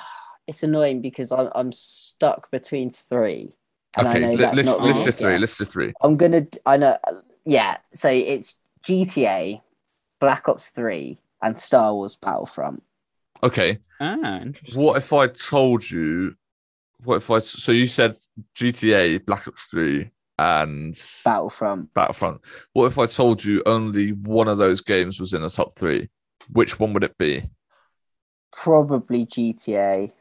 It's 0.47 0.63
annoying 0.63 1.01
because 1.01 1.33
I'm 1.33 1.49
I'm 1.53 1.71
stuck 1.73 2.49
between 2.51 2.89
three. 2.91 3.51
And 3.97 4.07
I 4.07 4.11
Okay, 4.11 4.19
know 4.21 4.29
li- 4.31 4.35
that's 4.37 4.55
list 4.55 4.69
not 4.69 4.81
list 4.81 5.19
three. 5.19 5.37
List 5.37 5.59
your 5.59 5.65
three. 5.67 5.93
I'm 6.01 6.15
gonna. 6.15 6.47
I 6.65 6.77
know. 6.77 6.97
Yeah. 7.43 7.77
So 7.93 8.07
it's 8.07 8.55
GTA, 8.81 9.59
Black 10.19 10.47
Ops 10.49 10.69
Three, 10.69 11.19
and 11.41 11.57
Star 11.57 11.93
Wars 11.93 12.15
Battlefront. 12.15 12.83
Okay, 13.43 13.79
ah, 13.99 14.41
interesting. 14.41 14.81
what 14.81 14.97
if 14.97 15.13
I 15.13 15.27
told 15.27 15.89
you? 15.89 16.35
What 17.03 17.17
if 17.17 17.29
I? 17.29 17.39
So 17.39 17.71
you 17.71 17.87
said 17.87 18.15
GTA, 18.55 19.25
Black 19.25 19.47
Ops 19.47 19.65
Three, 19.65 20.11
and 20.39 20.99
Battlefront. 21.23 21.93
Battlefront. 21.93 22.41
What 22.73 22.85
if 22.85 22.99
I 22.99 23.05
told 23.05 23.43
you 23.43 23.63
only 23.65 24.11
one 24.11 24.47
of 24.47 24.57
those 24.57 24.81
games 24.81 25.19
was 25.19 25.33
in 25.33 25.41
the 25.41 25.49
top 25.49 25.75
three? 25.75 26.09
Which 26.51 26.79
one 26.79 26.93
would 26.93 27.03
it 27.03 27.17
be? 27.17 27.49
Probably 28.51 29.25
GTA. 29.25 30.11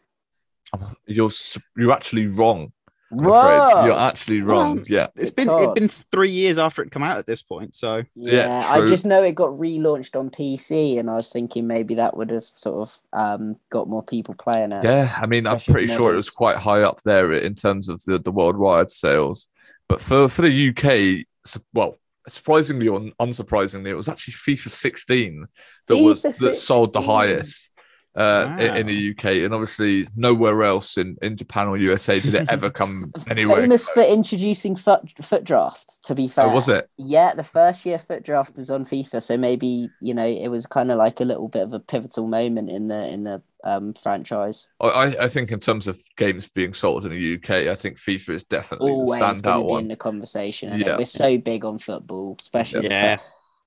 You're 1.06 1.30
you're 1.76 1.92
actually 1.92 2.26
wrong. 2.26 2.72
I'm 3.18 3.24
Whoa! 3.24 3.68
afraid. 3.68 3.86
You're 3.86 3.98
actually 3.98 4.42
wrong. 4.42 4.76
Well, 4.76 4.84
yeah. 4.88 5.06
It's 5.16 5.30
been 5.30 5.48
it's 5.50 5.72
been 5.80 5.88
three 5.88 6.30
years 6.30 6.58
after 6.58 6.82
it 6.82 6.90
come 6.90 7.02
out 7.02 7.18
at 7.18 7.26
this 7.26 7.42
point, 7.42 7.74
so 7.74 8.04
Yeah, 8.14 8.60
Yeah, 8.60 8.66
I 8.68 8.84
just 8.84 9.06
know 9.06 9.22
it 9.22 9.34
got 9.34 9.50
relaunched 9.50 10.18
on 10.18 10.30
PC, 10.30 10.98
and 10.98 11.08
I 11.08 11.14
was 11.14 11.30
thinking 11.30 11.66
maybe 11.66 11.94
that 11.94 12.16
would 12.16 12.30
have 12.30 12.44
sort 12.44 12.88
of 12.88 12.96
um, 13.12 13.56
got 13.70 13.88
more 13.88 14.02
people 14.02 14.34
playing 14.34 14.72
it. 14.72 14.84
Yeah. 14.84 15.14
I 15.16 15.26
mean, 15.26 15.46
I'm 15.46 15.60
pretty 15.60 15.88
sure 15.88 16.12
it 16.12 16.16
was 16.16 16.30
quite 16.30 16.56
high 16.56 16.82
up 16.82 17.02
there 17.04 17.32
in 17.32 17.54
terms 17.54 17.88
of 17.88 18.02
the, 18.04 18.18
the 18.18 18.32
worldwide 18.32 18.90
sales. 18.90 19.48
But 19.88 20.00
for, 20.00 20.28
for 20.28 20.42
the 20.42 20.68
UK, 20.70 21.26
well, 21.72 21.98
surprisingly 22.28 22.88
or 22.88 23.00
unsurprisingly, 23.20 23.88
it 23.88 23.94
was 23.94 24.08
actually 24.08 24.34
FIFA 24.34 24.68
16 24.68 25.46
that 25.86 25.96
was 25.96 26.22
FIFA 26.22 26.38
that 26.40 26.54
sold 26.54 26.92
the 26.92 27.00
highest. 27.00 27.70
Uh, 28.16 28.56
i- 28.58 28.62
in, 28.78 28.86
Wow. 28.86 28.92
the 28.92 29.10
UK, 29.10 29.24
and 29.44 29.52
obviously 29.52 30.08
nowhere 30.16 30.62
else 30.62 30.96
in, 30.96 31.18
in 31.20 31.36
Japan 31.36 31.68
or 31.68 31.76
USA 31.76 32.18
did 32.18 32.34
it 32.34 32.48
ever 32.48 32.70
come 32.70 33.12
anywhere. 33.30 33.60
Famous 33.60 33.88
for 33.90 34.02
introducing 34.02 34.74
foot 34.74 35.02
FUT 35.22 35.44
Draft. 35.44 36.02
To 36.06 36.14
be 36.14 36.26
fair, 36.26 36.46
Oh, 36.46 36.54
was 36.54 36.68
it? 36.70 36.88
Yeah, 36.96 37.34
the 37.34 37.44
first 37.44 37.84
year 37.84 37.98
FUT 37.98 38.22
Draft 38.22 38.56
was 38.56 38.70
on 38.70 38.84
FIFA, 38.84 39.22
so 39.22 39.36
maybe 39.36 39.90
you 40.00 40.14
know 40.14 40.24
it 40.26 40.48
was 40.48 40.64
kind 40.66 40.90
of 40.90 40.96
like 40.96 41.20
a 41.20 41.24
little 41.24 41.48
bit 41.48 41.62
of 41.62 41.74
a 41.74 41.80
pivotal 41.80 42.26
moment 42.26 42.70
in 42.70 42.88
the 42.88 43.06
in 43.06 43.24
the 43.24 43.42
um 43.64 43.92
franchise. 43.94 44.66
I, 44.80 45.14
I- 45.20 45.28
think 45.28 45.50
in 45.52 45.58
terms 45.60 45.86
of 45.86 45.98
games 46.16 46.46
being 46.48 46.72
sold 46.72 47.04
in 47.04 47.10
the 47.10 47.34
UK, 47.34 47.68
I 47.68 47.74
think 47.74 47.98
FIFA 47.98 48.30
is 48.36 48.44
definitely 48.44 48.92
Always 48.92 49.18
the 49.20 49.26
standout 49.42 49.68
be 49.68 49.74
in 49.74 49.88
the 49.88 49.96
conversation. 49.96 50.78
Yeah. 50.80 50.96
we're 50.96 51.04
so 51.04 51.36
big 51.36 51.64
on 51.66 51.78
football, 51.78 52.36
especially 52.40 52.86
Yeah. 52.88 53.18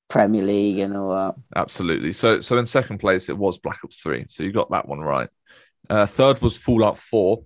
Pre- 0.09 0.19
Premier 0.21 0.43
League 0.43 0.79
and 0.79 0.95
all 0.97 1.13
that. 1.15 1.35
Absolutely. 1.55 2.13
So 2.13 2.41
so 2.41 2.57
in 2.57 2.65
second 2.65 2.97
place 2.99 3.29
it 3.29 3.37
was 3.37 3.57
Black 3.59 3.79
Ops 3.83 3.97
3. 4.01 4.25
So 4.29 4.43
you 4.43 4.51
got 4.51 4.71
that 4.71 4.87
one 4.87 4.99
right. 4.99 5.29
Uh, 5.89 6.05
third 6.05 6.41
was 6.41 6.57
Fallout 6.57 6.97
4. 6.97 7.43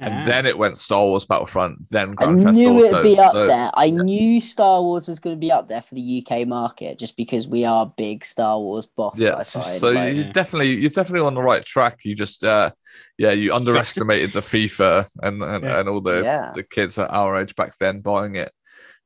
And 0.00 0.14
Ah. 0.14 0.24
then 0.24 0.46
it 0.46 0.58
went 0.58 0.78
Star 0.78 1.04
Wars 1.04 1.26
Battlefront, 1.26 1.88
then 1.90 2.14
I 2.18 2.24
Theft 2.24 2.54
knew 2.54 2.70
Auto. 2.70 2.84
it'd 2.86 3.02
be 3.04 3.18
up 3.20 3.32
So- 3.32 3.46
there. 3.46 3.70
I 3.74 3.90
knew 3.90 4.40
Star 4.40 4.82
Wars 4.82 5.06
was 5.06 5.20
going 5.20 5.36
to 5.36 5.38
be 5.38 5.52
up 5.52 5.68
there 5.68 5.82
for 5.82 5.94
the 5.94 6.00
UK 6.26 6.44
market, 6.44 6.98
just 6.98 7.16
because 7.16 7.46
we 7.46 7.64
are 7.64 7.92
big 7.96 8.24
Star 8.24 8.58
Wars 8.58 8.86
buffs. 8.96 9.18
Yeah, 9.18 9.38
so, 9.40 9.60
find, 9.60 9.78
so 9.80 9.90
like- 9.90 10.14
you 10.14 10.24
definitely 10.32 10.74
you're 10.76 10.90
definitely 10.90 11.24
on 11.26 11.34
the 11.34 11.42
right 11.42 11.64
track. 11.64 12.00
You 12.04 12.16
just 12.16 12.42
uh 12.42 12.70
yeah, 13.16 13.30
you 13.30 13.54
underestimated 13.54 14.32
the 14.32 14.40
FIFA 14.40 15.08
and 15.22 15.40
and, 15.42 15.62
Yeah. 15.64 15.78
and 15.80 15.88
all 15.88 16.00
the 16.00 16.22
Yeah. 16.22 16.50
the 16.52 16.64
kids 16.64 16.98
at 16.98 17.10
our 17.12 17.36
age 17.40 17.54
back 17.54 17.72
then 17.78 18.00
buying 18.00 18.34
it. 18.34 18.50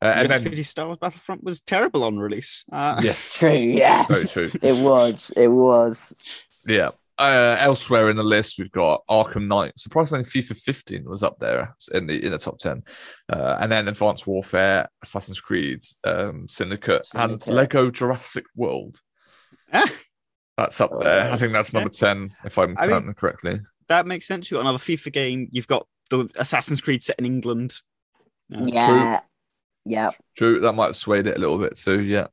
Uh, 0.02 0.06
and 0.06 0.28
Just 0.28 0.42
then 0.42 0.50
pity 0.50 0.62
Star 0.62 0.86
Wars 0.86 0.98
Battlefront 1.00 1.42
was 1.42 1.60
terrible 1.60 2.04
on 2.04 2.18
release. 2.18 2.64
Uh, 2.70 3.00
yes, 3.02 3.34
True, 3.38 3.50
yeah. 3.50 4.04
very 4.06 4.26
true. 4.26 4.50
It 4.62 4.76
was. 4.76 5.32
It 5.36 5.48
was. 5.48 6.12
Yeah. 6.66 6.90
Uh, 7.18 7.56
elsewhere 7.58 8.10
in 8.10 8.16
the 8.18 8.22
list, 8.22 8.58
we've 8.58 8.70
got 8.72 9.00
Arkham 9.08 9.46
Knight. 9.46 9.72
Surprisingly, 9.78 10.22
FIFA 10.24 10.60
15 10.60 11.04
was 11.08 11.22
up 11.22 11.38
there 11.38 11.74
in 11.94 12.06
the 12.06 12.22
in 12.22 12.30
the 12.30 12.36
top 12.36 12.58
10, 12.58 12.82
uh, 13.32 13.56
and 13.58 13.72
then 13.72 13.88
Advanced 13.88 14.26
Warfare, 14.26 14.86
Assassin's 15.02 15.40
Creed, 15.40 15.80
um, 16.04 16.46
Syndicate, 16.46 17.08
and 17.14 17.44
Lego 17.46 17.90
Jurassic 17.90 18.44
World. 18.54 19.00
Ah, 19.72 19.90
That's 20.58 20.78
up 20.82 20.90
there. 21.00 21.32
I 21.32 21.36
think 21.38 21.52
that's 21.52 21.72
number 21.72 21.88
10 21.88 22.32
if 22.44 22.58
I'm 22.58 22.76
I 22.76 22.82
mean- 22.82 22.90
counting 22.90 23.14
correctly. 23.14 23.60
that 23.88 24.06
makes 24.06 24.26
sense. 24.26 24.50
You've 24.50 24.56
got 24.58 24.68
another 24.68 24.76
FIFA 24.84 25.10
game. 25.14 25.48
You've 25.52 25.66
got 25.66 25.86
the 26.10 26.28
Assassin's 26.36 26.82
Creed 26.82 27.02
set 27.02 27.18
in 27.18 27.24
England. 27.24 27.72
Uh, 28.54 28.64
Yeah. 28.66 29.20
Yeah. 29.86 30.10
True, 30.36 30.60
that 30.60 30.72
might 30.72 30.86
have 30.86 30.96
swayed 30.96 31.26
it 31.26 31.36
a 31.36 31.40
little 31.40 31.58
bit 31.58 31.76
too. 31.76 32.02
Yeah, 32.02 32.26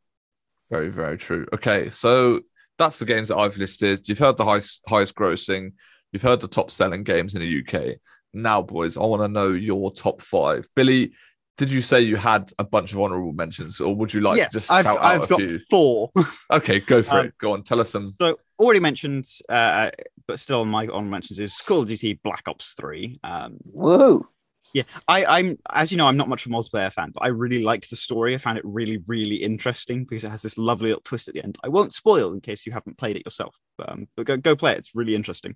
very, 0.69 0.89
very 0.89 1.17
true. 1.17 1.45
Okay, 1.53 1.89
so 1.89 2.41
that's 2.77 2.99
the 2.99 3.05
games 3.05 3.27
that 3.29 3.37
I've 3.37 3.57
listed. 3.57 4.07
You've 4.09 4.19
heard 4.19 4.37
the 4.37 4.45
highest, 4.45 4.81
highest 4.87 5.15
grossing, 5.15 5.73
you've 6.11 6.21
heard 6.23 6.41
the 6.41 6.47
top 6.47 6.71
selling 6.71 7.03
games 7.03 7.35
in 7.35 7.41
the 7.41 7.63
UK. 7.65 7.97
Now, 8.33 8.61
boys, 8.63 8.97
I 8.97 9.01
want 9.01 9.21
to 9.21 9.27
know 9.27 9.49
your 9.49 9.91
top 9.91 10.21
five. 10.21 10.67
Billy, 10.75 11.13
did 11.59 11.69
you 11.69 11.81
say 11.81 12.01
you 12.01 12.15
had 12.15 12.51
a 12.57 12.63
bunch 12.63 12.91
of 12.91 12.99
honorable 12.99 13.31
mentions, 13.33 13.79
or 13.79 13.95
would 13.95 14.11
you 14.11 14.21
like 14.21 14.39
yeah, 14.39 14.45
to 14.47 14.51
just 14.53 14.71
I've, 14.71 14.83
shout 14.83 14.97
out 14.97 15.03
I've 15.03 15.23
a 15.23 15.27
got 15.27 15.39
few? 15.39 15.59
four. 15.69 16.11
Okay, 16.51 16.79
go 16.79 17.03
for 17.03 17.19
Um, 17.19 17.25
it. 17.27 17.37
Go 17.37 17.53
on, 17.53 17.61
tell 17.63 17.79
us 17.79 17.91
some. 17.91 18.15
So 18.19 18.39
already 18.59 18.79
mentioned, 18.79 19.25
uh, 19.49 19.91
but 20.27 20.39
still 20.39 20.61
on 20.61 20.67
my 20.69 20.87
honorable 20.87 21.11
mentions 21.11 21.37
is 21.39 21.55
Call 21.61 21.81
of 21.83 21.87
Duty 21.87 22.19
Black 22.23 22.43
Ops 22.47 22.73
Three. 22.73 23.19
Um, 23.23 23.57
Woo. 23.65 24.27
Yeah, 24.73 24.83
I, 25.07 25.25
I'm 25.25 25.57
as 25.69 25.91
you 25.91 25.97
know, 25.97 26.07
I'm 26.07 26.17
not 26.17 26.29
much 26.29 26.45
of 26.45 26.51
a 26.51 26.55
multiplayer 26.55 26.91
fan, 26.91 27.11
but 27.13 27.23
I 27.23 27.27
really 27.27 27.63
liked 27.63 27.89
the 27.89 27.95
story. 27.95 28.33
I 28.33 28.37
found 28.37 28.57
it 28.57 28.65
really, 28.65 28.97
really 29.07 29.35
interesting 29.35 30.05
because 30.05 30.23
it 30.23 30.29
has 30.29 30.41
this 30.41 30.57
lovely 30.57 30.89
little 30.89 31.03
twist 31.03 31.27
at 31.27 31.33
the 31.33 31.43
end. 31.43 31.57
I 31.63 31.69
won't 31.69 31.93
spoil 31.93 32.33
in 32.33 32.41
case 32.41 32.65
you 32.65 32.71
haven't 32.71 32.97
played 32.97 33.15
it 33.17 33.25
yourself, 33.25 33.55
but, 33.77 33.91
um, 33.91 34.07
but 34.15 34.25
go 34.25 34.37
go 34.37 34.55
play 34.55 34.73
it. 34.73 34.79
It's 34.79 34.95
really 34.95 35.15
interesting. 35.15 35.55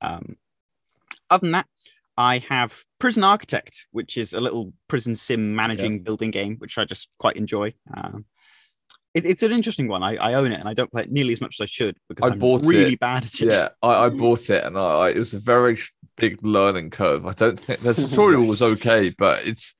Um, 0.00 0.36
other 1.30 1.42
than 1.42 1.52
that, 1.52 1.66
I 2.16 2.38
have 2.48 2.84
Prison 2.98 3.24
Architect, 3.24 3.86
which 3.90 4.16
is 4.16 4.32
a 4.32 4.40
little 4.40 4.72
prison 4.88 5.16
sim 5.16 5.54
managing 5.54 6.02
building 6.02 6.30
game, 6.30 6.56
which 6.58 6.78
I 6.78 6.84
just 6.84 7.08
quite 7.18 7.36
enjoy. 7.36 7.74
Um, 7.94 8.24
it, 9.16 9.24
it's 9.26 9.42
an 9.42 9.52
interesting 9.52 9.88
one. 9.88 10.02
I, 10.02 10.16
I 10.16 10.34
own 10.34 10.52
it 10.52 10.60
and 10.60 10.68
I 10.68 10.74
don't 10.74 10.90
play 10.92 11.02
it 11.02 11.10
nearly 11.10 11.32
as 11.32 11.40
much 11.40 11.56
as 11.58 11.64
I 11.64 11.66
should 11.66 11.96
because 12.08 12.24
I 12.24 12.30
I 12.30 12.32
am 12.34 12.38
bought 12.38 12.64
really 12.66 12.92
it. 12.94 13.00
bad 13.00 13.24
at 13.24 13.40
it. 13.40 13.52
Yeah, 13.52 13.68
I, 13.82 14.04
I 14.06 14.08
bought 14.10 14.50
it, 14.50 14.64
and 14.64 14.78
I, 14.78 14.82
I, 14.82 15.08
it 15.10 15.18
was 15.18 15.34
a 15.34 15.38
very 15.38 15.76
big 16.16 16.38
learning 16.44 16.90
curve. 16.90 17.26
I 17.26 17.32
don't 17.32 17.58
think 17.58 17.80
the 17.80 17.94
tutorial 17.94 18.44
was 18.46 18.62
okay, 18.62 19.12
but 19.18 19.46
it's 19.46 19.74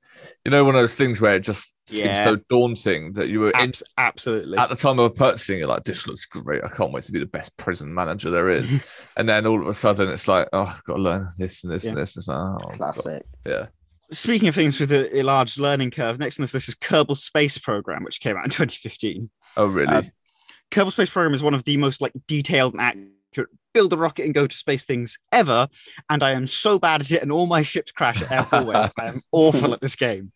you 0.45 0.51
know 0.51 0.65
one 0.65 0.75
of 0.75 0.81
those 0.81 0.95
things 0.95 1.21
where 1.21 1.37
it 1.37 1.41
just 1.41 1.75
seems 1.87 2.03
Yeah. 2.03 2.25
so 2.25 2.37
daunting 2.49 3.13
that 3.13 3.29
you 3.29 3.41
were 3.41 3.51
in 3.51 3.73
absolutely. 3.99 4.57
at 4.59 4.71
the 4.71 4.77
time 4.77 4.99
of 4.99 5.15
purchasing 5.15 5.61
it, 5.61 5.69
like 5.69 5.85
this 5.85 6.07
looks 6.07 6.25
great. 6.25 6.65
I 6.65 6.69
can't 6.69 6.91
wait 6.93 7.05
to 7.05 7.13
be 7.13 7.19
the 7.21 7.27
best 7.27 7.57
prison 7.59 7.93
manager 7.95 8.31
there 8.31 8.49
is. 8.49 8.83
and 9.19 9.29
then 9.29 9.47
all 9.47 9.61
of 9.61 9.69
a 9.69 9.75
sudden, 9.75 10.09
it's 10.09 10.27
like, 10.27 10.49
oh, 10.53 10.63
I've 10.63 10.83
got 10.85 10.97
to 10.97 11.03
learn 11.03 11.29
this 11.39 11.63
and 11.63 11.73
this 11.73 11.85
and 11.85 11.95
Yeah. 11.97 12.01
this. 12.01 12.17
It's 12.17 12.29
like, 12.29 12.39
oh, 12.39 12.57
God. 12.57 12.73
Classic. 12.77 13.23
Yeah. 13.47 13.67
Speaking 14.11 14.49
of 14.49 14.55
things 14.55 14.79
with 14.79 14.93
a, 14.93 15.19
a 15.19 15.23
large 15.23 15.59
learning 15.59 15.91
curve, 15.91 16.19
next 16.19 16.39
on 16.39 16.45
this 16.45 16.55
list 16.55 16.69
is 16.69 16.75
Kerbal 16.75 17.17
Space 17.17 17.59
Program, 17.59 18.05
which 18.05 18.21
came 18.21 18.37
out 18.37 18.45
in 18.45 18.51
2015. 18.51 19.31
Oh, 19.57 19.67
really? 19.67 19.89
Uh, 19.89 20.03
Kerbal 20.71 20.93
Space 20.93 21.11
Program 21.11 21.35
is 21.35 21.43
one 21.43 21.55
of 21.55 21.65
the 21.65 21.77
most 21.77 22.01
like 22.01 22.13
detailed 22.27 22.75
and 22.75 22.83
accurate 22.83 23.51
build 23.77 23.93
a 23.93 23.97
rocket 23.99 24.25
and 24.25 24.35
go 24.35 24.47
to 24.47 24.57
space 24.57 24.87
things 24.87 25.19
ever, 25.33 25.69
and 26.09 26.23
I 26.23 26.33
am 26.33 26.47
so 26.47 26.79
bad 26.79 27.03
at 27.03 27.11
it, 27.11 27.21
and 27.21 27.31
all 27.31 27.47
my 27.47 27.61
ships 27.61 27.93
crash 27.93 28.23
at 28.23 28.33
airport 28.33 28.67
ways. 28.67 28.91
I 28.99 29.09
am 29.09 29.21
awful 29.33 29.75
at 29.75 29.83
this 29.83 29.97
game, 29.97 30.33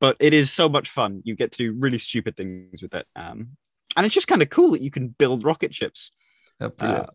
but 0.00 0.16
it 0.20 0.32
is 0.32 0.52
so 0.52 0.68
much 0.68 0.90
fun. 0.90 1.20
You 1.24 1.34
get 1.34 1.50
to 1.52 1.58
do 1.58 1.72
really 1.76 1.98
stupid 1.98 2.36
things 2.36 2.82
with 2.82 2.94
it, 2.94 3.04
um, 3.16 3.56
and 3.96 4.06
it's 4.06 4.14
just 4.14 4.28
kind 4.28 4.40
of 4.40 4.50
cool 4.50 4.70
that 4.70 4.82
you 4.82 4.92
can 4.92 5.08
build 5.08 5.42
rocket 5.42 5.74
ships. 5.74 6.12
Brilliant. 6.60 7.08
Uh, 7.08 7.10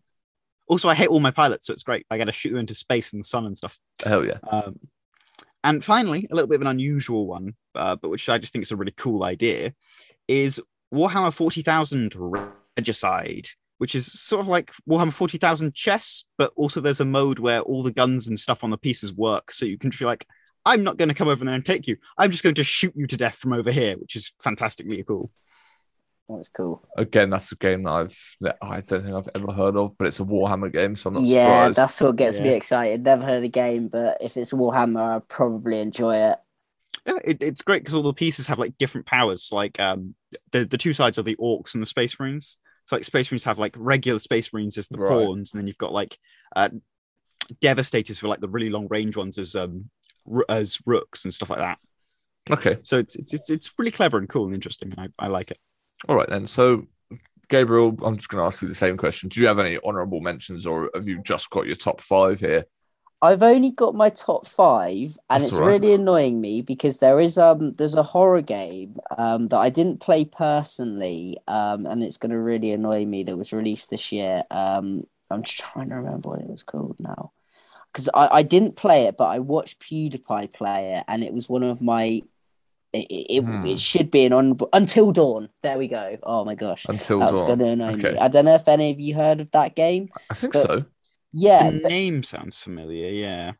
also, 0.67 0.89
I 0.89 0.95
hate 0.95 1.07
all 1.07 1.21
my 1.21 1.31
pilots, 1.31 1.67
so 1.67 1.73
it's 1.73 1.83
great. 1.83 2.05
I 2.11 2.17
get 2.17 2.25
to 2.25 2.33
shoot 2.33 2.49
them 2.49 2.59
into 2.59 2.75
space 2.75 3.13
and 3.13 3.21
the 3.21 3.25
sun 3.25 3.45
and 3.45 3.55
stuff. 3.55 3.79
Hell 4.03 4.25
yeah. 4.25 4.39
Um, 4.51 4.75
and 5.63 5.83
finally, 5.83 6.27
a 6.31 6.35
little 6.35 6.47
bit 6.47 6.55
of 6.55 6.61
an 6.61 6.67
unusual 6.67 7.27
one, 7.27 7.55
uh, 7.75 7.95
but 7.95 8.09
which 8.09 8.27
I 8.29 8.37
just 8.37 8.53
think 8.53 8.63
is 8.63 8.71
a 8.71 8.75
really 8.75 8.93
cool 8.97 9.23
idea, 9.23 9.73
is 10.27 10.61
Warhammer 10.93 11.33
40,000 11.33 12.15
Regicide, 12.77 13.47
which 13.77 13.95
is 13.95 14.11
sort 14.11 14.41
of 14.41 14.47
like 14.47 14.71
Warhammer 14.89 15.13
40,000 15.13 15.73
chess, 15.73 16.25
but 16.37 16.51
also 16.55 16.81
there's 16.81 16.99
a 16.99 17.05
mode 17.05 17.39
where 17.39 17.61
all 17.61 17.83
the 17.83 17.91
guns 17.91 18.27
and 18.27 18.39
stuff 18.39 18.63
on 18.63 18.69
the 18.69 18.77
pieces 18.77 19.13
work. 19.13 19.51
So 19.51 19.65
you 19.65 19.77
can 19.77 19.91
feel 19.91 20.07
like, 20.07 20.25
I'm 20.65 20.83
not 20.83 20.97
going 20.97 21.09
to 21.09 21.15
come 21.15 21.27
over 21.27 21.43
there 21.43 21.55
and 21.55 21.65
take 21.65 21.87
you. 21.87 21.97
I'm 22.17 22.29
just 22.29 22.43
going 22.43 22.55
to 22.55 22.63
shoot 22.63 22.93
you 22.95 23.07
to 23.07 23.17
death 23.17 23.37
from 23.37 23.53
over 23.53 23.71
here, 23.71 23.97
which 23.97 24.15
is 24.15 24.31
fantastically 24.43 25.03
cool. 25.03 25.31
That's 26.35 26.49
cool. 26.49 26.81
Again, 26.97 27.29
that's 27.29 27.51
a 27.51 27.55
game 27.55 27.83
that 27.83 27.91
I've 27.91 28.35
that 28.41 28.57
I 28.61 28.81
don't 28.81 29.03
think 29.03 29.15
I've 29.15 29.29
ever 29.35 29.51
heard 29.51 29.75
of, 29.75 29.97
but 29.97 30.07
it's 30.07 30.19
a 30.19 30.23
Warhammer 30.23 30.71
game, 30.71 30.95
so 30.95 31.07
I'm 31.09 31.13
not 31.15 31.19
surprised. 31.21 31.31
Yeah, 31.33 31.45
surprised. 31.45 31.77
that's 31.77 32.01
what 32.01 32.15
gets 32.15 32.39
me 32.39 32.49
excited. 32.49 33.03
Never 33.03 33.23
heard 33.23 33.37
of 33.37 33.41
the 33.43 33.49
game, 33.49 33.87
but 33.87 34.17
if 34.21 34.37
it's 34.37 34.51
Warhammer, 34.53 34.99
I'll 34.99 35.19
probably 35.21 35.79
enjoy 35.79 36.15
it. 36.15 36.39
Yeah, 37.05 37.17
it, 37.23 37.41
it's 37.41 37.61
great 37.61 37.81
because 37.83 37.95
all 37.95 38.03
the 38.03 38.13
pieces 38.13 38.47
have 38.47 38.59
like 38.59 38.77
different 38.77 39.07
powers. 39.07 39.49
Like 39.51 39.79
um, 39.79 40.15
the 40.51 40.65
the 40.65 40.77
two 40.77 40.93
sides 40.93 41.17
are 41.17 41.23
the 41.23 41.35
orcs 41.37 41.73
and 41.73 41.81
the 41.81 41.85
space 41.87 42.19
marines. 42.19 42.57
So 42.87 42.95
like 42.95 43.05
space 43.05 43.31
marines 43.31 43.43
have 43.45 43.59
like 43.59 43.73
regular 43.77 44.19
space 44.19 44.51
marines 44.53 44.77
as 44.77 44.87
the 44.87 44.97
Right. 44.97 45.09
pawns, 45.09 45.53
and 45.53 45.59
then 45.61 45.67
you've 45.67 45.77
got 45.77 45.93
like 45.93 46.17
uh, 46.55 46.69
devastators 47.59 48.19
for 48.19 48.27
like 48.27 48.39
the 48.41 48.49
really 48.49 48.69
long 48.69 48.87
range 48.89 49.17
ones 49.17 49.37
as 49.37 49.55
um 49.55 49.89
ro- 50.25 50.43
as 50.49 50.79
rooks 50.85 51.23
and 51.25 51.33
stuff 51.33 51.49
like 51.49 51.59
that. 51.59 51.79
Okay. 52.49 52.77
So 52.81 52.97
it's 52.97 53.15
it's 53.15 53.33
it's, 53.33 53.49
it's 53.49 53.71
really 53.77 53.91
clever 53.91 54.17
and 54.17 54.27
cool 54.29 54.45
and 54.45 54.53
interesting, 54.53 54.93
and 54.95 55.11
I, 55.19 55.25
I 55.25 55.27
like 55.27 55.51
it. 55.51 55.59
All 56.07 56.15
right 56.15 56.29
then. 56.29 56.45
So, 56.45 56.87
Gabriel, 57.49 57.95
I'm 58.03 58.17
just 58.17 58.29
going 58.29 58.41
to 58.41 58.45
ask 58.45 58.61
you 58.61 58.67
the 58.67 58.75
same 58.75 58.97
question. 58.97 59.29
Do 59.29 59.41
you 59.41 59.47
have 59.47 59.59
any 59.59 59.77
honourable 59.79 60.21
mentions, 60.21 60.65
or 60.65 60.89
have 60.95 61.07
you 61.07 61.21
just 61.23 61.49
got 61.49 61.67
your 61.67 61.75
top 61.75 62.01
five 62.01 62.39
here? 62.39 62.65
I've 63.23 63.43
only 63.43 63.69
got 63.69 63.93
my 63.93 64.09
top 64.09 64.47
five, 64.47 65.15
and 65.29 65.43
That's 65.43 65.51
it's 65.51 65.59
right. 65.59 65.79
really 65.79 65.93
annoying 65.93 66.41
me 66.41 66.63
because 66.63 66.97
there 66.97 67.19
is 67.19 67.37
um 67.37 67.75
there's 67.75 67.93
a 67.93 68.01
horror 68.01 68.41
game 68.41 68.97
um 69.15 69.47
that 69.49 69.59
I 69.59 69.69
didn't 69.69 69.99
play 69.99 70.25
personally 70.25 71.37
um 71.47 71.85
and 71.85 72.01
it's 72.01 72.17
gonna 72.17 72.39
really 72.39 72.71
annoy 72.71 73.05
me 73.05 73.21
that 73.23 73.37
was 73.37 73.53
released 73.53 73.91
this 73.91 74.11
year. 74.11 74.43
Um, 74.49 75.03
I'm 75.29 75.43
just 75.43 75.59
trying 75.59 75.89
to 75.89 75.95
remember 75.95 76.29
what 76.29 76.39
it 76.39 76.49
was 76.49 76.63
called 76.63 76.95
now 76.99 77.31
because 77.91 78.09
I, 78.13 78.27
I 78.37 78.43
didn't 78.43 78.75
play 78.75 79.05
it, 79.05 79.17
but 79.17 79.25
I 79.25 79.39
watched 79.39 79.79
PewDiePie 79.79 80.53
play 80.53 80.95
it, 80.95 81.03
and 81.07 81.23
it 81.23 81.33
was 81.33 81.49
one 81.49 81.63
of 81.63 81.81
my. 81.81 82.21
It, 82.93 83.07
it, 83.09 83.41
Hmm. 83.43 83.65
it 83.65 83.79
should 83.79 84.11
be 84.11 84.25
an 84.25 84.33
honorable 84.33 84.67
until 84.73 85.11
dawn. 85.13 85.49
There 85.63 85.77
we 85.77 85.87
go. 85.87 86.17
Oh 86.23 86.43
my 86.43 86.55
gosh, 86.55 86.85
Until 86.89 87.19
that 87.19 87.31
was 87.31 87.41
dawn. 87.41 87.57
gonna 87.59 87.71
annoy 87.71 87.93
Okay. 87.93 88.11
me. 88.11 88.17
I 88.17 88.27
don't 88.27 88.45
know 88.45 88.55
if 88.55 88.67
any 88.67 88.91
of 88.91 88.99
you 88.99 89.15
heard 89.15 89.39
of 89.39 89.49
that 89.51 89.75
game. 89.75 90.09
I 90.29 90.33
think 90.33 90.53
but- 90.53 90.65
so. 90.67 90.85
Yeah, 91.31 91.71
the 91.71 91.79
but- 91.79 91.89
name 91.89 92.23
sounds 92.23 92.61
familiar. 92.61 93.07
Yeah. 93.09 93.53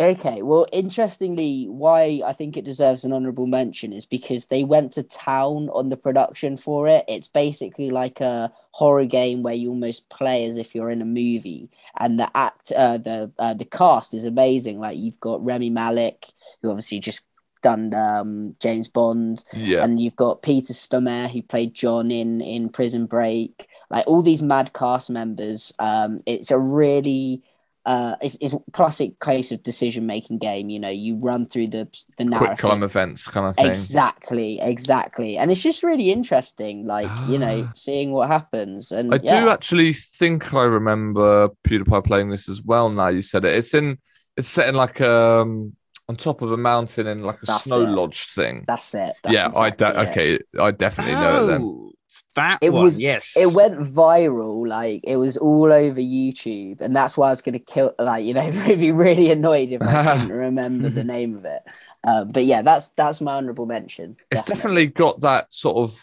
Okay, 0.00 0.42
well, 0.42 0.64
interestingly, 0.72 1.66
why 1.68 2.22
I 2.24 2.32
think 2.32 2.56
it 2.56 2.64
deserves 2.64 3.04
an 3.04 3.12
honorable 3.12 3.48
mention 3.48 3.92
is 3.92 4.06
because 4.06 4.46
they 4.46 4.62
went 4.62 4.92
to 4.92 5.02
town 5.02 5.68
on 5.70 5.88
the 5.88 5.96
production 5.96 6.56
for 6.56 6.86
it. 6.86 7.04
It's 7.08 7.26
basically 7.26 7.90
like 7.90 8.20
a 8.20 8.52
horror 8.70 9.06
game 9.06 9.42
where 9.42 9.54
you 9.54 9.70
almost 9.70 10.08
play 10.08 10.44
as 10.44 10.56
if 10.56 10.72
you're 10.72 10.90
in 10.90 11.02
a 11.02 11.04
movie, 11.04 11.68
and 11.98 12.16
the 12.20 12.30
act, 12.36 12.70
uh, 12.70 12.98
the 12.98 13.32
uh, 13.40 13.54
the 13.54 13.64
cast 13.64 14.14
is 14.14 14.22
amazing. 14.22 14.78
Like 14.78 14.96
you've 14.98 15.18
got 15.18 15.44
Rami 15.44 15.70
Malek, 15.70 16.26
who 16.62 16.70
obviously 16.70 17.00
just 17.00 17.22
done 17.60 17.94
um, 17.94 18.56
James 18.60 18.88
Bond, 18.88 19.44
Yeah. 19.52 19.84
and 19.84 19.98
you've 20.00 20.16
got 20.16 20.42
Peter 20.42 20.72
Stormare 20.72 21.30
who 21.30 21.42
played 21.42 21.74
John 21.74 22.10
in 22.10 22.40
in 22.40 22.68
Prison 22.68 23.06
Break. 23.06 23.68
Like 23.90 24.06
all 24.06 24.22
these 24.22 24.42
mad 24.42 24.72
cast 24.72 25.10
members. 25.10 25.72
Um, 25.78 26.20
it's 26.26 26.50
a 26.50 26.58
really 26.58 27.42
uh, 27.88 28.16
it's, 28.20 28.36
it's 28.42 28.54
classic 28.74 29.18
case 29.18 29.50
of 29.50 29.62
decision 29.62 30.04
making 30.04 30.36
game. 30.36 30.68
You 30.68 30.78
know, 30.78 30.90
you 30.90 31.16
run 31.16 31.46
through 31.46 31.68
the 31.68 31.88
the 32.18 32.24
narrative. 32.26 32.58
Quick 32.58 32.70
time 32.70 32.82
events 32.82 33.26
kind 33.26 33.46
of 33.46 33.56
thing. 33.56 33.64
Exactly, 33.66 34.60
exactly, 34.60 35.38
and 35.38 35.50
it's 35.50 35.62
just 35.62 35.82
really 35.82 36.10
interesting. 36.10 36.86
Like 36.86 37.08
you 37.28 37.38
know, 37.38 37.66
seeing 37.74 38.12
what 38.12 38.28
happens. 38.28 38.92
And 38.92 39.14
I 39.14 39.18
yeah, 39.22 39.40
do 39.40 39.48
actually 39.48 39.94
think 39.94 40.52
I 40.52 40.64
remember 40.64 41.48
PewDiePie 41.66 42.04
playing 42.04 42.28
this 42.28 42.46
as 42.50 42.62
well. 42.62 42.90
Now 42.90 43.08
you 43.08 43.22
said 43.22 43.46
it, 43.46 43.54
it's 43.54 43.72
in 43.72 43.96
it's 44.36 44.48
set 44.48 44.68
in 44.68 44.74
like 44.74 45.00
um 45.00 45.74
on 46.08 46.16
top 46.16 46.42
of 46.42 46.52
a 46.52 46.56
mountain 46.56 47.06
in 47.06 47.22
like 47.22 47.36
a 47.42 47.46
That's 47.46 47.64
snow 47.64 47.82
it. 47.82 47.88
lodge 47.90 48.26
thing. 48.28 48.64
That's 48.66 48.94
it. 48.94 49.14
That's 49.22 49.34
yeah, 49.34 49.50
I 49.54 49.68
exactly 49.68 49.76
de- 49.76 50.00
it. 50.00 50.08
okay, 50.10 50.38
I 50.60 50.70
definitely 50.70 51.14
know 51.14 51.44
it 51.44 51.46
then. 51.48 51.62
Oh, 51.62 51.92
that 52.34 52.58
It 52.62 52.72
one, 52.72 52.84
was- 52.84 53.00
yes. 53.00 53.34
it 53.36 53.52
went 53.52 53.74
viral 53.80 54.66
like 54.66 55.02
it 55.04 55.16
was 55.16 55.36
all 55.36 55.70
over 55.72 56.00
youtube 56.00 56.80
and 56.80 56.96
that's 56.96 57.16
why 57.18 57.26
i 57.28 57.30
was 57.30 57.42
going 57.42 57.52
to 57.52 57.58
kill 57.58 57.94
like 57.98 58.24
you 58.24 58.32
know 58.32 58.50
be 58.66 58.90
really 58.92 59.30
annoyed 59.30 59.68
if 59.70 59.82
i 59.82 60.02
couldn't 60.16 60.32
remember 60.32 60.88
the 60.88 61.04
name 61.04 61.36
of 61.36 61.44
it 61.44 61.62
um, 62.04 62.28
but 62.30 62.44
yeah 62.46 62.62
that's 62.62 62.88
that's 62.90 63.20
my 63.20 63.34
honorable 63.34 63.66
mention 63.66 64.16
It's 64.30 64.42
definitely 64.42 64.86
got 64.86 65.20
that 65.20 65.52
sort 65.52 65.76
of. 65.76 66.02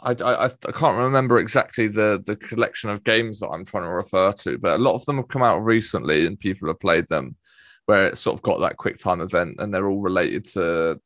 I, 0.00 0.12
I, 0.12 0.44
I 0.46 0.72
can't 0.72 0.98
remember 0.98 1.38
exactly 1.38 1.88
the, 1.88 2.22
the 2.24 2.36
collection 2.36 2.90
of 2.90 3.04
games 3.04 3.40
that 3.40 3.48
I'm 3.48 3.64
trying 3.64 3.84
to 3.84 3.90
refer 3.90 4.32
to, 4.32 4.58
but 4.58 4.78
a 4.78 4.82
lot 4.82 4.94
of 4.94 5.04
them 5.06 5.16
have 5.16 5.28
come 5.28 5.42
out 5.42 5.64
recently 5.64 6.26
and 6.26 6.38
people 6.38 6.68
have 6.68 6.78
played 6.78 7.08
them 7.08 7.36
where 7.88 8.08
it's 8.08 8.20
sort 8.20 8.34
of 8.34 8.42
got 8.42 8.60
that 8.60 8.76
quick 8.76 8.98
time 8.98 9.22
event 9.22 9.56
and 9.60 9.72
they're 9.72 9.88
all 9.88 10.00
related 10.02 10.44
to 10.44 10.60
the 10.60 11.00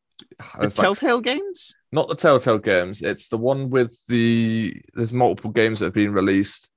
there's 0.58 0.76
like- 0.78 0.84
Telltale 0.84 1.20
games. 1.20 1.76
not 1.92 2.08
the 2.08 2.16
Telltale 2.16 2.58
games. 2.58 3.02
It's 3.02 3.28
the 3.28 3.36
one 3.38 3.70
with 3.70 3.96
the 4.08 4.74
there's 4.94 5.12
multiple 5.12 5.52
games 5.52 5.78
that 5.78 5.86
have 5.86 5.94
been 5.94 6.12
released, 6.12 6.72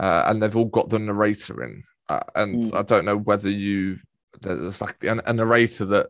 uh, 0.00 0.24
and 0.26 0.42
they've 0.42 0.56
all 0.56 0.64
got 0.64 0.90
the 0.90 0.98
narrator 0.98 1.62
in. 1.62 1.84
Uh, 2.08 2.20
and 2.34 2.62
Mm. 2.64 2.74
I 2.74 2.82
don't 2.82 3.04
know 3.04 3.16
whether 3.16 3.48
you 3.48 3.98
there's 4.40 4.80
like 4.80 5.02
a, 5.04 5.20
a 5.24 5.32
narrator 5.32 5.84
that 5.86 6.08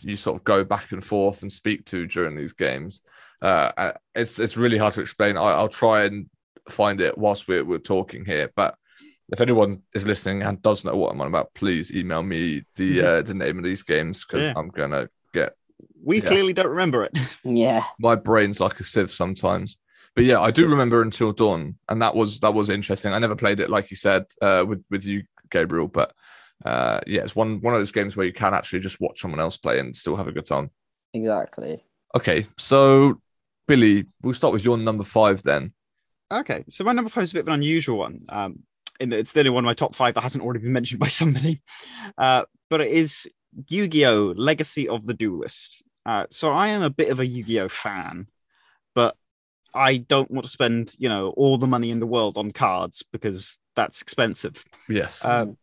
you 0.00 0.14
sort 0.16 0.36
of 0.36 0.44
go 0.44 0.62
back 0.62 0.92
and 0.92 1.04
forth 1.04 1.42
and 1.42 1.52
speak 1.52 1.84
to 1.86 2.06
during 2.06 2.36
these 2.36 2.52
games. 2.52 3.00
Uh, 3.42 3.72
uh, 3.76 3.92
it's 4.14 4.38
it's 4.38 4.56
really 4.56 4.78
hard 4.78 4.94
to 4.94 5.00
explain. 5.00 5.36
I, 5.36 5.50
I'll 5.58 5.68
try 5.68 6.04
and 6.04 6.30
find 6.70 7.00
it 7.00 7.18
whilst 7.18 7.48
we're 7.48 7.64
we're 7.64 7.78
talking 7.78 8.24
here, 8.24 8.52
but. 8.54 8.76
If 9.32 9.40
anyone 9.40 9.82
is 9.94 10.06
listening 10.06 10.42
and 10.42 10.60
does 10.62 10.84
know 10.84 10.96
what 10.96 11.12
I'm 11.12 11.20
on 11.20 11.28
about, 11.28 11.54
please 11.54 11.92
email 11.92 12.22
me 12.22 12.62
the 12.76 13.02
uh, 13.02 13.22
the 13.22 13.34
name 13.34 13.58
of 13.58 13.64
these 13.64 13.82
games 13.82 14.24
because 14.24 14.44
Yeah. 14.46 14.52
I'm 14.56 14.68
gonna 14.68 15.08
get 15.32 15.56
We 16.02 16.20
Yeah. 16.20 16.28
clearly 16.28 16.52
don't 16.52 16.68
remember 16.68 17.04
it. 17.04 17.16
yeah 17.44 17.84
my 17.98 18.14
brain's 18.14 18.60
like 18.60 18.78
a 18.80 18.84
sieve 18.84 19.10
sometimes. 19.10 19.78
But 20.14 20.24
yeah, 20.24 20.40
I 20.40 20.50
do 20.52 20.68
remember 20.68 21.02
Until 21.02 21.32
Dawn, 21.32 21.76
and 21.88 22.00
that 22.00 22.14
was 22.14 22.38
that 22.40 22.54
was 22.54 22.70
interesting. 22.70 23.12
I 23.12 23.18
never 23.18 23.34
played 23.34 23.58
it 23.60 23.68
like 23.70 23.90
you 23.90 23.96
said 23.96 24.26
uh, 24.40 24.64
with 24.66 24.84
with 24.90 25.04
you, 25.04 25.24
Gabriel, 25.50 25.88
but 25.88 26.12
uh, 26.64 27.00
yeah, 27.06 27.22
it's 27.22 27.34
one 27.34 27.60
one 27.62 27.74
of 27.74 27.80
those 27.80 27.90
games 27.92 28.16
where 28.16 28.26
you 28.26 28.32
can 28.32 28.54
actually 28.54 28.78
just 28.80 29.00
watch 29.00 29.20
someone 29.20 29.40
else 29.40 29.56
play 29.56 29.80
and 29.80 29.96
still 29.96 30.16
have 30.16 30.28
a 30.28 30.32
good 30.32 30.46
time. 30.46 30.70
exactly 31.12 31.82
Okay, 32.16 32.46
so 32.56 33.20
Billy, 33.66 34.06
we'll 34.22 34.34
start 34.34 34.52
with 34.52 34.64
your 34.64 34.76
number 34.76 35.02
five 35.04 35.42
then. 35.42 35.72
Okay, 36.30 36.64
so 36.68 36.84
my 36.84 36.92
number 36.92 37.10
five 37.10 37.24
is 37.24 37.32
a 37.32 37.34
bit 37.34 37.40
of 37.40 37.48
an 37.48 37.54
unusual 37.54 37.98
one. 37.98 38.20
Um, 38.28 38.60
in 39.04 39.10
that 39.10 39.18
it's 39.20 39.32
the 39.32 39.40
only 39.40 39.50
one 39.50 39.64
of 39.64 39.66
my 39.66 39.74
top 39.74 39.94
five 39.94 40.14
that 40.14 40.22
hasn't 40.22 40.42
already 40.42 40.60
been 40.60 40.72
mentioned 40.72 40.98
by 40.98 41.06
somebody. 41.20 41.62
Uh, 42.18 42.44
but 42.68 42.80
it 42.80 42.90
is 42.90 43.28
Yu-Gi-Oh! 43.68 44.34
Legacy 44.36 44.88
of 44.88 45.06
the 45.06 45.14
Duelist. 45.14 45.84
Uh, 46.04 46.26
so 46.30 46.52
I 46.52 46.68
am 46.68 46.82
a 46.82 46.90
bit 46.90 47.10
of 47.10 47.20
a 47.20 47.26
Yu-Gi-Oh! 47.26 47.68
fan, 47.68 48.26
but 48.94 49.16
I 49.72 49.98
don't 49.98 50.30
want 50.30 50.44
to 50.44 50.50
spend, 50.50 50.94
you 50.98 51.08
know, 51.08 51.30
all 51.30 51.56
the 51.58 51.66
money 51.66 51.90
in 51.90 52.00
the 52.00 52.06
world 52.06 52.36
on 52.36 52.50
cards 52.50 53.04
because 53.12 53.58
that's 53.76 54.02
expensive. 54.02 54.64
Yes, 54.88 55.24
Um, 55.24 55.56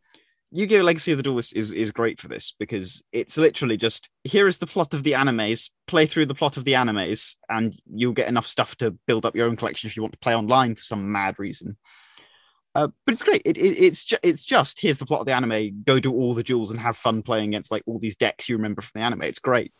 Yu-Gi-Oh! 0.51 0.83
Legacy 0.83 1.11
of 1.13 1.17
the 1.17 1.23
Duelist 1.23 1.55
is 1.55 1.71
is 1.71 1.91
great 1.93 2.19
for 2.19 2.27
this 2.27 2.53
because 2.59 3.01
it's 3.13 3.37
literally 3.37 3.77
just 3.77 4.09
here 4.25 4.47
is 4.47 4.57
the 4.57 4.67
plot 4.67 4.93
of 4.93 5.03
the 5.03 5.13
animes. 5.13 5.69
Play 5.87 6.05
through 6.05 6.25
the 6.25 6.35
plot 6.35 6.57
of 6.57 6.65
the 6.65 6.73
animes, 6.73 7.35
and 7.47 7.73
you'll 7.93 8.11
get 8.11 8.27
enough 8.27 8.45
stuff 8.47 8.75
to 8.77 8.91
build 9.07 9.25
up 9.25 9.33
your 9.35 9.47
own 9.47 9.55
collection 9.55 9.87
if 9.87 9.95
you 9.95 10.01
want 10.03 10.11
to 10.13 10.19
play 10.19 10.35
online 10.35 10.75
for 10.75 10.83
some 10.83 11.09
mad 11.11 11.35
reason. 11.39 11.77
Uh, 12.73 12.87
but 13.05 13.13
it's 13.13 13.23
great. 13.23 13.41
It, 13.43 13.57
it, 13.57 13.77
it's 13.77 14.05
ju- 14.05 14.17
it's 14.23 14.45
just 14.45 14.79
here's 14.79 14.97
the 14.97 15.05
plot 15.05 15.21
of 15.21 15.25
the 15.25 15.33
anime. 15.33 15.83
Go 15.83 15.99
do 15.99 16.13
all 16.13 16.33
the 16.33 16.43
duels 16.43 16.71
and 16.71 16.79
have 16.79 16.95
fun 16.95 17.21
playing 17.21 17.49
against 17.49 17.71
like 17.71 17.83
all 17.85 17.99
these 17.99 18.15
decks 18.15 18.47
you 18.47 18.55
remember 18.55 18.81
from 18.81 18.91
the 18.95 19.01
anime. 19.01 19.23
It's 19.23 19.39
great. 19.39 19.73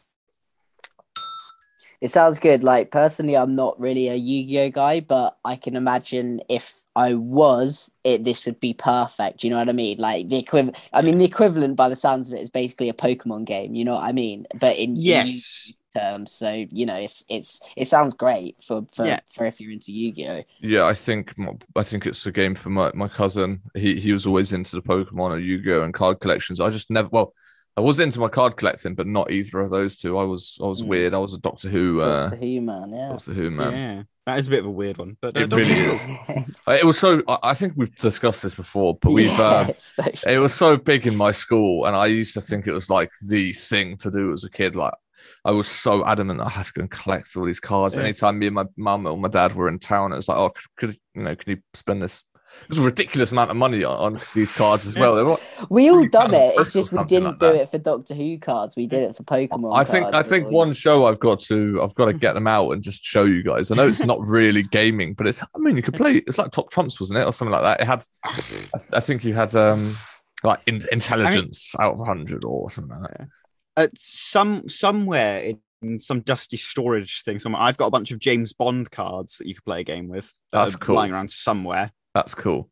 it 2.02 2.10
sounds 2.10 2.40
good 2.40 2.64
like 2.64 2.92
personally 2.92 3.38
i'm 3.38 3.56
not 3.56 3.80
really 3.80 4.08
a 4.08 4.16
yu-gi-oh 4.16 4.72
guy 4.72 5.00
but 5.00 5.38
i 5.46 5.56
can 5.56 5.76
imagine 5.76 6.42
if 6.50 6.81
i 6.96 7.14
was 7.14 7.92
it 8.04 8.24
this 8.24 8.46
would 8.46 8.60
be 8.60 8.74
perfect 8.74 9.44
you 9.44 9.50
know 9.50 9.58
what 9.58 9.70
i 9.70 9.72
mean 9.72 9.98
like 9.98 10.28
the 10.28 10.38
equivalent 10.38 10.78
i 10.94 11.02
mean 11.02 11.18
the 11.18 11.26
equivalent 11.26 11.76
by 11.76 11.88
the 11.90 11.96
sounds 11.96 12.28
of 12.28 12.34
it 12.36 12.42
is 12.42 12.50
basically 12.50 12.90
a 12.90 12.94
pokemon 12.94 13.46
game 13.46 13.74
you 13.76 13.86
know 13.86 13.94
what 13.94 14.04
i 14.04 14.12
mean 14.12 14.46
but 14.60 14.76
in 14.78 14.96
Yes. 14.96 15.76
terms. 15.96 16.32
So 16.32 16.50
you 16.72 16.86
know, 16.86 16.96
it's 16.96 17.26
it's 17.28 17.60
it 17.76 17.86
sounds 17.86 18.14
great 18.14 18.56
for 18.64 18.86
for, 18.96 19.06
Yeah. 19.06 19.20
for 19.28 19.46
if 19.46 19.60
you're 19.60 19.74
into 19.74 19.92
Yu-Gi-Oh. 19.92 20.42
yeah, 20.62 20.86
I 20.86 20.94
think 20.94 21.34
I 21.76 21.84
think 21.84 22.06
it's 22.06 22.26
a 22.26 22.32
game 22.32 22.56
for 22.56 22.70
my, 22.70 22.92
my 22.94 23.10
cousin. 23.10 23.60
He 23.76 24.00
he 24.00 24.14
was 24.14 24.26
always 24.26 24.54
into 24.54 24.78
the 24.78 24.82
Pokemon 24.82 25.32
or 25.32 25.40
Yu-Gi-Oh 25.40 25.82
and 25.84 25.94
card 25.94 26.22
collections. 26.22 26.62
I 26.62 26.70
just 26.70 26.90
never 26.90 27.10
well. 27.12 27.34
I 27.76 27.82
was 27.82 28.00
into 28.00 28.22
my 28.22 28.30
card 28.30 28.56
collecting, 28.56 28.96
but 28.96 29.06
not 29.06 29.32
either 29.32 29.60
of 29.60 29.70
those 29.70 29.98
two. 29.98 30.18
I 30.18 30.24
was 30.24 30.58
I 30.62 30.66
was 30.66 30.82
Mm. 30.82 30.88
weird. 30.88 31.14
I 31.14 31.18
was 31.18 31.34
a 31.34 31.40
Doctor 31.40 31.68
Who 31.68 32.00
uh, 32.00 32.30
Doctor 32.30 32.38
Who 32.38 32.62
man, 32.62 32.90
yeah. 32.94 33.10
Doctor 33.10 33.34
Who 33.34 33.52
man. 33.52 33.74
Yeah, 33.74 34.04
that 34.26 34.40
is 34.40 34.48
a 34.48 34.52
bit 34.52 34.60
of 34.60 34.66
a 34.66 34.72
weird 34.72 34.98
one, 34.98 35.18
but 35.22 35.36
It 35.36 35.52
really 35.52 35.74
is. 35.74 36.02
Uh, 36.68 36.72
It 36.74 36.86
was 36.86 37.00
so. 37.00 37.22
I 37.28 37.38
I 37.44 37.54
think 37.54 37.74
we've 37.76 37.96
discussed 37.96 38.44
this 38.44 38.56
before, 38.56 38.98
but 39.02 39.12
we've. 39.12 39.26
Yeah, 39.38 39.68
Um, 39.68 40.08
it 40.28 40.40
was 40.40 40.54
so 40.54 40.78
big 40.78 41.08
in 41.08 41.16
my 41.16 41.32
school, 41.32 41.86
and 41.86 41.96
I 41.96 42.06
used 42.06 42.34
to 42.36 42.42
think 42.42 42.68
it 42.68 42.74
was 42.74 42.90
like 42.90 43.12
the 43.28 43.54
thing 43.54 43.98
to 43.98 44.12
do 44.12 44.32
as 44.32 44.44
a 44.44 44.50
kid. 44.50 44.76
Like 44.76 44.94
I 45.46 45.52
was 45.52 45.68
so 45.68 46.06
adamant 46.06 46.42
I 46.42 46.50
had 46.50 46.66
to 46.68 46.74
go 46.74 46.82
and 46.82 46.92
collect 46.92 47.36
all 47.36 47.46
these 47.46 47.60
cards. 47.60 47.96
Yeah. 47.96 48.04
Anytime 48.04 48.40
me 48.40 48.48
and 48.48 48.56
my 48.56 48.66
mum 48.78 49.08
or 49.08 49.18
my 49.18 49.28
dad 49.28 49.54
were 49.54 49.68
in 49.68 49.80
town, 49.80 50.14
it 50.14 50.18
was 50.18 50.28
like, 50.28 50.38
oh, 50.38 50.50
could, 50.50 50.66
could 50.78 50.98
you 51.16 51.24
know, 51.24 51.36
can 51.36 51.52
you 51.56 51.62
spend 51.74 52.02
this? 52.02 52.24
It 52.64 52.70
was 52.70 52.78
a 52.78 52.84
ridiculous 52.84 53.32
amount 53.32 53.52
of 53.52 53.58
money 53.58 53.84
on, 53.84 54.14
on 54.14 54.20
these 54.36 54.56
cards 54.56 54.86
as 54.86 54.98
well. 54.98 55.16
They 55.16 55.44
we 55.70 55.90
all 55.90 56.08
done 56.08 56.34
it. 56.34 56.54
It's 56.58 56.74
just 56.74 56.92
we 56.92 57.04
didn't 57.06 57.24
like 57.26 57.40
do 57.40 57.46
that. 57.48 57.56
it 57.56 57.70
for 57.72 57.78
Doctor 57.78 58.14
Who 58.14 58.38
cards. 58.38 58.76
We 58.76 58.88
did 58.88 59.04
it 59.04 59.16
for 59.16 59.24
Pokemon. 59.24 59.76
I 59.76 59.84
think 59.84 60.14
I 60.14 60.24
think 60.24 60.50
one 60.50 60.74
show 60.74 61.06
I've 61.06 61.20
got 61.20 61.40
to 61.42 61.82
I've 61.84 61.96
got 61.96 62.06
to 62.06 62.14
get 62.14 62.34
them 62.34 62.48
out 62.48 62.72
and 62.72 62.82
just 62.84 63.04
show 63.04 63.26
you 63.26 63.44
guys. 63.44 63.72
I 63.72 63.76
know 63.76 63.88
it's 63.88 64.04
not 64.04 64.20
really 64.28 64.64
gaming, 64.64 65.14
but 65.14 65.28
it's 65.28 65.42
I 65.44 65.60
mean 65.60 65.76
you 65.76 65.82
could 65.82 65.96
play 65.96 66.18
it's 66.28 66.38
like 66.38 66.52
Top 66.52 66.70
Trumps, 66.72 67.00
wasn't 67.00 67.20
it, 67.20 67.26
or 67.26 67.34
something 67.34 67.52
like 67.54 67.64
that. 67.64 67.82
It 67.82 67.88
had 67.88 68.04
I, 68.26 68.98
I 68.98 69.00
think 69.00 69.24
you 69.24 69.34
had 69.34 69.56
um 69.56 69.96
like 70.44 70.60
in, 70.68 70.82
intelligence 70.92 71.74
out 71.80 71.94
of 72.00 72.06
hundred 72.06 72.44
or 72.46 72.70
something 72.70 73.00
like 73.00 73.12
that. 73.18 73.28
at 73.78 73.98
some 73.98 74.68
somewhere 74.68 75.40
in, 75.42 75.60
in 75.84 76.00
some 76.00 76.22
dusty 76.22 76.58
storage 76.58 77.22
thing 77.24 77.38
somewhere 77.38 77.62
i've 77.62 77.78
got 77.78 77.86
a 77.86 77.92
bunch 77.92 78.10
of 78.12 78.18
james 78.18 78.52
bond 78.52 78.90
cards 78.90 79.38
that 79.38 79.48
you 79.48 79.54
could 79.54 79.66
play 79.66 79.82
a 79.82 79.84
game 79.84 80.08
with 80.08 80.32
that 80.52 80.64
That's 80.64 80.76
are 80.76 80.80
cool. 80.80 80.96
lying 80.96 81.12
around 81.12 81.30
somewhere 81.32 81.92
That's 82.14 82.36
cool. 82.36 82.70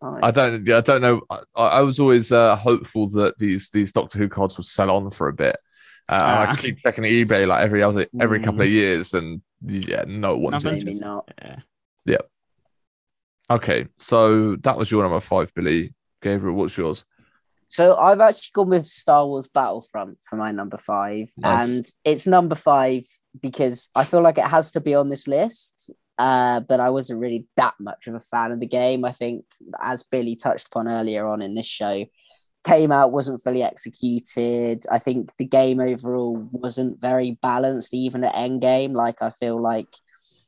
Nice. 0.00 0.20
I 0.22 0.30
don't 0.30 0.66
yeah, 0.66 0.76
I 0.78 0.80
don't 0.80 1.00
know. 1.02 1.22
I, 1.30 1.40
I 1.62 1.80
was 1.82 1.98
always 1.98 2.30
uh, 2.30 2.54
hopeful 2.56 3.08
that 3.10 3.38
these 3.38 3.70
these 3.70 3.90
Doctor 3.92 4.18
Who 4.18 4.28
cards 4.28 4.56
would 4.56 4.66
sell 4.66 4.90
on 4.90 5.10
for 5.10 5.28
a 5.28 5.32
bit. 5.32 5.56
Uh, 6.08 6.14
and 6.14 6.22
I 6.22 6.44
Ah. 6.52 6.56
keep 6.56 6.78
checking 6.78 7.04
eBay 7.04 7.46
like 7.46 7.62
every 7.64 7.82
other 7.82 8.06
every 8.20 8.38
couple 8.40 8.62
of 8.62 8.68
Mm. 8.68 8.72
years, 8.72 9.14
and 9.14 9.42
yeah, 9.66 10.04
no 10.06 10.36
one's 10.36 10.64
Nothing. 10.64 10.78
interested. 10.80 11.04
Maybe 11.04 11.04
not. 11.04 11.30
yeah. 12.06 12.18
Okay, 13.50 13.86
so 13.98 14.56
that 14.56 14.76
was 14.76 14.90
your 14.90 15.02
number 15.02 15.20
five, 15.20 15.52
Billy. 15.54 15.94
Gabriel, 16.20 16.54
what's 16.54 16.76
yours? 16.76 17.04
So 17.68 17.96
I've 17.96 18.20
actually 18.20 18.50
gone 18.54 18.68
with 18.70 18.86
Star 18.86 19.26
Wars 19.26 19.48
Battlefront 19.48 20.18
for 20.22 20.36
my 20.36 20.52
number 20.52 20.76
five, 20.76 21.30
Nice. 21.36 21.68
and 21.68 21.86
it's 22.04 22.26
number 22.26 22.54
five 22.54 23.04
because 23.40 23.88
I 23.94 24.04
feel 24.04 24.20
like 24.20 24.36
it 24.38 24.44
has 24.44 24.72
to 24.72 24.80
be 24.80 24.94
on 24.94 25.08
this 25.08 25.26
list. 25.26 25.90
Uh, 26.18 26.60
but 26.60 26.80
I 26.80 26.90
wasn't 26.90 27.20
really 27.20 27.46
that 27.56 27.74
much 27.78 28.08
of 28.08 28.14
a 28.14 28.20
fan 28.20 28.50
of 28.50 28.60
the 28.60 28.66
game. 28.66 29.04
I 29.04 29.12
think, 29.12 29.44
as 29.80 30.02
Billy 30.02 30.34
touched 30.36 30.66
upon 30.66 30.88
earlier 30.88 31.26
on 31.26 31.40
in 31.40 31.54
this 31.54 31.66
show, 31.66 32.06
came 32.64 32.90
out 32.90 33.12
wasn't 33.12 33.42
fully 33.42 33.62
executed. 33.62 34.84
I 34.90 34.98
think 34.98 35.30
the 35.38 35.44
game 35.44 35.80
overall 35.80 36.36
wasn't 36.50 37.00
very 37.00 37.38
balanced, 37.40 37.94
even 37.94 38.24
at 38.24 38.34
endgame. 38.34 38.92
Like 38.92 39.22
I 39.22 39.30
feel 39.30 39.60
like 39.60 39.88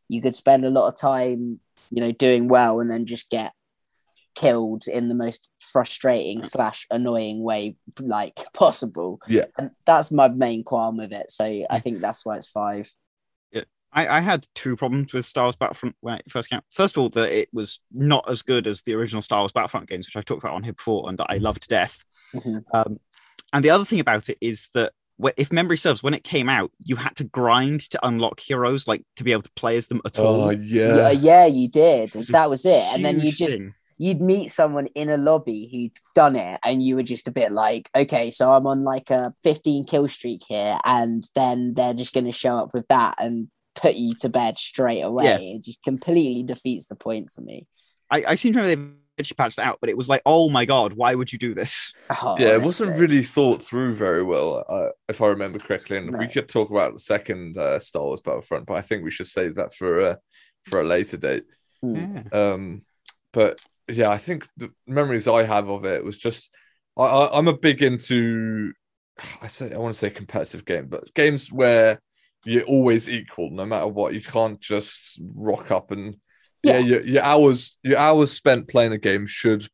you 0.08 0.20
could 0.20 0.34
spend 0.34 0.64
a 0.64 0.70
lot 0.70 0.88
of 0.88 0.98
time, 0.98 1.60
you 1.90 2.00
know, 2.00 2.12
doing 2.12 2.48
well 2.48 2.80
and 2.80 2.90
then 2.90 3.06
just 3.06 3.30
get 3.30 3.52
killed 4.34 4.84
in 4.86 5.08
the 5.08 5.14
most 5.14 5.50
frustrating 5.60 6.42
slash 6.42 6.86
annoying 6.90 7.42
way 7.42 7.76
like 8.00 8.40
possible. 8.54 9.20
Yeah. 9.28 9.46
And 9.56 9.70
that's 9.86 10.10
my 10.10 10.28
main 10.28 10.64
qualm 10.64 10.96
with 10.96 11.12
it. 11.12 11.30
So 11.30 11.44
I 11.70 11.78
think 11.78 12.00
that's 12.00 12.26
why 12.26 12.36
it's 12.36 12.48
five. 12.48 12.92
I, 13.92 14.06
I 14.18 14.20
had 14.20 14.46
two 14.54 14.76
problems 14.76 15.12
with 15.12 15.24
Star 15.24 15.44
Wars 15.46 15.56
Battlefront 15.56 15.96
when 16.00 16.14
it 16.14 16.30
first 16.30 16.48
came 16.48 16.58
out. 16.58 16.64
First 16.70 16.96
of 16.96 17.02
all, 17.02 17.08
that 17.10 17.30
it 17.36 17.48
was 17.52 17.80
not 17.92 18.28
as 18.28 18.42
good 18.42 18.66
as 18.66 18.82
the 18.82 18.94
original 18.94 19.22
Star 19.22 19.40
Wars 19.40 19.52
Battlefront 19.52 19.88
games, 19.88 20.06
which 20.06 20.16
I've 20.16 20.24
talked 20.24 20.42
about 20.44 20.54
on 20.54 20.62
here 20.62 20.72
before 20.74 21.08
and 21.08 21.18
that 21.18 21.26
I 21.28 21.38
love 21.38 21.58
to 21.60 21.68
death. 21.68 22.04
Mhm. 22.34 22.62
Um, 22.72 23.00
and 23.52 23.64
the 23.64 23.70
other 23.70 23.84
thing 23.84 23.98
about 24.00 24.28
it 24.28 24.38
is 24.40 24.68
that 24.74 24.92
if 25.36 25.52
memory 25.52 25.76
serves, 25.76 26.02
when 26.02 26.14
it 26.14 26.24
came 26.24 26.48
out, 26.48 26.70
you 26.78 26.96
had 26.96 27.16
to 27.16 27.24
grind 27.24 27.80
to 27.90 28.06
unlock 28.06 28.40
heroes, 28.40 28.86
like 28.88 29.02
to 29.16 29.24
be 29.24 29.32
able 29.32 29.42
to 29.42 29.50
play 29.56 29.76
as 29.76 29.88
them 29.88 30.00
at 30.06 30.18
all. 30.18 30.42
Oh 30.44 30.50
Yeah, 30.50 30.96
yeah. 30.96 31.10
yeah, 31.10 31.46
you 31.46 31.68
did. 31.68 32.14
It's 32.14 32.28
a 32.28 32.32
That 32.32 32.48
was 32.48 32.64
it. 32.64 32.84
And 32.94 33.04
then 33.04 33.20
you 33.20 33.32
just 33.32 33.52
thing. 33.52 33.74
you'd 33.98 34.22
meet 34.22 34.48
someone 34.52 34.86
in 34.94 35.10
a 35.10 35.16
lobby 35.18 35.68
who'd 35.72 35.98
done 36.14 36.36
it 36.36 36.58
and 36.64 36.82
you 36.82 36.94
were 36.96 37.02
just 37.02 37.28
a 37.28 37.30
bit 37.30 37.52
like 37.52 37.90
okay 37.94 38.30
so 38.30 38.50
i'm 38.50 38.66
on 38.66 38.82
like 38.82 39.10
a 39.10 39.34
15 39.42 39.84
kill 39.84 40.08
streak 40.08 40.42
here 40.48 40.78
and 40.86 41.28
then 41.34 41.74
they're 41.74 41.92
just 41.92 42.14
going 42.14 42.24
to 42.24 42.32
show 42.32 42.56
up 42.56 42.72
with 42.72 42.88
that 42.88 43.14
and 43.18 43.48
put 43.74 43.94
you 43.94 44.14
to 44.14 44.28
bed 44.28 44.58
straight 44.58 45.02
away 45.02 45.24
Yeah. 45.24 45.38
it 45.38 45.62
just 45.64 45.82
completely 45.82 46.42
defeats 46.42 46.86
the 46.86 46.96
point 46.96 47.32
for 47.32 47.40
me 47.40 47.66
I, 48.10 48.24
I 48.28 48.34
seem 48.34 48.52
to 48.54 48.60
remember 48.60 48.82
they 48.84 49.22
eventually 49.22 49.36
patched 49.36 49.58
it 49.58 49.62
out, 49.64 49.78
but 49.80 49.88
it 49.90 49.96
was 49.96 50.08
like, 50.08 50.22
oh 50.26 50.48
my 50.48 50.64
god, 50.64 50.94
why 50.94 51.14
would 51.14 51.32
you 51.32 51.38
do 51.38 51.54
this? 51.54 51.92
Oh, 52.22 52.36
yeah, 52.40 52.54
it 52.54 52.62
wasn't 52.62 52.88
honestly. 52.88 53.06
really 53.06 53.22
thought 53.22 53.62
through 53.62 53.94
very 53.94 54.24
well, 54.24 54.64
uh, 54.68 54.88
if 55.08 55.20
I 55.20 55.28
remember 55.28 55.60
correctly. 55.60 55.98
And 55.98 56.18
we 56.18 56.26
could 56.26 56.48
talk 56.48 56.70
about 56.70 56.92
the 56.92 56.98
second 56.98 57.56
uh, 57.56 57.78
Star 57.78 58.02
Wars 58.02 58.20
Battlefront, 58.24 58.66
but 58.66 58.74
I 58.74 58.82
think 58.82 59.04
we 59.04 59.12
should 59.12 59.28
save 59.28 59.54
that 59.56 59.74
for 59.74 60.00
a 60.00 60.18
for 60.64 60.80
a 60.80 60.84
later 60.84 61.18
date. 61.18 61.44
Hmm. 61.82 62.18
Um, 62.32 62.82
but 63.32 63.60
yeah, 63.86 64.10
I 64.10 64.18
think 64.18 64.48
the 64.56 64.72
memories 64.88 65.28
I 65.28 65.44
have 65.44 65.68
of 65.68 65.84
it 65.84 66.02
was 66.02 66.18
just 66.18 66.52
I, 66.96 67.04
I 67.04 67.38
I'm 67.38 67.46
a 67.46 67.56
big 67.56 67.82
into 67.82 68.72
I 69.40 69.46
say 69.46 69.72
I 69.72 69.76
want 69.78 69.92
to 69.92 69.98
say 69.98 70.10
competitive 70.10 70.64
game, 70.64 70.86
but 70.88 71.14
games 71.14 71.52
where 71.52 72.00
you're 72.44 72.64
always 72.64 73.08
equal 73.10 73.50
no 73.50 73.66
matter 73.66 73.86
what. 73.86 74.14
You 74.14 74.20
can't 74.22 74.60
just 74.60 75.20
rock 75.36 75.70
up 75.70 75.90
and 75.90 76.16
yeah, 76.62 76.78
Yeah. 76.78 76.78
your, 76.78 77.02
your 77.02 77.22
hours 77.22 77.78
your 77.82 77.98
hours 77.98 78.32
spent 78.32 78.68
playing 78.68 78.92
a 78.92 78.98
game 78.98 79.26
should 79.26 79.66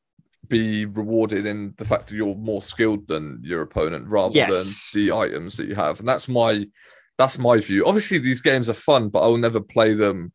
be 0.49 0.87
rewarded 0.87 1.45
in 1.47 1.75
the 1.77 1.85
fact 1.85 2.07
that 2.09 2.15
you're 2.17 2.35
more 2.37 2.63
skilled 2.63 3.09
than 3.09 3.41
your 3.43 3.63
opponent 3.63 4.07
rather 4.07 4.35
Yes. 4.35 4.91
than 4.93 5.03
the 5.03 5.13
items 5.13 5.57
that 5.57 5.67
you 5.69 5.75
have. 5.75 5.99
And 5.99 6.09
that's 6.09 6.29
my 6.29 6.67
that's 7.19 7.39
my 7.39 7.59
view. 7.61 7.85
Obviously, 7.87 8.19
these 8.19 8.41
games 8.43 8.69
are 8.69 8.75
fun, 8.75 9.09
but 9.09 9.21
I'll 9.23 9.39
never 9.39 9.61
play 9.61 9.95
them. 9.95 10.33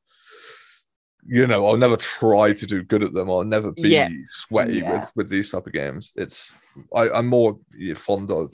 You 1.27 1.45
know, 1.45 1.67
I'll 1.67 1.77
never 1.77 1.97
try 1.97 2.51
to 2.53 2.65
do 2.65 2.81
good 2.83 3.03
at 3.03 3.13
them. 3.13 3.29
I'll 3.29 3.43
never 3.43 3.71
be 3.71 3.89
Yeah. 3.89 4.09
sweaty 4.25 4.79
Yeah. 4.79 5.01
with 5.01 5.11
with 5.15 5.29
these 5.29 5.51
type 5.51 5.67
of 5.67 5.73
games. 5.73 6.11
It's 6.15 6.53
I, 6.95 7.09
I'm 7.11 7.27
more 7.27 7.59
fond 7.95 8.31
of 8.31 8.53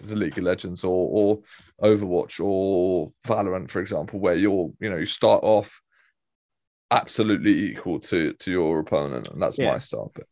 the 0.00 0.16
League 0.16 0.38
of 0.38 0.44
Legends 0.44 0.84
or 0.84 1.08
or 1.80 1.88
Overwatch 1.88 2.42
or 2.44 3.12
Valorant, 3.26 3.70
for 3.70 3.80
example, 3.80 4.20
where 4.20 4.34
you're 4.34 4.72
you 4.80 4.90
know 4.90 4.96
you 4.96 5.06
start 5.06 5.42
off 5.42 5.80
absolutely 6.90 7.70
equal 7.70 8.00
to 8.00 8.32
to 8.34 8.50
your 8.50 8.80
opponent, 8.80 9.28
and 9.28 9.40
that's 9.42 9.58
Yeah. 9.58 9.72
my 9.72 9.78
style. 9.78 10.12
But 10.14 10.26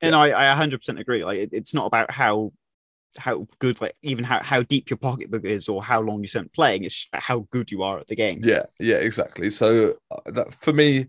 And 0.00 0.14
I, 0.14 0.30
I 0.30 0.48
100% 0.48 0.98
agree. 0.98 1.24
Like, 1.24 1.38
it, 1.38 1.50
it's 1.52 1.74
not 1.74 1.86
about 1.86 2.10
how 2.10 2.52
how 3.18 3.48
good, 3.58 3.80
like, 3.80 3.96
even 4.02 4.24
how, 4.24 4.40
how 4.40 4.62
deep 4.62 4.88
your 4.88 4.96
pocketbook 4.96 5.44
is 5.44 5.68
or 5.68 5.82
how 5.82 6.00
long 6.00 6.22
you 6.22 6.28
spent 6.28 6.52
playing. 6.52 6.84
It's 6.84 6.94
just 6.94 7.08
about 7.08 7.22
how 7.22 7.46
good 7.50 7.70
you 7.72 7.82
are 7.82 7.98
at 7.98 8.06
the 8.06 8.14
game. 8.16 8.40
Yeah, 8.44 8.62
yeah, 8.78 8.96
exactly. 8.96 9.50
So 9.50 9.96
uh, 10.10 10.30
that 10.30 10.54
for 10.62 10.72
me, 10.72 11.06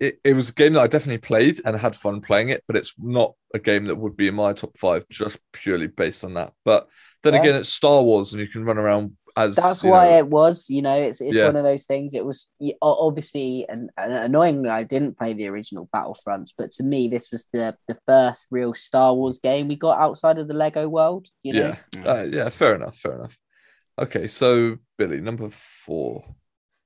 it, 0.00 0.20
it 0.24 0.34
was 0.34 0.48
a 0.50 0.52
game 0.54 0.74
that 0.74 0.80
I 0.82 0.86
definitely 0.86 1.18
played 1.18 1.60
and 1.64 1.76
had 1.76 1.96
fun 1.96 2.20
playing 2.20 2.50
it, 2.50 2.62
but 2.66 2.76
it's 2.76 2.94
not 2.98 3.34
a 3.54 3.58
game 3.58 3.86
that 3.86 3.96
would 3.96 4.16
be 4.16 4.28
in 4.28 4.34
my 4.34 4.52
top 4.52 4.76
five 4.78 5.08
just 5.08 5.38
purely 5.52 5.86
based 5.86 6.24
on 6.24 6.34
that. 6.34 6.52
But 6.64 6.88
then 7.22 7.34
Yeah. 7.34 7.40
again, 7.40 7.54
it's 7.56 7.68
Star 7.68 8.02
Wars, 8.02 8.32
and 8.32 8.40
you 8.40 8.48
can 8.48 8.64
run 8.64 8.78
around 8.78 9.16
as 9.36 9.56
that's 9.56 9.82
why 9.82 10.10
know- 10.10 10.18
it 10.18 10.28
was 10.28 10.70
you 10.70 10.80
know 10.80 10.94
it's, 10.94 11.20
it's 11.20 11.36
Yeah. 11.36 11.46
one 11.46 11.56
of 11.56 11.64
those 11.64 11.86
things 11.86 12.14
it 12.14 12.24
was 12.24 12.48
obviously 12.80 13.66
and, 13.68 13.90
and 13.96 14.12
annoyingly 14.12 14.68
i 14.68 14.84
didn't 14.84 15.18
play 15.18 15.32
the 15.32 15.48
original 15.48 15.88
battlefronts 15.92 16.50
but 16.56 16.70
to 16.70 16.84
me 16.84 17.08
this 17.08 17.32
was 17.32 17.48
the 17.52 17.76
the 17.88 17.98
first 18.06 18.46
real 18.52 18.72
star 18.72 19.12
wars 19.12 19.40
game 19.40 19.66
we 19.66 19.74
got 19.74 19.98
outside 19.98 20.38
of 20.38 20.46
the 20.46 20.54
lego 20.54 20.88
world 20.88 21.26
you 21.42 21.52
know 21.52 21.74
yeah, 21.96 22.04
uh, 22.06 22.22
yeah, 22.22 22.48
fair 22.48 22.76
enough, 22.76 22.96
fair 22.96 23.14
enough. 23.14 23.36
Okay, 23.98 24.26
so 24.26 24.76
Billy, 24.98 25.20
number 25.20 25.50
four. 25.50 26.24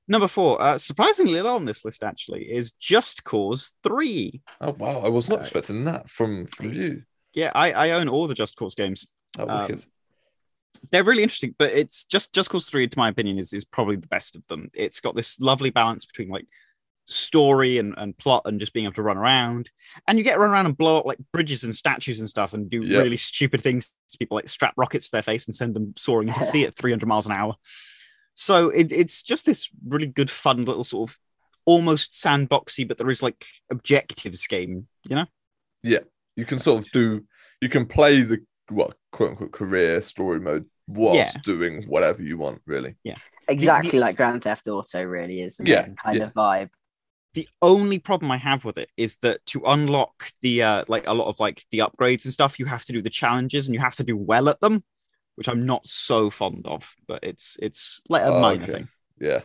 Number 0.09 0.27
four, 0.27 0.59
uh, 0.59 0.79
surprisingly 0.79 1.39
low 1.39 1.55
on 1.55 1.65
this 1.65 1.85
list 1.85 2.03
actually, 2.03 2.51
is 2.51 2.71
Just 2.71 3.23
Cause 3.23 3.73
3. 3.83 4.41
Oh 4.59 4.71
wow, 4.71 5.01
I 5.01 5.09
was 5.09 5.29
not 5.29 5.37
Uh, 5.39 5.41
expecting 5.43 5.85
that 5.85 6.09
from 6.09 6.47
from 6.47 6.73
you. 6.73 7.03
Yeah, 7.33 7.51
I, 7.53 7.71
I 7.73 7.89
own 7.91 8.09
all 8.09 8.25
the 8.27 8.33
Just 8.33 8.55
Cause 8.55 8.73
games. 8.73 9.05
Oh, 9.37 9.47
um, 9.47 9.77
they're 10.91 11.03
really 11.03 11.21
interesting, 11.21 11.53
but 11.59 11.71
it's 11.71 12.05
just 12.05 12.33
Just 12.33 12.49
Cause 12.49 12.65
3, 12.65 12.87
to 12.87 12.97
my 12.97 13.09
opinion, 13.09 13.37
is, 13.37 13.53
is 13.53 13.65
probably 13.65 13.97
the 13.97 14.07
best 14.07 14.35
of 14.35 14.41
them. 14.47 14.71
It's 14.73 14.99
got 14.99 15.15
this 15.15 15.39
lovely 15.39 15.69
balance 15.69 16.05
between 16.05 16.29
like 16.29 16.47
story 17.05 17.77
and, 17.77 17.93
and 17.97 18.17
plot 18.17 18.43
and 18.45 18.59
just 18.59 18.73
being 18.73 18.85
able 18.85 18.93
to 18.95 19.03
run 19.03 19.17
around. 19.17 19.69
And 20.07 20.17
you 20.17 20.23
get 20.23 20.33
to 20.33 20.39
run 20.39 20.49
around 20.49 20.65
and 20.65 20.77
blow 20.77 20.97
up 20.99 21.05
like 21.05 21.19
bridges 21.31 21.63
and 21.63 21.75
statues 21.75 22.19
and 22.19 22.27
stuff 22.29 22.53
and 22.53 22.67
do 22.67 22.81
Yeah. 22.83 22.97
really 22.99 23.17
stupid 23.17 23.61
things 23.61 23.93
to 24.11 24.17
people, 24.17 24.35
like 24.35 24.49
strap 24.49 24.73
rockets 24.75 25.05
to 25.09 25.11
their 25.13 25.23
face 25.23 25.45
and 25.47 25.55
send 25.55 25.75
them 25.75 25.93
soaring 25.97 26.27
the 26.29 26.33
sea 26.45 26.65
at 26.65 26.75
300 26.75 27.05
miles 27.07 27.27
an 27.27 27.33
hour. 27.33 27.55
So 28.41 28.69
it, 28.69 28.93
it's 28.93 29.21
just 29.21 29.45
this 29.45 29.69
really 29.85 30.07
good, 30.07 30.31
fun 30.31 30.63
little 30.63 30.85
sort 30.85 31.09
of 31.09 31.17
almost 31.65 32.13
sandboxy, 32.13 32.87
but 32.87 32.97
there 32.97 33.09
is 33.09 33.21
like 33.21 33.45
objectives 33.69 34.47
game, 34.47 34.87
you 35.09 35.17
know? 35.17 35.25
Yeah. 35.83 35.99
You 36.37 36.45
can 36.45 36.57
sort 36.59 36.85
of 36.85 36.91
do 36.91 37.25
you 37.59 37.67
can 37.67 37.85
play 37.85 38.21
the 38.21 38.39
what 38.69 38.95
quote 39.11 39.31
unquote 39.31 39.51
career 39.51 39.99
story 39.99 40.39
mode 40.39 40.65
whilst 40.87 41.35
Yeah. 41.35 41.41
doing 41.43 41.83
whatever 41.87 42.23
you 42.23 42.37
want 42.37 42.61
really 42.65 42.95
Yeah. 43.03 43.17
exactly 43.49 43.99
like 43.99 44.15
grand 44.15 44.41
theft 44.43 44.69
auto 44.69 45.03
really 45.03 45.41
is 45.41 45.59
Yeah, 45.61 45.89
kind 45.97 46.19
yeah. 46.19 46.23
of 46.23 46.33
vibe 46.33 46.69
the 47.33 47.47
only 47.61 47.99
problem 47.99 48.31
I 48.31 48.37
have 48.37 48.63
with 48.63 48.77
it 48.77 48.89
is 48.95 49.17
that 49.17 49.45
to 49.47 49.63
unlock 49.65 50.31
the 50.41 50.63
uh 50.63 50.85
like 50.87 51.07
a 51.07 51.13
lot 51.13 51.27
of 51.27 51.41
like 51.41 51.65
the 51.71 51.79
upgrades 51.79 52.23
and 52.23 52.33
stuff, 52.33 52.57
you 52.57 52.65
have 52.67 52.85
to 52.85 52.93
do 52.93 53.01
the 53.01 53.09
challenges 53.09 53.67
and 53.67 53.75
you 53.75 53.81
have 53.81 53.95
to 53.95 54.03
do 54.03 54.15
well 54.15 54.47
at 54.49 54.61
them, 54.61 54.83
which 55.39 55.47
I'm 55.49 55.65
not 55.65 55.87
so 55.87 56.29
fond 56.29 56.67
of. 56.67 56.93
But 57.07 57.23
it's 57.23 57.57
it's 57.61 58.01
like 58.09 58.21
a 58.23 58.25
Oh, 58.33 58.39
minor 58.41 58.63
okay. 58.63 58.71
thing, 58.73 58.89
yeah 59.19 59.39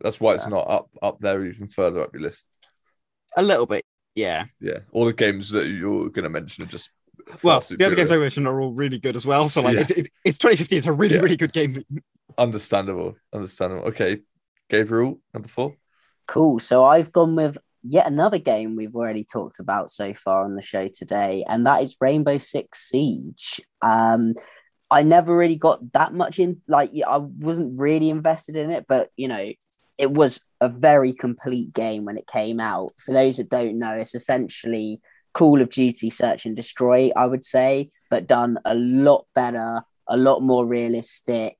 that's 0.00 0.18
why 0.18 0.34
it's 0.34 0.44
Yeah. 0.44 0.50
not 0.50 0.70
up 0.70 0.88
up 1.02 1.18
there 1.20 1.44
even 1.44 1.68
further 1.68 2.00
up 2.02 2.12
your 2.14 2.22
list 2.22 2.46
a 3.36 3.42
little 3.42 3.66
bit. 3.66 3.84
Yeah. 4.14 4.44
yeah 4.60 4.78
all 4.92 5.04
the 5.04 5.12
games 5.12 5.50
that 5.50 5.66
you're 5.68 6.08
going 6.10 6.24
to 6.24 6.28
mention 6.30 6.64
are 6.64 6.66
just 6.68 6.90
far 7.26 7.38
Well, 7.42 7.60
the 7.60 7.84
other 7.86 7.94
games 7.96 8.10
I 8.12 8.16
mentioned 8.16 8.46
are 8.48 8.60
all 8.60 8.72
really 8.72 8.98
good 8.98 9.16
as 9.16 9.24
well. 9.26 9.48
So 9.48 9.62
like 9.62 9.74
Yeah. 9.74 9.80
it's 9.82 9.90
it, 9.92 10.10
it's 10.24 10.38
2015. 10.38 10.78
It's 10.78 10.86
a 10.86 10.92
really 10.92 11.14
Yeah. 11.16 11.20
really 11.22 11.36
good 11.36 11.52
game. 11.52 11.84
understandable 12.38 13.14
understandable 13.34 13.84
okay 13.88 14.20
gabriel 14.70 15.20
number 15.34 15.48
four 15.48 15.76
Cool. 16.28 16.60
So 16.60 16.84
I've 16.84 17.10
gone 17.12 17.34
with 17.36 17.58
yet 17.82 18.06
another 18.06 18.38
game 18.38 18.76
we've 18.76 18.94
already 18.96 19.24
talked 19.24 19.58
about 19.60 19.90
so 19.90 20.14
far 20.14 20.44
on 20.44 20.54
the 20.54 20.62
show 20.62 20.88
today, 20.88 21.44
and 21.48 21.66
that 21.66 21.82
is 21.82 21.96
Rainbow 22.00 22.38
Six 22.38 22.78
Siege. 22.88 23.60
Um, 23.82 24.34
I 24.92 25.02
never 25.02 25.36
really 25.36 25.56
got 25.56 25.92
that 25.92 26.12
much 26.12 26.38
in, 26.38 26.60
like, 26.68 26.90
I 27.06 27.16
wasn't 27.16 27.80
really 27.80 28.10
invested 28.10 28.56
in 28.56 28.70
it, 28.70 28.84
but 28.86 29.10
you 29.16 29.26
know, 29.26 29.52
it 29.98 30.10
was 30.10 30.40
a 30.60 30.68
very 30.68 31.12
complete 31.12 31.72
game 31.72 32.04
when 32.04 32.18
it 32.18 32.26
came 32.26 32.60
out. 32.60 32.92
For 32.98 33.12
those 33.12 33.38
that 33.38 33.48
don't 33.48 33.78
know, 33.78 33.92
it's 33.92 34.14
essentially 34.14 35.00
Call 35.32 35.62
of 35.62 35.70
Duty 35.70 36.10
Search 36.10 36.46
and 36.46 36.54
Destroy, 36.54 37.10
I 37.16 37.26
would 37.26 37.44
say, 37.44 37.90
but 38.10 38.26
done 38.26 38.58
a 38.64 38.74
lot 38.74 39.26
better, 39.34 39.82
a 40.06 40.16
lot 40.16 40.42
more 40.42 40.66
realistic. 40.66 41.56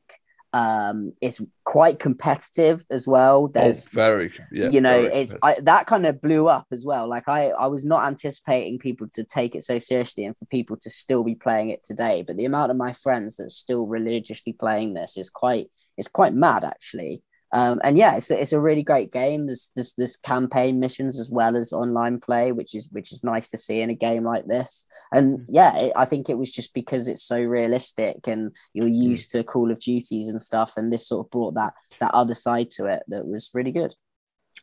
Um, 0.55 1.15
it's 1.21 1.41
quite 1.65 1.99
competitive 1.99 2.85
as 2.91 3.09
well. 3.09 3.49
There's 3.49 3.87
oh, 3.87 3.91
very 3.93 4.33
yeah 4.51 4.69
you 4.69 4.81
know 4.81 4.99
it's. 5.01 5.35
I, 5.43 5.57
that 5.63 5.87
kind 5.87 6.07
of 6.07 6.21
blew 6.21 6.49
up 6.49 6.67
as 6.73 6.85
well 6.85 7.09
like 7.09 7.29
i 7.29 7.49
i 7.51 7.67
was 7.67 7.85
not 7.85 8.07
anticipating 8.07 8.79
people 8.79 9.09
to 9.15 9.25
take 9.25 9.55
it 9.55 9.63
so 9.63 9.79
seriously 9.79 10.25
and 10.25 10.37
for 10.37 10.47
people 10.47 10.77
to 10.79 10.91
still 10.91 11.25
be 11.25 11.35
playing 11.35 11.71
it 11.71 11.83
today 11.83 12.23
but 12.27 12.37
the 12.37 12.45
amount 12.45 12.71
of 12.71 12.77
my 12.77 12.93
friends 12.93 13.37
that's 13.37 13.57
still 13.57 13.87
religiously 13.87 14.53
playing 14.53 14.95
this 14.95 15.17
is 15.17 15.31
quite 15.31 15.69
it's 15.97 16.09
quite 16.09 16.35
mad 16.35 16.65
actually 16.65 17.23
um, 17.53 17.81
and 17.85 17.99
yeah, 17.99 18.17
it's 18.17 18.31
a, 18.31 18.41
it's 18.41 18.53
a 18.53 18.61
really 18.61 18.83
great 18.83 19.13
game. 19.13 19.47
There's, 19.47 19.71
there's 19.75 19.93
there's 19.99 20.17
campaign 20.17 20.81
missions 20.81 21.21
as 21.21 21.31
well 21.31 21.55
as 21.55 21.73
online 21.73 22.19
play, 22.19 22.51
which 22.51 22.75
is 22.75 22.89
which 22.93 23.13
is 23.13 23.23
nice 23.23 23.51
to 23.51 23.59
see 23.59 23.83
in 23.83 23.91
a 23.91 23.95
game 23.95 24.25
like 24.25 24.47
this. 24.47 24.87
And 25.13 25.45
yeah, 25.51 25.77
it, 25.77 25.93
I 25.95 26.07
think 26.07 26.31
it 26.31 26.39
was 26.39 26.51
just 26.51 26.73
because 26.73 27.09
it's 27.09 27.23
so 27.23 27.39
realistic 27.39 28.27
and 28.27 28.53
you're 28.73 28.89
used 28.89 29.33
to 29.33 29.45
Call 29.45 29.71
of 29.71 29.81
Duties 29.81 30.29
and 30.29 30.41
stuff, 30.41 30.75
and 30.79 30.91
this 30.91 31.07
sort 31.07 31.27
of 31.27 31.31
brought 31.31 31.55
that 31.55 31.75
that 32.01 32.15
other 32.15 32.35
side 32.35 32.71
to 32.73 32.87
it 32.87 33.03
that 33.09 33.27
was 33.27 33.51
really 33.53 33.73
good. 33.73 33.95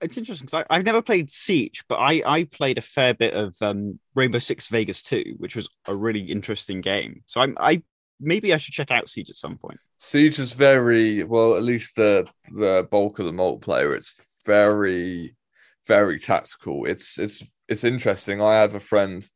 It's 0.01 0.17
interesting 0.17 0.47
because 0.47 0.65
I've 0.69 0.85
never 0.85 1.03
played 1.03 1.29
Siege, 1.29 1.83
but 1.87 1.97
I 1.97 2.23
I 2.25 2.43
played 2.45 2.79
a 2.79 2.81
fair 2.81 3.13
bit 3.13 3.35
of 3.35 3.55
um, 3.61 3.99
Rainbow 4.15 4.39
Six 4.39 4.67
Vegas 4.67 5.03
2, 5.03 5.35
which 5.37 5.55
was 5.55 5.69
a 5.85 5.95
really 5.95 6.21
interesting 6.21 6.81
game. 6.81 7.21
So 7.27 7.39
I'm 7.41 7.55
I 7.59 7.83
maybe 8.19 8.51
I 8.51 8.57
should 8.57 8.73
check 8.73 8.89
out 8.89 9.09
Siege 9.09 9.29
at 9.29 9.35
some 9.35 9.59
point. 9.59 9.79
Siege 10.01 10.39
is 10.39 10.53
very 10.53 11.25
well, 11.25 11.55
at 11.55 11.63
least 11.63 11.97
the 11.97 12.25
the 12.53 12.87
bulk 12.89 13.19
of 13.19 13.25
the 13.25 13.33
multiplayer. 13.33 13.95
It's 13.95 14.13
very, 14.45 15.35
very 15.87 16.17
tactical. 16.17 16.85
It's 16.85 17.19
it's 17.19 17.43
it's 17.67 17.83
interesting. 17.83 18.41
I 18.41 18.55
have 18.55 18.75
a 18.75 18.79
friend 18.79 19.29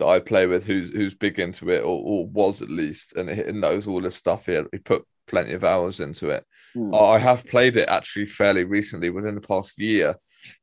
that 0.00 0.06
I 0.06 0.18
play 0.18 0.46
with 0.46 0.66
who's 0.66 0.90
who's 0.90 1.14
big 1.14 1.38
into 1.38 1.70
it, 1.70 1.82
or, 1.82 2.02
or 2.02 2.26
was 2.26 2.62
at 2.62 2.68
least, 2.68 3.14
and 3.14 3.30
he 3.30 3.52
knows 3.52 3.86
all 3.86 4.00
this 4.00 4.16
stuff. 4.16 4.46
He, 4.46 4.60
he 4.72 4.78
put 4.78 5.04
plenty 5.28 5.52
of 5.52 5.62
hours 5.62 6.00
into 6.00 6.30
it. 6.30 6.44
Hmm. 6.74 6.92
I 6.92 7.18
have 7.18 7.46
played 7.46 7.76
it 7.76 7.88
actually 7.88 8.26
fairly 8.26 8.64
recently, 8.64 9.10
within 9.10 9.36
the 9.36 9.40
past 9.40 9.78
year. 9.78 10.16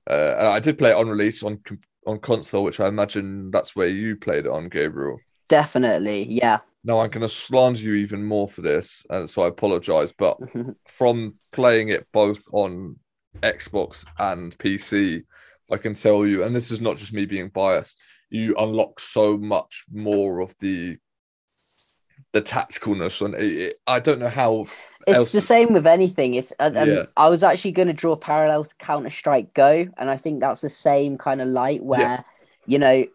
Uh, 0.10 0.36
and 0.38 0.48
I 0.48 0.60
did 0.60 0.78
play 0.78 0.92
it 0.92 0.98
on 0.98 1.08
release 1.08 1.44
on 1.44 1.62
on 2.06 2.20
console, 2.20 2.66
which 2.66 2.82
I 2.82 2.90
imagine 2.90 3.52
that's 3.52 3.74
where 3.74 3.88
you 3.88 4.18
played 4.18 4.48
it 4.48 4.52
on, 4.52 4.68
Gabriel. 4.68 5.18
Definitely, 5.48 6.28
yeah, 6.30 6.60
Now 6.86 7.00
I'm 7.00 7.10
going 7.10 7.22
to 7.22 7.28
slander 7.28 7.80
you 7.80 7.96
even 7.96 8.24
more 8.24 8.48
for 8.48 8.62
this, 8.62 9.04
and 9.10 9.28
so 9.30 9.42
I 9.42 9.48
apologize. 9.48 10.12
But 10.12 10.38
from 10.88 11.34
playing 11.52 11.90
it 11.90 12.08
both 12.14 12.46
on 12.52 12.98
Xbox 13.42 14.06
and 14.20 14.56
PC, 14.60 15.24
I 15.72 15.78
can 15.78 15.96
tell 15.96 16.26
you, 16.28 16.44
and 16.44 16.56
this 16.56 16.70
is 16.70 16.80
not 16.80 16.98
just 16.98 17.12
me 17.12 17.26
being 17.26 17.50
biased, 17.50 18.00
you 18.30 18.56
unlock 18.58 19.00
so 19.00 19.36
much 19.36 19.84
more 19.92 20.40
of 20.42 20.54
the 20.60 20.98
the 22.34 22.42
tacticalness, 22.42 23.26
and 23.26 23.34
it, 23.36 23.58
it- 23.58 23.80
I 23.88 24.00
don't 24.00 24.20
know 24.20 24.30
how. 24.30 24.68
It's 25.08 25.18
else- 25.18 25.32
the 25.32 25.42
same 25.42 25.74
with 25.74 25.88
anything. 25.88 26.36
It's 26.36 26.52
and, 26.60 26.78
and 26.78 26.92
Yeah. 26.92 27.04
I 27.18 27.30
was 27.30 27.44
actually 27.44 27.72
going 27.72 27.88
to 27.88 27.94
draw 27.94 28.16
parallels 28.16 28.70
to 28.70 28.76
Counter 28.76 29.10
Strike 29.10 29.54
Go, 29.54 29.88
and 29.98 30.10
I 30.10 30.18
think 30.18 30.40
that's 30.40 30.62
the 30.62 30.70
same 30.70 31.18
kind 31.18 31.42
of 31.42 31.48
light 31.48 31.84
where 31.84 32.24
you 32.68 32.78
know 32.80 33.06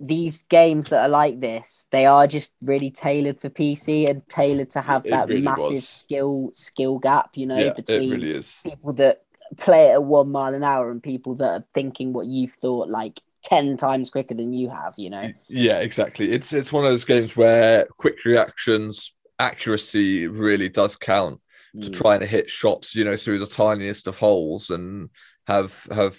these 0.00 0.42
games 0.44 0.88
that 0.88 1.02
are 1.02 1.08
like 1.08 1.40
this, 1.40 1.86
they 1.90 2.06
are 2.06 2.26
just 2.26 2.52
really 2.62 2.90
tailored 2.90 3.40
for 3.40 3.48
PC 3.50 4.06
and 4.06 4.26
tailored 4.28 4.70
to 4.70 4.80
have 4.80 5.06
It 5.06 5.10
that 5.10 5.28
really 5.28 5.42
massive 5.42 5.74
was. 5.74 5.88
skill 5.88 6.50
skill 6.54 6.98
gap. 6.98 7.36
You 7.36 7.46
know, 7.46 7.64
yeah, 7.66 7.72
between 7.72 8.10
really 8.10 8.32
is. 8.32 8.60
people 8.64 8.92
that 8.94 9.22
play 9.56 9.86
it 9.88 9.92
at 9.94 10.02
one 10.04 10.30
mile 10.30 10.54
an 10.54 10.62
hour 10.64 10.90
and 10.90 11.02
people 11.02 11.34
that 11.36 11.50
are 11.50 11.64
thinking 11.74 12.12
what 12.12 12.26
you've 12.26 12.52
thought 12.52 12.88
like 12.88 13.20
ten 13.42 13.76
times 13.76 14.10
quicker 14.10 14.34
than 14.34 14.52
you 14.52 14.68
have. 14.70 14.94
You 14.96 15.10
know, 15.10 15.32
Yeah, 15.48 15.80
exactly. 15.80 16.32
It's 16.32 16.52
it's 16.52 16.72
one 16.72 16.84
of 16.84 16.90
those 16.90 17.04
games 17.04 17.36
where 17.36 17.86
quick 17.98 18.24
reactions, 18.24 19.14
accuracy 19.38 20.26
really 20.26 20.68
does 20.68 20.96
count. 20.96 21.40
to 21.82 21.90
Mm. 21.90 21.94
try 21.94 22.14
and 22.16 22.24
hit 22.24 22.48
shots, 22.48 22.94
you 22.94 23.04
know, 23.04 23.14
through 23.16 23.38
the 23.38 23.46
tiniest 23.46 24.06
of 24.06 24.16
holes 24.16 24.70
and 24.70 25.10
have 25.46 25.86
have 25.92 26.18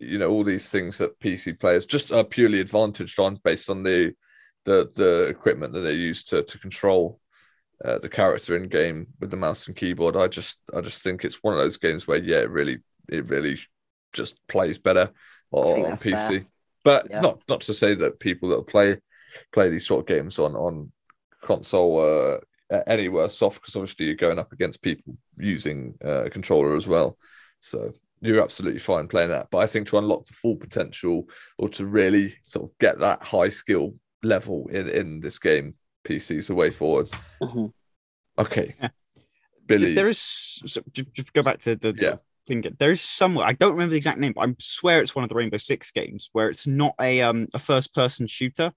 you 0.00 0.18
know 0.18 0.30
all 0.30 0.42
these 0.42 0.70
things 0.70 0.98
that 0.98 1.18
PC 1.20 1.58
players 1.60 1.86
just 1.86 2.10
are 2.10 2.24
purely 2.24 2.60
advantaged 2.60 3.20
on 3.20 3.38
based 3.44 3.70
on 3.70 3.82
the 3.82 4.12
the 4.64 4.90
the 4.96 5.26
equipment 5.26 5.72
that 5.74 5.80
they 5.80 5.92
use 5.92 6.24
to 6.24 6.42
to 6.42 6.58
control 6.58 7.20
uh, 7.84 7.98
the 7.98 8.08
character 8.08 8.56
in 8.56 8.68
game 8.68 9.06
with 9.20 9.30
the 9.30 9.36
mouse 9.36 9.66
and 9.66 9.76
keyboard. 9.76 10.16
I 10.16 10.28
just 10.28 10.58
I 10.74 10.80
just 10.80 11.02
think 11.02 11.24
it's 11.24 11.42
one 11.42 11.54
of 11.54 11.60
those 11.60 11.76
games 11.76 12.06
where 12.06 12.18
yeah, 12.18 12.38
it 12.38 12.50
really 12.50 12.78
it 13.08 13.28
really 13.28 13.58
just 14.12 14.36
plays 14.48 14.78
better 14.78 15.10
on, 15.52 15.84
on 15.84 15.92
PC. 15.92 16.28
fair. 16.28 16.46
But 16.82 17.06
it's 17.06 17.20
not 17.20 17.42
not 17.48 17.60
to 17.62 17.74
say 17.74 17.94
that 17.94 18.20
people 18.20 18.48
that 18.50 18.66
play 18.66 18.98
play 19.52 19.68
these 19.68 19.86
sort 19.86 20.00
of 20.00 20.06
games 20.06 20.38
on 20.38 20.54
on 20.54 20.92
console 21.42 22.00
uh, 22.00 22.38
a- 22.70 22.88
any 22.88 23.08
worse 23.08 23.42
off 23.42 23.54
because 23.54 23.76
obviously 23.76 24.06
you're 24.06 24.14
going 24.14 24.38
up 24.38 24.52
against 24.52 24.82
people 24.82 25.16
using 25.38 25.94
uh, 26.04 26.24
a 26.24 26.30
controller 26.30 26.76
as 26.76 26.88
well. 26.88 27.18
So 27.60 27.92
you're 28.20 28.42
absolutely 28.42 28.80
fine 28.80 29.08
playing 29.08 29.30
that. 29.30 29.48
But 29.50 29.58
I 29.58 29.66
think 29.66 29.88
to 29.88 29.98
unlock 29.98 30.26
the 30.26 30.34
full 30.34 30.56
potential 30.56 31.28
or 31.58 31.68
to 31.70 31.86
really 31.86 32.34
sort 32.44 32.68
of 32.70 32.78
get 32.78 32.98
that 33.00 33.22
high 33.22 33.48
skill 33.48 33.94
level 34.22 34.68
in 34.68 34.88
in 34.88 35.20
this 35.20 35.38
game, 35.38 35.74
PC 36.04 36.36
is 36.38 36.46
the 36.48 36.54
way 36.54 36.70
forward. 36.70 37.10
Mhm. 37.42 37.72
Okay, 38.38 38.74
Yeah. 38.80 38.88
Billy. 39.66 39.94
There 39.94 40.08
is 40.08 40.18
so, 40.18 40.80
ju- 40.92 41.04
ju- 41.12 41.24
go 41.32 41.42
back 41.42 41.60
to 41.62 41.76
the, 41.76 41.92
the 41.92 42.02
Yeah. 42.02 42.16
thing. 42.46 42.64
There 42.78 42.90
is 42.90 43.00
somewhere 43.00 43.46
I 43.46 43.52
don't 43.52 43.72
remember 43.72 43.92
the 43.92 43.96
exact 43.98 44.18
name, 44.18 44.32
but 44.34 44.48
I 44.48 44.54
swear 44.58 45.00
it's 45.00 45.14
one 45.14 45.22
of 45.24 45.28
the 45.28 45.34
Rainbow 45.34 45.58
Six 45.58 45.90
games 45.92 46.28
where 46.32 46.48
it's 46.50 46.66
not 46.66 46.94
a 47.00 47.22
um 47.22 47.48
a 47.54 47.58
first 47.58 47.94
person 47.94 48.26
shooter. 48.26 48.72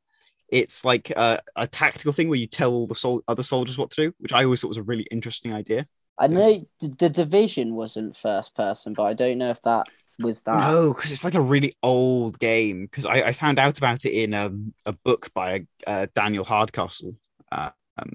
It's 0.50 0.86
like 0.86 1.10
a, 1.10 1.41
a 1.56 1.66
tactical 1.68 2.14
thing 2.14 2.30
where 2.30 2.38
you 2.38 2.46
tell 2.48 2.72
all 2.74 2.86
the 2.88 2.94
sol- 2.96 3.24
other 3.28 3.41
soldiers 3.44 3.78
what 3.78 3.89
to 3.91 4.04
do, 4.04 4.14
which 4.20 4.34
I 4.34 4.44
always 4.44 4.62
thought 4.62 4.68
was 4.68 4.78
a 4.78 4.84
really 4.84 5.08
interesting 5.10 5.52
idea. 5.54 5.88
I 6.18 6.28
know 6.28 6.66
the, 6.80 6.88
the 6.88 7.09
division 7.09 7.76
wasn't 7.76 8.16
first 8.16 8.55
person, 8.55 8.93
but 8.93 9.03
I 9.03 9.14
don't 9.14 9.38
know 9.38 9.49
if 9.49 9.61
that 9.64 9.88
was 10.20 10.41
that. 10.43 10.70
No, 10.72 10.93
because 10.93 11.11
it's 11.11 11.24
like 11.24 11.34
a 11.34 11.41
really 11.41 11.74
old 11.82 12.39
game. 12.39 12.84
Because 12.86 13.05
I, 13.05 13.22
I 13.22 13.34
found 13.34 13.59
out 13.59 13.78
about 13.78 14.05
it 14.05 14.11
in 14.11 14.34
um, 14.34 14.74
a 14.86 14.93
book 14.93 15.32
by 15.34 15.66
uh, 15.88 16.07
Daniel 16.14 16.43
Hardcastle, 16.43 17.16
uh, 17.51 17.72
um, 17.97 18.11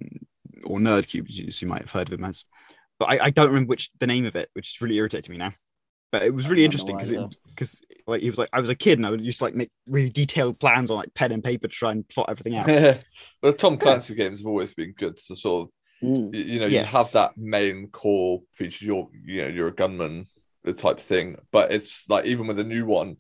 or 0.65 0.79
NerdCubed, 0.79 1.29
as 1.29 1.39
you, 1.39 1.47
as 1.49 1.63
you 1.63 1.69
might 1.69 1.83
have 1.83 1.91
heard 1.91 2.09
of 2.09 2.19
him 2.19 2.25
as. 2.25 2.45
But 2.99 3.07
I, 3.07 3.25
I 3.27 3.31
don't 3.31 3.49
remember 3.49 3.71
which 3.71 3.91
the 3.99 4.07
name 4.07 4.27
of 4.27 4.37
it, 4.37 4.51
which 4.55 4.75
is 4.75 4.81
really 4.81 4.97
irritating 4.97 5.33
me 5.33 5.39
now. 5.39 5.53
But 6.11 6.23
it 6.23 6.35
was 6.35 6.49
really 6.49 6.65
I 6.65 6.69
don't 6.69 6.87
know 6.87 6.93
interesting 6.93 6.97
because 6.97 7.13
either. 7.13 7.29
because 7.47 7.81
like 8.07 8.23
he 8.23 8.31
was 8.31 8.39
like 8.39 8.49
I 8.53 8.61
was 8.61 8.71
a 8.71 8.75
kid 8.75 8.99
and 8.99 9.07
I 9.07 9.11
would 9.11 9.21
used 9.21 9.39
to 9.39 9.45
like 9.45 9.55
make 9.55 9.71
really 9.87 10.09
detailed 10.09 10.59
plans 10.59 10.91
on 10.91 10.97
like 10.97 11.13
pen 11.13 11.33
and 11.33 11.45
paper 11.45 11.69
to 11.69 11.75
try 11.75 11.93
and 11.93 12.09
plot 12.09 12.31
everything 12.31 12.57
out. 12.57 12.67
well, 13.43 13.53
Tom 13.53 13.77
Clancy 13.77 14.15
games 14.15 14.39
have 14.41 14.47
always 14.47 14.73
been 14.73 14.95
good 14.97 15.19
to 15.19 15.37
sort 15.37 15.65
of 15.65 15.71
Mm. 16.03 16.33
you, 16.33 16.61
know 16.61 16.67
you 16.67 16.85
have 16.85 17.11
that 17.13 17.37
main 17.37 17.89
core 17.89 18.41
feature 18.55 18.85
you're 18.85 19.09
you 19.25 19.43
know 19.43 19.49
you're 19.49 19.67
a 19.69 19.75
gunman 19.75 20.27
the 20.63 20.73
type 20.73 21.01
thing 21.01 21.37
but 21.51 21.73
it's 21.73 22.09
like 22.09 22.25
even 22.25 22.47
with 22.47 22.61
a 22.61 22.65
new 22.65 22.87
one 22.87 23.17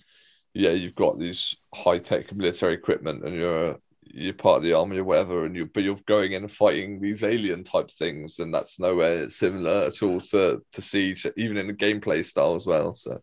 yeah 0.54 0.70
you've 0.70 0.94
got 0.94 1.18
these 1.18 1.56
high-tech 1.74 2.32
military 2.32 2.74
equipment 2.74 3.24
and 3.24 3.34
you're 3.34 3.78
you're 4.02 4.32
part 4.32 4.58
of 4.58 4.62
the 4.62 4.72
army 4.72 4.98
or 4.98 5.04
whatever 5.04 5.44
and 5.44 5.56
you 5.56 5.66
but 5.66 5.82
you're 5.82 5.98
going 6.06 6.32
in 6.32 6.42
and 6.42 6.52
fighting 6.52 7.00
these 7.00 7.24
alien 7.24 7.64
type 7.64 7.90
things 7.90 8.38
and 8.38 8.54
that's 8.54 8.78
nowhere 8.78 9.28
similar 9.28 9.86
at 9.86 10.02
all 10.02 10.20
to 10.20 10.62
to 10.70 10.80
siege 10.80 11.26
even 11.36 11.56
in 11.56 11.66
the 11.66 11.74
gameplay 11.74 12.24
style 12.24 12.54
as 12.54 12.66
well 12.66 12.94
so. 12.94 13.20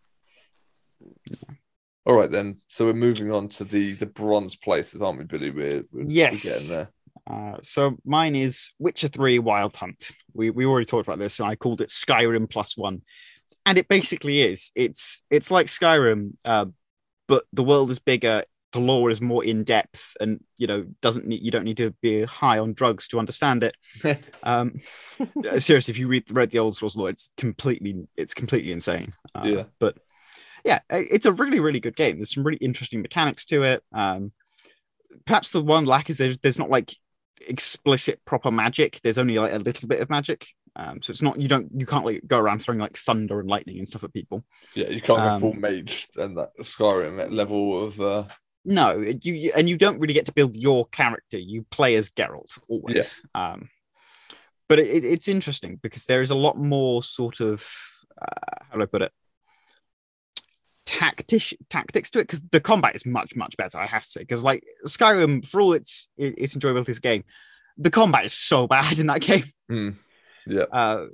All 2.06 2.16
right 2.16 2.30
then 2.32 2.58
so 2.68 2.86
we're 2.86 2.94
moving 2.94 3.32
on 3.32 3.48
to 3.50 3.64
the 3.64 3.94
the 3.94 4.06
bronze 4.06 4.56
places 4.56 5.02
aren't 5.02 5.18
we 5.20 5.24
billy? 5.26 5.50
We're, 5.50 5.84
we're, 5.92 6.04
Yes. 6.06 6.44
we're 6.44 6.52
getting 6.52 6.70
there 6.70 6.92
Uh, 7.30 7.58
so 7.62 7.98
mine 8.06 8.36
is 8.36 8.72
Witcher 8.80 9.08
3 9.08 9.40
Wild 9.40 9.76
Hunt. 9.76 10.12
We 10.34 10.50
we 10.50 10.66
already 10.66 10.86
talked 10.86 11.08
about 11.08 11.20
this, 11.20 11.40
and 11.40 11.50
I 11.50 11.56
called 11.56 11.82
it 11.82 11.90
Skyrim 11.90 12.50
plus 12.50 12.78
one. 12.78 13.02
And 13.66 13.78
it 13.78 13.88
basically 13.88 14.42
is. 14.42 14.72
It's 14.76 15.24
it's 15.30 15.50
like 15.50 15.68
Skyrim, 15.68 16.34
uh, 16.46 16.66
but 17.28 17.44
the 17.52 17.64
world 17.64 17.90
is 17.90 17.98
bigger, 18.00 18.44
the 18.74 18.80
lore 18.80 19.10
is 19.10 19.22
more 19.22 19.44
in 19.44 19.64
depth, 19.64 20.16
and 20.20 20.44
you 20.58 20.68
know 20.68 20.86
doesn't 21.02 21.26
need 21.26 21.42
you 21.42 21.50
don't 21.50 21.64
need 21.64 21.78
to 21.78 21.92
be 22.02 22.24
high 22.26 22.60
on 22.60 22.74
drugs 22.74 23.08
to 23.10 23.20
understand 23.20 23.64
it. 23.64 23.76
Um, 24.44 24.76
seriously, 25.58 25.92
if 25.92 25.98
you 25.98 26.08
read 26.08 26.26
read 26.30 26.52
the 26.52 26.60
old 26.60 26.76
source 26.76 26.96
lore, 26.96 27.10
it's 27.10 27.32
completely 27.38 28.08
it's 28.16 28.36
completely 28.36 28.72
insane. 28.72 29.14
Uh, 29.34 29.42
Yeah. 29.46 29.64
but 29.80 29.98
yeah, 30.64 30.80
it's 30.92 31.26
a 31.26 31.32
really 31.32 31.60
really 31.60 31.80
good 31.80 31.96
game. 31.96 32.18
There's 32.18 32.36
some 32.36 32.44
really 32.44 32.60
interesting 32.60 33.02
mechanics 33.02 33.46
to 33.46 33.64
it. 33.64 33.84
Um, 33.92 34.32
perhaps 35.26 35.50
the 35.50 35.64
one 35.64 35.86
lack 35.86 36.10
is 36.12 36.18
there's 36.18 36.38
there's 36.38 36.60
not 36.60 36.70
like 36.70 36.94
explicit 37.48 38.20
proper 38.26 38.52
magic. 38.52 39.00
There's 39.04 39.18
only 39.18 39.38
like 39.40 39.54
a 39.54 39.60
little 39.60 39.88
bit 39.88 40.00
of 40.02 40.10
magic. 40.10 40.48
Um, 40.78 41.02
so 41.02 41.12
it's 41.12 41.22
not 41.22 41.40
you 41.40 41.48
don't 41.48 41.70
you 41.74 41.86
can't 41.86 42.06
like 42.06 42.22
go 42.28 42.38
around 42.38 42.60
throwing 42.60 42.80
like 42.82 42.98
thunder 42.98 43.40
and 43.40 43.50
lightning 43.50 43.78
and 43.78 43.88
stuff 43.88 44.04
at 44.04 44.14
people. 44.14 44.44
yeah 44.76 44.90
you 44.90 45.00
can't 45.02 45.20
go 45.20 45.30
Um, 45.30 45.40
full 45.40 45.54
mage 45.54 46.08
and 46.18 46.38
that 46.38 46.50
skyrim 46.60 47.16
that 47.18 47.32
level 47.32 47.82
of 47.86 48.00
uh 48.02 48.26
No, 48.66 49.00
you, 49.00 49.34
you 49.34 49.52
and 49.56 49.70
you 49.70 49.78
don't 49.78 50.00
really 50.00 50.14
get 50.14 50.26
to 50.26 50.34
build 50.34 50.54
your 50.56 50.86
character. 50.88 51.38
You 51.38 51.66
play 51.72 51.96
as 51.96 52.10
Geralt 52.12 52.58
always. 52.68 53.22
Um, 53.34 53.70
but 54.68 54.80
it, 54.80 54.88
it- 54.88 55.06
it's 55.06 55.28
interesting 55.30 55.80
because 55.82 56.06
there 56.06 56.22
is 56.22 56.30
a 56.32 56.36
lot 56.36 56.58
more 56.58 57.04
sort 57.04 57.40
of 57.40 57.66
uh, 58.22 58.66
how 58.70 58.76
do 58.78 58.84
I 58.84 58.86
put 58.88 59.02
it? 59.02 59.12
Tactics 60.98 61.54
tactics 61.70 62.10
to 62.12 62.20
it 62.20 62.24
because 62.24 62.42
the 62.52 62.62
combat 62.62 62.96
is 62.96 63.06
much 63.06 63.36
much 63.36 63.58
better. 63.58 63.78
I 63.78 63.86
have 63.86 64.04
to 64.04 64.10
say 64.10 64.22
because 64.22 64.44
like 64.44 64.64
Skyrim, 64.86 65.46
for 65.46 65.60
all 65.60 65.74
its 65.74 66.08
its 66.18 66.56
enjoyability 66.56 66.90
as 66.90 67.00
a 67.00 67.02
game, 67.02 67.24
the 67.78 67.92
combat 67.92 68.24
is 68.24 68.34
so 68.34 68.66
bad 68.76 68.98
in 68.98 69.08
that 69.08 69.22
game. 69.22 69.52
hmm, 69.68 69.90
yeah 70.48 70.64
Uh, 70.72 71.08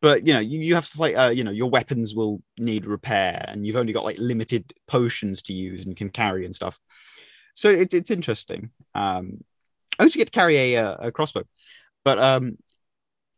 but 0.00 0.26
you 0.26 0.32
know, 0.32 0.40
you, 0.40 0.60
you 0.60 0.74
have 0.74 0.88
to 0.90 1.00
like 1.00 1.16
uh, 1.16 1.32
you 1.34 1.44
know, 1.44 1.50
your 1.50 1.68
weapons 1.68 2.14
will 2.14 2.40
need 2.58 2.86
repair, 2.86 3.44
and 3.48 3.66
you've 3.66 3.76
only 3.76 3.92
got 3.92 4.04
like 4.04 4.16
limited 4.18 4.72
potions 4.86 5.42
to 5.42 5.52
use 5.52 5.84
and 5.84 5.96
can 5.96 6.08
carry 6.08 6.44
and 6.46 6.54
stuff. 6.54 6.80
So 7.54 7.68
it's 7.68 7.92
it's 7.92 8.10
interesting. 8.10 8.70
Um, 8.94 9.44
I 9.98 10.04
also 10.04 10.18
get 10.18 10.26
to 10.26 10.32
carry 10.32 10.56
a 10.56 10.76
uh, 10.76 10.96
a 11.08 11.12
crossbow, 11.12 11.44
but 12.04 12.18
um, 12.18 12.56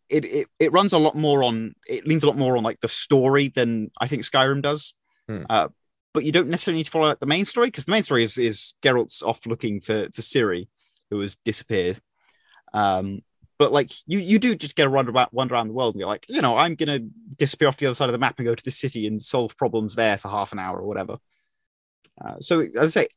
it, 0.08 0.24
it 0.24 0.46
it 0.58 0.72
runs 0.72 0.92
a 0.92 0.98
lot 0.98 1.16
more 1.16 1.42
on 1.42 1.74
it 1.88 2.06
leans 2.06 2.22
a 2.22 2.28
lot 2.28 2.38
more 2.38 2.56
on 2.56 2.62
like 2.62 2.80
the 2.80 2.88
story 2.88 3.48
than 3.48 3.90
I 4.00 4.06
think 4.06 4.22
Skyrim 4.22 4.62
does. 4.62 4.94
Hmm. 5.28 5.42
Uh, 5.48 5.68
but 6.14 6.24
you 6.24 6.32
don't 6.32 6.48
necessarily 6.48 6.78
need 6.78 6.84
to 6.84 6.90
follow 6.90 7.08
like, 7.08 7.20
the 7.20 7.26
main 7.26 7.44
story 7.44 7.68
because 7.68 7.84
the 7.84 7.92
main 7.92 8.02
story 8.02 8.22
is 8.22 8.38
is 8.38 8.74
Geralt's 8.82 9.22
off 9.22 9.46
looking 9.46 9.80
for 9.80 10.08
for 10.14 10.22
Ciri, 10.22 10.68
who 11.10 11.20
has 11.20 11.36
disappeared. 11.44 12.00
Um, 12.72 13.22
but 13.58 13.72
like 13.72 13.92
you 14.06 14.18
you 14.18 14.38
do 14.38 14.54
just 14.54 14.76
get 14.76 14.86
a 14.86 14.90
run 14.90 15.08
about 15.08 15.32
wander 15.34 15.54
around 15.54 15.68
the 15.68 15.74
world 15.74 15.94
and 15.94 16.00
you're 16.00 16.08
like 16.08 16.24
you 16.28 16.40
know 16.40 16.56
i'm 16.56 16.74
gonna 16.74 17.00
disappear 17.36 17.68
off 17.68 17.76
the 17.76 17.86
other 17.86 17.94
side 17.94 18.08
of 18.08 18.12
the 18.12 18.18
map 18.18 18.38
and 18.38 18.46
go 18.46 18.54
to 18.54 18.64
the 18.64 18.70
city 18.70 19.06
and 19.06 19.20
solve 19.20 19.56
problems 19.56 19.94
there 19.94 20.16
for 20.16 20.28
half 20.28 20.52
an 20.52 20.58
hour 20.58 20.78
or 20.78 20.86
whatever 20.86 21.16
uh, 22.24 22.38
so 22.40 22.60
as 22.60 22.96
i 22.96 23.02
say 23.02 23.08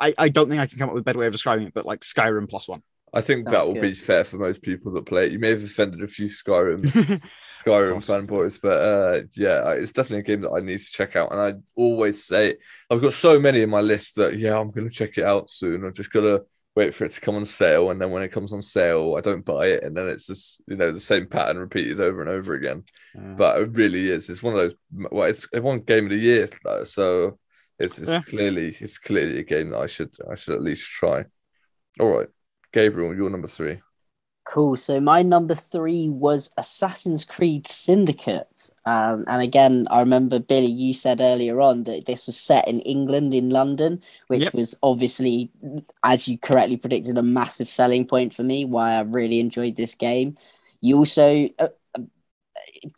I, 0.00 0.14
I 0.16 0.28
don't 0.28 0.48
think 0.48 0.60
i 0.60 0.66
can 0.66 0.78
come 0.78 0.90
up 0.90 0.94
with 0.94 1.00
a 1.00 1.04
better 1.04 1.18
way 1.18 1.26
of 1.26 1.32
describing 1.32 1.66
it 1.66 1.74
but 1.74 1.86
like 1.86 2.00
skyrim 2.00 2.48
plus 2.48 2.68
one 2.68 2.82
I 3.14 3.20
think 3.20 3.44
Sounds 3.46 3.52
that 3.52 3.66
will 3.66 3.74
be 3.76 3.94
fair 3.94 4.24
for 4.24 4.36
most 4.36 4.62
people 4.62 4.92
that 4.92 5.06
play 5.06 5.26
it. 5.26 5.32
You 5.32 5.38
may 5.38 5.50
have 5.50 5.62
offended 5.62 6.02
a 6.02 6.06
few 6.06 6.26
Skyrim 6.26 6.82
Skyrim 7.66 8.04
fanboys, 8.04 8.60
but 8.60 8.80
uh, 8.80 9.22
yeah, 9.34 9.72
it's 9.72 9.92
definitely 9.92 10.20
a 10.20 10.22
game 10.22 10.42
that 10.42 10.52
I 10.52 10.60
need 10.60 10.78
to 10.78 10.92
check 10.92 11.16
out. 11.16 11.32
And 11.32 11.40
I 11.40 11.54
always 11.76 12.24
say 12.24 12.56
I've 12.90 13.02
got 13.02 13.12
so 13.14 13.40
many 13.40 13.62
in 13.62 13.70
my 13.70 13.80
list 13.80 14.16
that 14.16 14.38
yeah, 14.38 14.58
I'm 14.58 14.70
going 14.70 14.88
to 14.88 14.94
check 14.94 15.18
it 15.18 15.24
out 15.24 15.50
soon. 15.50 15.84
I've 15.84 15.94
just 15.94 16.12
to 16.12 16.42
wait 16.76 16.94
for 16.94 17.04
it 17.04 17.12
to 17.12 17.20
come 17.20 17.34
on 17.34 17.44
sale, 17.44 17.90
and 17.90 18.00
then 18.00 18.10
when 18.10 18.22
it 18.22 18.30
comes 18.30 18.52
on 18.52 18.62
sale, 18.62 19.16
I 19.16 19.20
don't 19.20 19.44
buy 19.44 19.66
it, 19.68 19.82
and 19.82 19.96
then 19.96 20.08
it's 20.08 20.26
just 20.26 20.62
you 20.68 20.76
know 20.76 20.92
the 20.92 21.00
same 21.00 21.26
pattern 21.26 21.58
repeated 21.58 22.00
over 22.00 22.20
and 22.20 22.30
over 22.30 22.54
again. 22.54 22.84
Uh, 23.18 23.34
But 23.36 23.60
it 23.60 23.76
really 23.76 24.08
is. 24.10 24.30
It's 24.30 24.42
one 24.42 24.54
of 24.54 24.60
those. 24.60 24.74
Well, 25.10 25.28
it's 25.28 25.46
one 25.52 25.80
game 25.80 26.04
of 26.04 26.10
the 26.10 26.16
year, 26.18 26.48
uh, 26.64 26.84
so 26.84 27.38
it's, 27.78 27.98
it's 27.98 28.10
Yeah. 28.10 28.20
clearly 28.20 28.76
it's 28.80 28.98
clearly 28.98 29.38
a 29.40 29.44
game 29.44 29.70
that 29.70 29.78
I 29.78 29.86
should 29.86 30.14
I 30.30 30.34
should 30.36 30.54
at 30.54 30.62
least 30.62 30.86
try. 30.86 31.24
All 32.00 32.08
right, 32.08 32.28
Gabriel, 32.72 33.14
you're 33.14 33.30
number 33.30 33.48
three. 33.48 33.80
Cool. 34.44 34.76
So 34.76 34.98
my 34.98 35.22
number 35.22 35.54
three 35.54 36.08
was 36.08 36.50
Assassin's 36.56 37.26
Creed 37.26 37.66
Syndicate. 37.66 38.70
Um, 38.86 39.26
and 39.28 39.42
again, 39.42 39.86
I 39.90 40.00
remember 40.00 40.38
Billy, 40.38 40.70
you 40.70 40.94
said 40.94 41.20
earlier 41.20 41.60
on 41.60 41.82
that 41.82 42.06
this 42.06 42.26
was 42.26 42.38
set 42.38 42.66
in 42.66 42.80
England, 42.80 43.34
in 43.34 43.50
London, 43.50 44.00
which 44.28 44.44
Yep. 44.44 44.54
was 44.54 44.74
obviously, 44.82 45.50
as 46.02 46.26
you 46.26 46.38
correctly 46.38 46.78
predicted, 46.78 47.18
a 47.18 47.22
massive 47.22 47.68
selling 47.68 48.06
point 48.06 48.32
for 48.32 48.42
me. 48.42 48.64
Why 48.64 48.94
I 48.94 49.00
really 49.02 49.38
enjoyed 49.38 49.76
this 49.76 49.94
game. 49.94 50.36
You 50.80 50.96
also, 50.96 51.50
uh, 51.58 51.68
uh, 51.94 52.02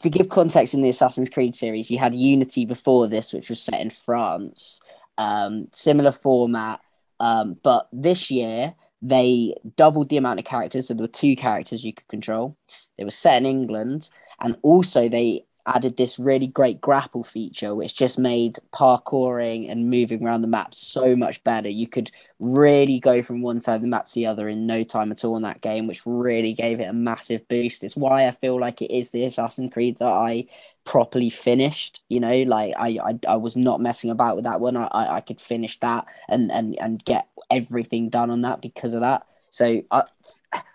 to 0.03 0.09
give 0.09 0.29
context 0.29 0.73
in 0.73 0.83
the 0.83 0.89
Assassin's 0.89 1.31
Creed 1.31 1.57
series, 1.57 1.91
you 1.91 1.99
had 1.99 2.15
Unity 2.15 2.65
before 2.65 3.09
this, 3.09 3.33
which 3.33 3.49
was 3.49 3.61
set 3.61 3.81
in 3.81 3.91
France. 3.91 4.79
Um, 5.19 5.67
similar 5.73 6.13
format, 6.13 6.81
um, 7.19 7.59
but 7.63 7.89
this 7.93 8.31
year 8.31 8.75
they 9.03 9.55
doubled 9.77 10.09
the 10.09 10.17
amount 10.17 10.39
of 10.39 10.45
characters. 10.45 10.89
So 10.89 10.95
there 10.95 11.05
were 11.05 11.09
two 11.09 11.37
characters 11.37 11.85
you 11.85 11.95
could 11.95 12.09
control. 12.09 12.57
They 12.99 13.05
were 13.05 13.11
set 13.11 13.39
in 13.39 13.47
England, 13.47 14.09
and 14.41 14.57
also 14.63 15.09
they 15.09 15.45
added 15.67 15.97
this 15.97 16.19
really 16.19 16.47
great 16.47 16.81
grapple 16.81 17.23
feature, 17.23 17.75
which 17.75 17.95
just 17.95 18.19
made 18.19 18.59
parkouring 18.73 19.71
and 19.71 19.91
moving 19.91 20.25
around 20.25 20.41
the 20.41 20.49
map 20.49 20.75
so 20.75 21.15
much 21.15 21.43
better. 21.45 21.69
You 21.69 21.87
could 21.87 22.11
really 22.39 22.99
go 22.99 23.23
from 23.23 23.43
one 23.43 23.61
side 23.61 23.77
of 23.77 23.83
the 23.83 23.89
map 23.89 24.07
to 24.07 24.15
the 24.15 24.27
other 24.27 24.49
in 24.49 24.67
no 24.67 24.83
time 24.85 25.13
at 25.13 25.25
all 25.25 25.37
in 25.37 25.43
that 25.43 25.61
game, 25.61 25.87
which 25.87 26.03
really 26.07 26.55
gave 26.55 26.81
it 26.81 26.89
a 26.89 26.93
massive 26.93 27.47
boost. 27.49 27.85
It's 27.85 27.97
why 27.97 28.27
I 28.27 28.31
feel 28.33 28.59
like 28.59 28.83
it 28.83 28.91
is 28.91 29.11
the 29.11 29.25
Assassin's 29.25 29.73
Creed 29.73 29.99
that 29.99 30.09
I 30.09 30.47
properly 30.85 31.31
finished. 31.31 32.03
You 32.09 32.21
know, 32.21 32.43
like 32.43 32.75
I 32.77 32.99
I, 33.03 33.19
I 33.29 33.37
was 33.37 33.57
not 33.57 33.81
messing 33.81 34.11
about 34.11 34.37
with 34.37 34.45
that 34.45 34.61
one. 34.61 34.77
I, 34.77 34.89
I 35.17 35.21
could 35.21 35.41
finish 35.41 35.79
that 35.81 36.07
and 36.29 36.51
and 36.51 36.79
and 36.81 37.05
get 37.05 37.29
everything 37.51 38.09
done 38.09 38.31
on 38.31 38.43
that 38.43 38.61
because 38.63 38.95
of 38.95 39.01
that. 39.01 39.27
So 39.51 39.83
I 39.91 40.05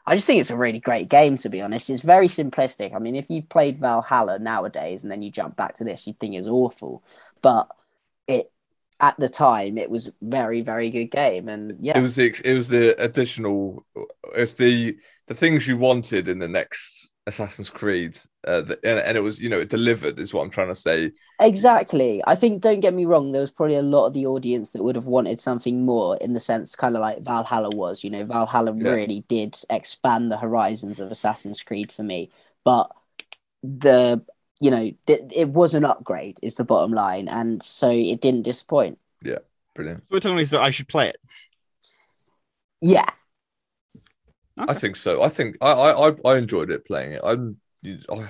I 0.05 0.15
just 0.15 0.27
think 0.27 0.39
it's 0.39 0.51
a 0.51 0.57
really 0.57 0.79
great 0.79 1.09
game 1.09 1.37
to 1.39 1.49
be 1.49 1.61
honest. 1.61 1.89
It's 1.89 2.01
very 2.01 2.27
simplistic. 2.27 2.95
I 2.95 2.99
mean, 2.99 3.15
if 3.15 3.29
you 3.29 3.41
played 3.41 3.79
Valhalla 3.79 4.39
nowadays 4.39 5.03
and 5.03 5.11
then 5.11 5.21
you 5.21 5.31
jump 5.31 5.55
back 5.55 5.75
to 5.75 5.83
this, 5.83 6.05
you'd 6.05 6.19
think 6.19 6.35
it's 6.35 6.47
awful. 6.47 7.03
But 7.41 7.69
it 8.27 8.51
at 8.99 9.19
the 9.19 9.29
time 9.29 9.77
it 9.77 9.89
was 9.89 10.11
very 10.21 10.61
very 10.61 10.89
good 10.89 11.11
game 11.11 11.49
and 11.49 11.77
yeah 11.81 11.97
It 11.97 12.01
was 12.01 12.15
the 12.15 12.33
it 12.45 12.53
was 12.53 12.69
the 12.69 12.95
additional 13.01 13.85
it's 14.33 14.53
the 14.53 14.97
the 15.27 15.33
things 15.33 15.67
you 15.67 15.77
wanted 15.77 16.29
in 16.29 16.39
the 16.39 16.47
next 16.47 17.04
Assassin's 17.27 17.69
Creed, 17.69 18.17
uh, 18.47 18.61
the, 18.61 18.79
and, 18.83 18.99
and 18.99 19.17
it 19.17 19.21
was 19.21 19.39
you 19.39 19.49
know 19.49 19.59
it 19.59 19.69
delivered 19.69 20.19
is 20.19 20.33
what 20.33 20.43
I'm 20.43 20.49
trying 20.51 20.67
to 20.67 20.75
say. 20.75 21.11
Exactly. 21.39 22.21
I 22.25 22.35
think, 22.35 22.61
don't 22.61 22.79
get 22.79 22.93
me 22.93 23.05
wrong, 23.05 23.31
there 23.31 23.41
was 23.41 23.51
probably 23.51 23.75
a 23.75 23.81
lot 23.81 24.07
of 24.07 24.13
the 24.13 24.25
audience 24.25 24.71
that 24.71 24.83
would 24.83 24.95
have 24.95 25.05
wanted 25.05 25.41
something 25.41 25.83
more 25.83 26.15
in 26.17 26.33
the 26.33 26.39
sense, 26.39 26.75
kind 26.75 26.95
of 26.95 27.01
like 27.01 27.23
Valhalla 27.23 27.69
was. 27.75 28.03
You 28.03 28.09
know, 28.09 28.25
Valhalla 28.25 28.73
Yeah. 28.77 28.91
really 28.91 29.25
did 29.27 29.59
expand 29.69 30.31
the 30.31 30.37
horizons 30.37 30.99
of 30.99 31.11
Assassin's 31.11 31.61
Creed 31.61 31.91
for 31.91 32.03
me. 32.03 32.29
But 32.63 32.89
the, 33.63 34.23
you 34.61 34.71
know, 34.71 34.91
th- 35.07 35.31
it 35.35 35.49
was 35.49 35.73
an 35.73 35.83
upgrade, 35.83 36.39
is 36.41 36.55
the 36.55 36.63
bottom 36.63 36.93
line. 36.93 37.27
And 37.27 37.61
so 37.61 37.89
it 37.89 38.21
didn't 38.21 38.43
disappoint. 38.43 38.97
Yeah, 39.21 39.39
brilliant. 39.73 40.03
So 40.03 40.07
we're 40.11 40.19
telling 40.21 40.39
us 40.39 40.51
that 40.51 40.61
I 40.61 40.69
should 40.69 40.87
play 40.87 41.09
it. 41.09 41.17
Yeah. 42.81 43.09
I 44.57 44.73
think 44.73 44.95
so. 44.95 45.21
I 45.21 45.29
think 45.29 45.57
I 45.61 45.71
I 45.71 46.13
I- 46.25 46.37
enjoyed 46.37 46.71
it 46.71 46.85
playing 46.85 47.13
it. 47.13 47.21
I'm 47.23 47.57
I 48.09 48.29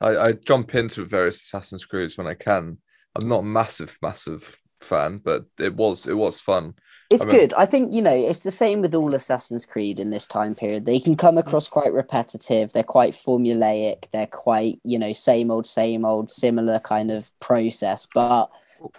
I, 0.00 0.16
I 0.28 0.32
jump 0.32 0.74
into 0.74 1.04
various 1.04 1.36
Assassin's 1.42 1.84
Creeds 1.84 2.16
when 2.18 2.26
I 2.26 2.34
can. 2.34 2.78
I'm 3.16 3.28
not 3.28 3.40
a 3.40 3.44
massive 3.44 3.96
massive 4.02 4.58
fan, 4.80 5.18
but 5.24 5.44
it 5.58 5.74
was 5.74 6.06
it 6.06 6.16
was 6.16 6.40
fun. 6.40 6.74
It's 7.10 7.24
I 7.24 7.26
mean- 7.26 7.36
good. 7.36 7.54
I 7.54 7.66
think, 7.66 7.92
you 7.92 8.00
know, 8.00 8.14
it's 8.14 8.42
the 8.42 8.50
same 8.50 8.80
with 8.80 8.94
all 8.94 9.14
Assassin's 9.14 9.66
Creed 9.66 10.00
in 10.00 10.08
this 10.08 10.26
time 10.26 10.54
period. 10.54 10.86
They 10.86 10.98
can 10.98 11.14
come 11.14 11.36
across 11.36 11.68
quite 11.68 11.92
repetitive. 11.92 12.72
They're 12.72 12.82
quite 12.82 13.12
formulaic. 13.12 14.10
They're 14.12 14.26
quite, 14.26 14.80
you 14.82 14.98
know, 14.98 15.12
same 15.12 15.50
old, 15.50 15.66
same 15.66 16.06
old, 16.06 16.30
similar 16.30 16.78
kind 16.80 17.10
of 17.10 17.30
process. 17.38 18.06
But 18.14 18.50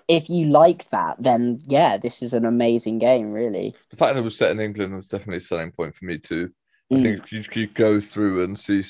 if 0.07 0.29
you 0.29 0.45
like 0.45 0.87
that, 0.91 1.15
then 1.19 1.61
yeah, 1.65 1.97
this 1.97 2.21
is 2.21 2.33
an 2.35 2.45
amazing 2.45 2.99
game, 2.99 3.31
really. 3.31 3.73
The 3.89 3.97
fact 3.97 4.13
that 4.13 4.19
it 4.19 4.23
was 4.23 4.37
set 4.37 4.51
in 4.51 4.59
England 4.59 4.93
was 4.95 5.07
definitely 5.07 5.37
a 5.37 5.39
selling 5.41 5.71
point 5.71 5.95
for 5.95 6.05
me 6.05 6.19
too. 6.19 6.51
I 6.91 6.95
Mm. 6.95 7.01
think 7.01 7.31
you 7.31 7.43
you 7.61 7.67
go 7.67 7.99
through 8.01 8.43
and 8.43 8.57
see 8.57 8.83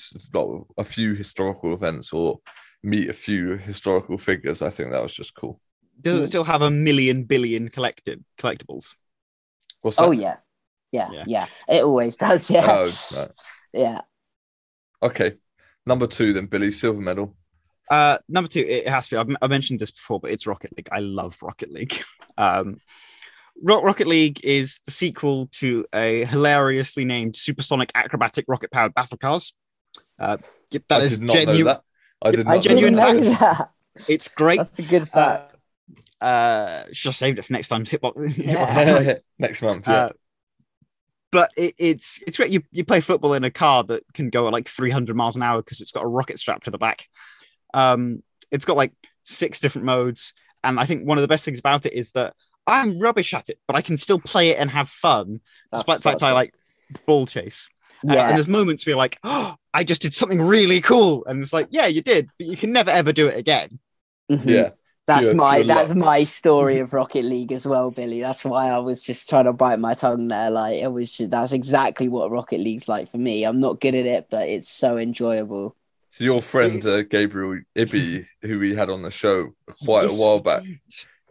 a 0.78 0.84
few 0.86 1.14
historical 1.14 1.74
events 1.74 2.12
or 2.14 2.40
meet 2.82 3.10
a 3.10 3.14
few 3.14 3.58
historical 3.58 4.18
figures. 4.18 4.62
I 4.62 4.70
think 4.70 4.92
that 4.92 5.02
was 5.02 5.14
just 5.14 5.34
cool. 5.36 5.62
Does 6.02 6.20
Mm. 6.20 6.24
it 6.24 6.28
still 6.28 6.44
have 6.44 6.62
a 6.62 6.72
million 6.72 7.24
billion 7.24 7.70
collected 7.70 8.24
collectibles? 8.38 8.96
What's 9.82 9.98
that? 9.98 10.04
Oh, 10.06 10.12
yeah. 10.12 10.38
Yeah. 10.92 11.10
Yeah. 11.12 11.24
Yeah. 11.28 11.48
It 11.70 11.84
always 11.84 12.18
does. 12.26 12.50
Yeah. 12.50 12.66
Oh, 12.68 12.92
right. 13.18 13.32
Yeah. 13.74 14.02
Okay. 15.02 15.38
Number 15.86 16.08
two, 16.08 16.34
then 16.34 16.48
Billy, 16.48 16.72
silver 16.72 17.02
medal. 17.02 17.36
Uh, 17.92 18.18
number 18.30 18.48
two, 18.48 18.62
it 18.62 18.88
has 18.88 19.08
to 19.08 19.16
be. 19.16 19.20
I've, 19.20 19.38
I 19.42 19.48
mentioned 19.48 19.80
this 19.80 19.92
before, 19.92 20.20
but 20.20 20.32
it's 20.32 20.48
Rocket 20.48 20.76
League. 20.78 20.90
I 20.92 21.00
love 21.00 21.38
Rocket 21.42 21.72
League. 21.72 22.02
Um, 22.36 22.66
Ro- 22.68 22.76
Rocket 23.62 24.08
League 24.08 24.42
is 24.44 24.82
the 24.86 24.92
sequel 24.92 25.48
to 25.54 25.86
a 25.94 26.26
hilariously 26.26 27.06
named 27.06 27.36
supersonic 27.36 27.92
acrobatic 27.96 28.46
rocket 28.48 28.72
powered 28.72 28.94
battle 28.94 29.18
cars. 29.18 29.54
Uh, 30.20 30.38
that 30.72 30.84
I 30.92 30.98
is 31.00 31.18
did 31.20 31.22
not 31.28 31.34
know 31.34 31.46
genuine. 31.46 31.66
that. 31.66 31.82
I 32.22 32.32
did 32.32 32.48
I 32.48 32.54
not 32.56 32.64
genuine 32.64 32.94
know 32.96 33.14
didn't 33.14 33.24
that. 33.24 33.30
know 33.32 33.36
fact. 33.38 33.72
that. 33.96 34.04
It's 34.10 34.28
great. 34.28 34.58
That's 34.58 34.80
a 34.80 34.84
good 34.84 35.02
Uh, 35.04 35.06
fact. 35.06 35.56
uh, 36.22 36.84
should 36.92 37.10
have 37.10 37.16
saved 37.16 37.40
it 37.40 37.44
for 37.46 37.54
next 37.54 37.68
time. 37.68 37.86
Hitbox. 37.86 38.16
Hitbox 38.36 39.20
Next 39.40 39.62
month, 39.62 39.88
yeah. 39.88 39.94
Uh, 39.94 40.10
but 41.32 41.52
it, 41.58 41.74
it's 41.78 42.20
it's 42.26 42.38
great. 42.38 42.52
You 42.52 42.62
you 42.72 42.86
play 42.86 43.02
football 43.02 43.34
in 43.34 43.44
a 43.44 43.52
car 43.52 43.84
that 43.86 44.04
can 44.14 44.30
go 44.30 44.48
at 44.48 44.54
like 44.54 44.68
300 44.70 45.16
miles 45.16 45.36
an 45.36 45.44
hour 45.44 45.62
because 45.62 45.82
it's 45.82 45.92
got 45.92 46.04
a 46.04 46.08
rocket 46.08 46.40
strapped 46.40 46.66
to 46.66 46.72
the 46.72 46.78
back. 46.78 47.08
Um, 47.74 48.22
it's 48.52 48.66
got 48.66 48.78
like 48.78 48.94
six 49.24 49.60
different 49.60 49.86
modes, 49.86 50.34
and 50.64 50.80
I 50.80 50.86
think 50.86 51.08
one 51.08 51.18
of 51.18 51.24
the 51.24 51.28
best 51.28 51.44
things 51.46 51.60
about 51.60 51.86
it 51.86 51.94
is 51.94 52.12
that 52.12 52.36
I'm 52.68 53.00
rubbish 53.00 53.34
at 53.34 53.50
it, 53.50 53.60
but 53.68 53.76
I 53.76 53.82
can 53.82 53.98
still 53.98 54.20
play 54.20 54.50
it 54.50 54.60
and 54.60 54.70
have 54.70 54.90
fun, 54.90 55.42
That's 55.72 55.82
despite 55.84 55.98
the 55.98 56.04
fact 56.04 56.20
such 56.22 56.28
I 56.28 56.32
a- 56.32 56.34
like 56.34 56.54
ball 57.06 57.26
chase. 57.26 57.70
Uh, 58.08 58.14
Yeah. 58.14 58.28
and 58.28 58.36
there's 58.38 58.48
moments 58.48 58.86
where 58.86 58.92
you're 58.92 58.98
like, 58.98 59.18
oh, 59.24 59.56
I 59.74 59.84
just 59.84 60.02
did 60.02 60.14
something 60.14 60.42
really 60.42 60.82
cool, 60.82 61.26
and 61.26 61.42
it's 61.42 61.54
like, 61.54 61.68
yeah, 61.72 61.88
you 61.88 62.02
did, 62.02 62.30
but 62.38 62.48
you 62.48 62.56
can 62.58 62.72
never 62.72 62.92
ever 62.92 63.12
do 63.14 63.28
it 63.28 63.38
again. 63.38 63.80
Mhm. 64.32 64.46
Yeah. 64.46 64.70
That's 65.06 65.26
Pure- 65.26 65.36
my 65.36 65.56
pure 65.58 65.68
that's 65.68 65.90
luck. 65.90 65.98
my 65.98 66.24
story 66.40 66.80
of 66.80 66.94
Rocket 66.94 67.26
League 67.26 67.52
as 67.52 67.68
well, 67.68 67.92
Billy. 67.92 68.22
That's 68.22 68.46
why 68.46 68.70
I 68.70 68.78
was 68.78 69.04
just 69.04 69.28
trying 69.28 69.44
to 69.46 69.52
bite 69.54 69.78
my 69.80 69.96
tongue 69.96 70.30
there. 70.30 70.50
Like 70.50 70.82
it 70.82 70.88
was 70.94 71.12
just, 71.12 71.30
that's 71.32 71.52
exactly 71.52 72.08
what 72.08 72.32
Rocket 72.32 72.62
League's 72.62 72.88
like 72.88 73.10
for 73.10 73.18
me. 73.18 73.44
I'm 73.44 73.60
not 73.60 73.82
good 73.82 73.96
at 73.96 74.06
it, 74.06 74.28
but 74.30 74.48
it's 74.48 74.70
so 74.70 74.98
enjoyable. 74.98 75.76
So 76.10 76.24
your 76.24 76.42
friend 76.42 76.86
uh, 76.86 77.02
Gabriel 77.02 77.60
Ibby, 77.76 78.28
who 78.44 78.60
we 78.60 78.76
had 78.76 78.90
on 78.90 79.02
the 79.02 79.12
show 79.12 79.54
quite 79.84 80.06
a 80.06 80.14
while 80.14 80.40
back, 80.40 80.64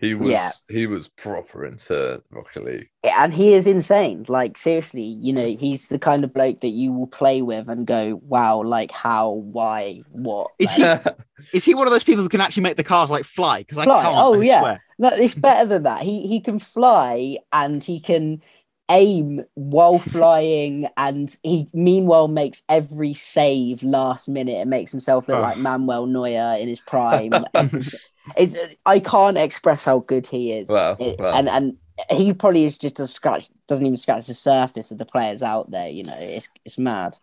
he 0.02 0.14
was 0.14 0.28
Yeah. 0.28 0.50
he 0.68 0.86
was 0.86 1.08
proper 1.08 1.64
into 1.64 2.22
Rocket 2.30 2.64
League. 2.64 2.88
And 3.04 3.32
he 3.32 3.54
is 3.54 3.66
insane. 3.66 4.26
Like 4.28 4.58
seriously, 4.58 5.00
you 5.02 5.32
know, 5.32 5.46
he's 5.46 5.88
the 5.88 5.98
kind 5.98 6.24
of 6.24 6.34
bloke 6.34 6.60
that 6.60 6.68
you 6.68 6.92
will 6.92 7.06
play 7.06 7.40
with 7.40 7.68
and 7.68 7.86
go, 7.86 8.20
"Wow, 8.24 8.62
like 8.64 8.90
how, 8.90 9.30
why, 9.30 10.02
what?" 10.10 10.50
Is 10.58 10.76
Like, 10.78 11.02
he- 11.04 11.10
Is 11.58 11.64
he 11.64 11.74
one 11.74 11.86
of 11.86 11.92
those 11.92 12.04
people 12.04 12.22
who 12.22 12.28
can 12.28 12.40
actually 12.40 12.64
make 12.64 12.76
the 12.76 12.84
cars 12.84 13.10
like 13.10 13.24
fly? 13.24 13.60
Because 13.60 13.78
I 13.78 13.84
Fly? 13.84 14.02
can't. 14.02 14.16
Oh, 14.18 14.34
I 14.40 14.44
yeah. 14.44 14.60
swear. 14.60 14.82
No, 14.98 15.08
it's 15.08 15.34
better 15.34 15.66
than 15.68 15.84
that. 15.84 16.02
He 16.02 16.26
he 16.26 16.40
can 16.40 16.58
fly 16.58 17.38
and 17.52 17.82
he 17.82 17.98
can 18.00 18.42
aim 18.90 19.42
while 19.54 19.98
flying, 20.14 20.86
and 20.96 21.34
he 21.44 21.68
meanwhile 21.72 22.28
makes 22.28 22.62
every 22.68 23.14
save 23.14 23.82
last 23.84 24.28
minute 24.28 24.56
and 24.58 24.68
makes 24.70 24.90
himself 24.90 25.28
look 25.28 25.38
Oh. 25.38 25.42
like 25.42 25.58
Manuel 25.58 26.06
Neuer 26.06 26.56
in 26.58 26.66
his 26.68 26.80
prime. 26.80 27.32
it's 28.36 28.56
I 28.86 29.00
can't 29.00 29.36
express 29.38 29.84
how 29.84 30.00
good 30.00 30.26
he 30.26 30.52
is. 30.52 30.68
Wow, 30.68 30.96
It- 30.98 31.18
wow. 31.20 31.32
And 31.32 31.48
and 31.48 31.76
he 32.10 32.32
probably 32.32 32.64
is 32.64 32.78
just 32.78 32.98
a 33.00 33.06
scratch 33.06 33.48
doesn't 33.68 33.84
even 33.84 33.96
scratch 33.96 34.26
the 34.26 34.34
surface 34.34 34.90
of 34.90 34.98
the 34.98 35.04
players 35.06 35.42
out 35.42 35.70
there. 35.70 35.88
You 35.88 36.04
know, 36.04 36.16
it's 36.18 36.48
it's 36.64 36.78
mad. 36.78 37.16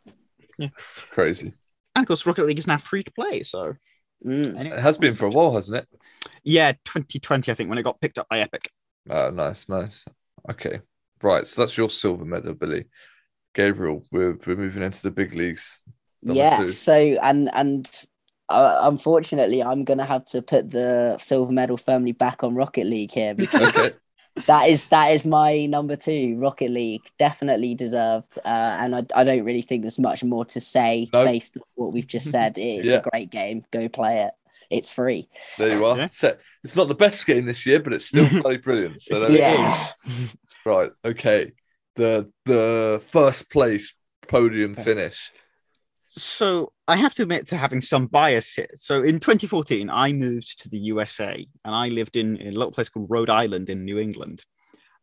Yeah, 0.57 0.69
crazy. 1.11 1.53
And 1.95 2.03
of 2.03 2.07
course, 2.07 2.25
Rocket 2.25 2.45
League 2.45 2.59
is 2.59 2.67
now 2.67 2.77
free 2.77 3.03
to 3.03 3.11
play. 3.11 3.43
So 3.43 3.75
Mm. 4.25 4.59
anyway. 4.59 4.75
It 4.77 4.81
has 4.81 4.97
been 4.97 5.15
for 5.15 5.27
a 5.27 5.29
while, 5.29 5.55
hasn't 5.55 5.77
it? 5.77 5.87
yeah, 6.43 6.73
2020, 6.83 7.49
I 7.51 7.55
think, 7.55 7.69
when 7.69 7.77
it 7.77 7.83
got 7.83 8.01
picked 8.01 8.17
up 8.19 8.27
by 8.29 8.41
Epic. 8.41 8.69
Oh, 9.09 9.29
nice, 9.29 9.69
nice. 9.69 10.03
Okay, 10.49 10.81
right. 11.23 11.47
So 11.47 11.61
that's 11.61 11.77
your 11.77 11.89
silver 11.89 12.25
medal, 12.25 12.53
Billy. 12.53 12.85
Gabriel, 13.55 14.03
we're 14.11 14.37
we're 14.45 14.57
moving 14.57 14.83
into 14.83 15.01
the 15.03 15.11
big 15.11 15.33
leagues. 15.33 15.79
Number 16.21 16.37
yeah 16.37 16.57
two. 16.57 16.71
so 16.73 16.93
and 17.23 17.49
and 17.53 17.89
uh, 18.49 18.79
unfortunately 18.83 19.61
i'm 19.63 19.83
gonna 19.83 20.05
have 20.05 20.25
to 20.25 20.41
put 20.41 20.71
the 20.71 21.17
silver 21.19 21.51
medal 21.51 21.77
firmly 21.77 22.11
back 22.11 22.43
on 22.43 22.55
rocket 22.55 22.85
league 22.85 23.11
here 23.11 23.33
because 23.35 23.75
Okay, 23.75 23.93
that 24.47 24.69
is 24.69 24.85
that 24.87 25.09
is 25.09 25.25
my 25.25 25.65
number 25.65 25.95
two 25.95 26.37
rocket 26.39 26.71
league 26.71 27.01
definitely 27.17 27.75
deserved 27.75 28.37
uh, 28.45 28.77
and 28.79 28.95
I, 28.95 29.05
I 29.15 29.23
don't 29.23 29.43
really 29.43 29.61
think 29.61 29.81
there's 29.83 29.99
much 29.99 30.23
more 30.23 30.45
to 30.45 30.59
say 30.61 31.09
No. 31.13 31.25
based 31.25 31.57
off 31.57 31.67
what 31.75 31.93
we've 31.93 32.07
just 32.07 32.29
said 32.29 32.57
it's 32.57 32.87
Yeah. 32.87 32.97
a 33.05 33.09
great 33.09 33.29
game 33.29 33.63
go 33.71 33.89
play 33.89 34.21
it 34.21 34.31
it's 34.69 34.89
free 34.91 35.27
there 35.57 35.69
you 35.69 35.83
are. 35.85 35.97
Yeah. 35.97 36.09
So, 36.11 36.37
it's 36.63 36.75
not 36.75 36.87
the 36.89 36.95
best 36.95 37.25
game 37.25 37.45
this 37.45 37.65
year, 37.65 37.79
but 37.79 37.91
it's 37.91 38.05
still 38.05 38.27
bloody 38.41 38.57
brilliant. 38.57 39.01
So 39.01 39.19
there 39.19 39.29
we 39.29 39.39
Yeah. 39.39 39.87
go. 40.05 40.13
Right. 40.65 40.91
Okay. 41.03 41.53
The 41.95 42.31
the 42.45 43.01
first 43.07 43.49
place 43.49 43.95
podium 44.27 44.75
finish. 44.75 45.31
So 46.11 46.73
I 46.87 46.95
have 46.97 47.13
to 47.15 47.21
admit 47.23 47.47
to 47.47 47.57
having 47.57 47.81
some 47.81 48.07
bias 48.07 48.53
here. 48.53 48.69
So 48.73 49.03
in 49.03 49.19
2014, 49.19 49.89
I 49.91 50.11
moved 50.11 50.61
to 50.63 50.69
the 50.69 50.79
USA 50.79 51.47
and 51.63 51.75
I 51.75 51.89
lived 51.89 52.15
in, 52.15 52.35
in 52.37 52.47
a 52.47 52.57
little 52.57 52.71
place 52.71 52.89
called 52.89 53.07
Rhode 53.09 53.29
Island 53.29 53.69
in 53.69 53.85
New 53.85 53.99
England. 53.99 54.43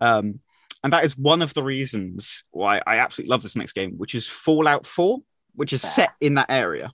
Um, 0.01 0.41
and 0.83 0.93
that 0.93 1.05
is 1.05 1.17
one 1.17 1.43
of 1.43 1.55
the 1.55 1.63
reasons 1.63 2.43
why 2.51 2.83
I 2.87 2.99
absolutely 2.99 3.31
love 3.31 3.43
this 3.43 3.57
next 3.57 3.73
game, 3.73 3.93
which 3.99 4.15
is 4.17 4.27
Fallout 4.27 4.85
4, 4.85 5.19
which 5.55 5.73
is 5.73 5.81
set 5.83 6.11
in 6.21 6.35
that 6.35 6.51
area. 6.51 6.93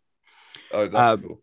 Oh, 0.72 0.86
that's 0.88 1.08
Um, 1.12 1.22
cool. 1.22 1.42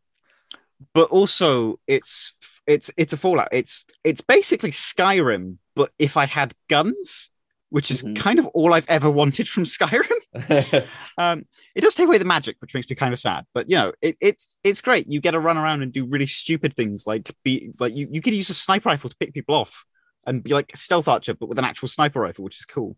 But 0.94 1.10
also 1.10 1.80
it's 1.88 2.34
it's 2.66 2.90
it's 2.98 3.14
a 3.14 3.18
Fallout. 3.18 3.50
It's 3.52 3.84
it's 4.04 4.22
basically 4.22 4.72
Skyrim, 4.72 5.58
but 5.76 5.92
if 6.00 6.16
I 6.18 6.26
had 6.26 6.54
guns, 6.70 7.32
which 7.70 7.92
is 7.92 8.04
Mhm. 8.04 8.16
kind 8.16 8.40
of 8.40 8.46
all 8.48 8.74
I've 8.74 8.90
ever 8.90 9.10
wanted 9.10 9.48
from 9.48 9.64
Skyrim. 9.66 10.10
Um, 11.18 11.46
it 11.76 11.82
does 11.82 11.96
take 11.96 12.08
away 12.08 12.18
the 12.18 12.26
magic, 12.26 12.56
which 12.62 12.74
makes 12.74 12.90
me 12.90 12.96
kind 12.96 13.12
of 13.14 13.20
sad. 13.20 13.46
But 13.54 13.70
you 13.70 13.76
know, 13.78 13.92
it, 14.02 14.16
it's 14.22 14.58
it's 14.64 14.82
great. 14.82 15.08
You 15.12 15.20
get 15.20 15.32
to 15.32 15.40
run 15.40 15.58
around 15.58 15.82
and 15.84 15.92
do 15.92 16.06
really 16.06 16.28
stupid 16.28 16.76
things, 16.76 17.06
like 17.06 17.30
be 17.44 17.72
like 17.80 17.94
you 17.96 18.08
you 18.12 18.22
could 18.22 18.34
use 18.34 18.50
a 18.50 18.54
sniper 18.54 18.90
rifle 18.90 19.10
to 19.10 19.16
pick 19.18 19.34
people 19.34 19.56
off 19.56 19.86
and 20.26 20.44
be 20.44 20.54
like 20.54 20.72
a 20.74 20.78
stealth 20.78 21.08
archer, 21.08 21.34
but 21.34 21.50
with 21.50 21.60
an 21.60 21.66
actual 21.66 21.88
sniper 21.88 22.22
rifle, 22.22 22.44
which 22.46 22.60
is 22.60 22.66
cool. 22.66 22.96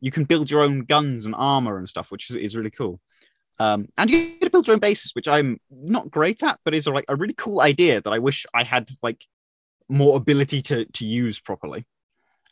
You 0.00 0.10
can 0.10 0.24
build 0.24 0.50
your 0.50 0.60
own 0.62 0.84
guns 0.84 1.24
and 1.26 1.34
armor 1.36 1.78
and 1.78 1.88
stuff, 1.88 2.10
which 2.10 2.30
is, 2.30 2.36
is 2.36 2.56
really 2.56 2.70
cool. 2.70 3.00
Um, 3.58 3.88
and 3.96 4.10
you 4.10 4.30
get 4.38 4.42
to 4.42 4.50
build 4.50 4.66
your 4.66 4.74
own 4.74 4.80
bases, 4.80 5.12
which 5.14 5.28
I'm 5.28 5.58
not 5.70 6.10
great 6.10 6.42
at, 6.42 6.58
but 6.64 6.74
is 6.74 6.86
a, 6.86 6.90
like 6.90 7.04
a 7.08 7.16
really 7.16 7.34
cool 7.34 7.60
idea 7.60 8.00
that 8.00 8.12
I 8.12 8.18
wish 8.18 8.44
I 8.52 8.64
had 8.64 8.90
like 9.02 9.24
more 9.88 10.16
ability 10.16 10.60
to 10.62 10.84
to 10.84 11.06
use 11.06 11.40
properly. 11.40 11.84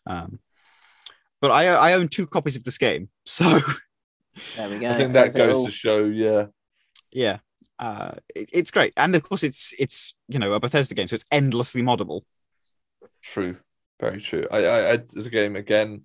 Um, 0.07 0.39
but 1.43 1.53
I 1.53 1.67
I 1.69 1.95
own 1.95 2.09
two 2.09 2.27
copies 2.27 2.57
of 2.57 2.65
this 2.65 2.79
game, 2.79 3.11
so 3.27 3.45
There 4.57 4.71
we 4.71 4.79
go. 4.79 4.91
I 4.91 4.95
think 4.95 5.11
It 5.11 5.13
that 5.13 5.33
says 5.33 5.37
goes 5.37 5.55
all. 5.57 5.67
to 5.67 5.71
show, 5.71 6.05
yeah. 6.07 6.47
yeah 7.13 7.39
uh 7.79 8.13
it- 8.37 8.51
it's 8.53 8.71
great 8.71 8.93
and 8.97 9.15
of 9.17 9.23
course 9.23 9.43
it's 9.43 9.75
it's 9.79 10.15
you 10.29 10.39
know 10.39 10.53
a 10.53 10.61
bethesda 10.61 10.95
game 10.95 11.09
so 11.09 11.15
it's 11.17 11.25
endlessly 11.33 11.83
moddable 11.83 12.23
True, 13.23 13.57
very 14.01 14.21
true. 14.21 14.47
I, 14.51 14.59
I, 14.65 14.93
I 14.95 14.99
as 15.17 15.27
a 15.27 15.31
game 15.31 15.57
again, 15.57 16.03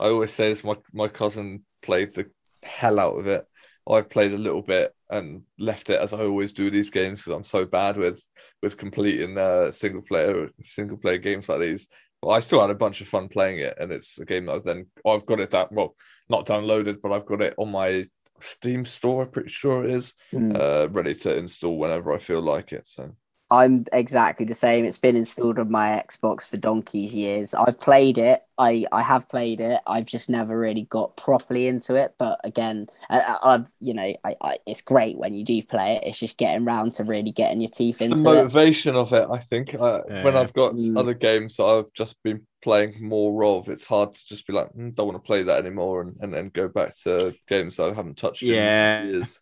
I 0.00 0.06
always 0.08 0.32
say 0.32 0.48
this. 0.48 0.64
My 0.64 0.76
my 0.92 1.08
cousin 1.08 1.64
played 1.82 2.14
the 2.14 2.30
hell 2.62 2.98
out 2.98 3.18
of 3.18 3.26
it. 3.26 3.44
I've 3.88 4.08
played 4.08 4.32
a 4.32 4.38
little 4.38 4.62
bit 4.62 4.94
and 5.10 5.42
left 5.58 5.90
it 5.90 6.00
as 6.00 6.14
I 6.14 6.20
always 6.20 6.52
do 6.54 6.70
these 6.70 6.90
games 6.90 7.20
because 7.20 7.34
I'm 7.36 7.44
so 7.44 7.66
bad 7.66 7.96
with 7.98 8.22
with 8.62 8.76
completing 8.78 9.36
uh, 9.38 9.70
single 9.72 10.02
player 10.02 10.48
single 10.64 10.96
player 10.96 11.18
games 11.18 11.48
like 11.48 11.60
these. 11.60 11.86
I 12.28 12.40
still 12.40 12.60
had 12.60 12.70
a 12.70 12.74
bunch 12.74 13.00
of 13.00 13.08
fun 13.08 13.28
playing 13.28 13.58
it, 13.58 13.76
and 13.78 13.92
it's 13.92 14.18
a 14.18 14.24
game 14.24 14.46
that 14.46 14.52
I 14.52 14.54
was 14.54 14.64
then 14.64 14.86
I've 15.06 15.26
got 15.26 15.40
it 15.40 15.50
that 15.50 15.72
well 15.72 15.94
not 16.28 16.46
downloaded, 16.46 17.00
but 17.02 17.12
I've 17.12 17.26
got 17.26 17.42
it 17.42 17.54
on 17.58 17.70
my 17.70 18.04
Steam 18.40 18.84
store. 18.84 19.22
I'm 19.22 19.30
pretty 19.30 19.48
sure 19.48 19.84
it 19.84 19.90
is 19.94 20.14
Mm. 20.32 20.56
uh, 20.58 20.88
ready 20.90 21.14
to 21.14 21.36
install 21.36 21.78
whenever 21.78 22.12
I 22.12 22.18
feel 22.18 22.42
like 22.42 22.72
it. 22.72 22.86
So 22.86 23.14
I'm 23.50 23.84
exactly 23.92 24.46
the 24.46 24.54
same. 24.54 24.84
It's 24.84 24.98
been 24.98 25.16
installed 25.16 25.58
on 25.58 25.70
my 25.70 26.02
Xbox 26.06 26.50
for 26.50 26.56
donkey's 26.56 27.14
years. 27.14 27.54
I've 27.54 27.78
played 27.78 28.18
it. 28.18 28.42
I 28.58 28.86
I 28.90 29.02
have 29.02 29.28
played 29.28 29.60
it. 29.60 29.80
I've 29.86 30.06
just 30.06 30.30
never 30.30 30.58
really 30.58 30.84
got 30.84 31.16
properly 31.16 31.68
into 31.68 31.94
it. 31.94 32.14
But 32.18 32.40
again, 32.42 32.88
I, 33.10 33.20
I, 33.20 33.54
I've 33.54 33.70
you 33.80 33.94
know, 33.94 34.14
I, 34.24 34.36
I 34.40 34.58
it's 34.66 34.80
great 34.80 35.18
when 35.18 35.34
you 35.34 35.44
do 35.44 35.62
play 35.62 35.96
it. 35.96 36.04
It's 36.08 36.18
just 36.18 36.38
getting 36.38 36.64
round 36.64 36.94
to 36.94 37.04
really 37.04 37.32
getting 37.32 37.60
your 37.60 37.70
teeth 37.70 38.00
It's 38.00 38.08
the 38.08 38.16
into 38.16 38.32
it. 38.32 38.48
motivation 38.48 38.96
of 38.96 39.12
it, 39.12 39.28
I 39.30 39.38
think. 39.38 39.74
Uh, 39.74 40.02
When 40.20 40.36
I've 40.36 40.52
got 40.52 40.74
Mm. 40.74 40.96
other 40.96 41.14
games 41.14 41.56
that 41.56 41.64
I've 41.64 41.92
just 41.92 42.20
been 42.22 42.46
playing 42.62 43.06
more 43.06 43.44
of, 43.44 43.68
it's 43.68 43.86
hard 43.86 44.14
to 44.14 44.26
just 44.26 44.46
be 44.46 44.52
like, 44.52 44.72
"Mm, 44.72 44.94
don't 44.94 45.06
want 45.08 45.22
to 45.22 45.26
play 45.26 45.42
that 45.44 45.64
anymore, 45.64 46.00
and, 46.02 46.16
and 46.20 46.32
then 46.34 46.48
go 46.50 46.68
back 46.68 46.96
to 47.04 47.34
games 47.46 47.76
that 47.76 47.84
I 47.90 47.94
haven't 47.94 48.16
touched 48.18 48.42
Yeah. 48.42 49.02
in 49.02 49.08
years. 49.08 49.38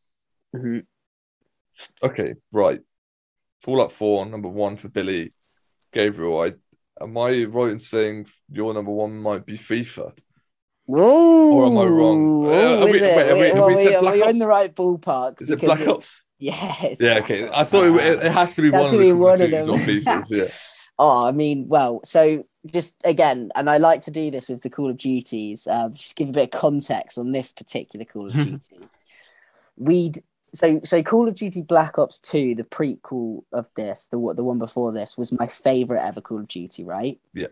Mhm. 0.55 0.87
Okay, 2.03 2.35
right. 2.53 2.81
Fallout 3.63 3.93
4, 3.93 4.27
number 4.27 4.49
one 4.49 4.77
for 4.77 4.89
Billy. 4.89 5.33
Gabriel, 5.93 6.41
I 6.43 6.53
am 7.03 7.17
I 7.17 7.45
right 7.45 7.71
in 7.71 7.79
saying 7.79 8.27
your 8.51 8.75
number 8.75 8.91
one 8.91 9.19
might 9.21 9.47
be 9.47 9.57
FIFA? 9.59 10.13
Ooh, 10.91 10.95
Or 10.97 11.67
am 11.67 11.79
I 11.79 11.85
wrong? 11.85 12.21
ooh, 12.45 12.53
Uh, 12.53 12.81
are 12.81 12.87
we- 12.87 12.97
is 12.97 13.03
it? 13.03 13.17
wait, 13.17 13.27
have 13.27 13.39
we- 13.39 13.45
have 13.47 13.55
well, 13.55 13.67
we 13.69 13.77
said 13.77 13.87
we- 13.95 14.01
Black 14.01 14.15
we're 14.17 14.31
in 14.31 14.39
the 14.39 14.47
right 14.49 14.75
ballpark. 14.75 15.41
Is 15.41 15.51
it 15.51 15.61
Black 15.61 15.87
Ops? 15.87 16.23
It's 16.41 17.01
Yeah, 17.01 17.19
okay. 17.21 17.49
I 17.53 17.63
thought 17.63 17.85
it, 17.85 18.25
it 18.25 18.33
has 18.33 18.57
to 18.57 18.63
be 18.63 18.71
one 18.71 18.89
to 18.91 18.97
of 18.97 19.01
be 19.01 19.11
the 19.11 19.17
one 19.17 19.41
of 19.41 19.53
of 19.53 19.77
Duties 19.77 20.07
or 20.07 20.13
them. 20.13 20.25
Yeah. 20.29 20.45
Oh, 20.99 21.27
I 21.27 21.33
mean, 21.33 21.67
well, 21.69 22.01
so 22.05 22.45
just 22.67 22.97
again, 23.03 23.51
and 23.57 23.69
I 23.69 23.79
like 23.79 24.03
to 24.03 24.11
do 24.11 24.31
this 24.31 24.49
with 24.49 24.61
the 24.63 24.71
Call 24.71 24.91
of 24.91 24.99
Duties, 24.99 25.67
uh, 25.67 25.89
just 25.89 26.15
give 26.15 26.29
a 26.29 26.33
bit 26.33 26.53
of 26.55 26.61
context 26.61 27.17
on 27.19 27.33
this 27.33 27.51
particular 27.51 28.05
Call 28.05 28.27
of 28.27 28.33
Duty. 28.35 28.79
We'd 29.77 30.23
so 30.53 30.81
so 30.85 31.03
Call 31.03 31.29
of 31.29 31.35
Duty 31.35 31.63
Black 31.63 31.99
Ops 31.99 32.21
2, 32.21 32.55
the 32.55 32.65
prequel 32.65 33.45
of 33.53 33.69
this, 33.75 34.09
the 34.09 34.19
one- 34.19 34.37
the 34.37 34.45
one 34.45 34.59
before 34.59 34.93
this, 34.93 35.17
was 35.17 35.33
my 35.33 35.47
favorite 35.47 36.05
ever 36.05 36.21
Call 36.21 36.41
of 36.41 36.49
Duty, 36.49 36.85
right? 36.85 37.19
Yeah. 37.35 37.49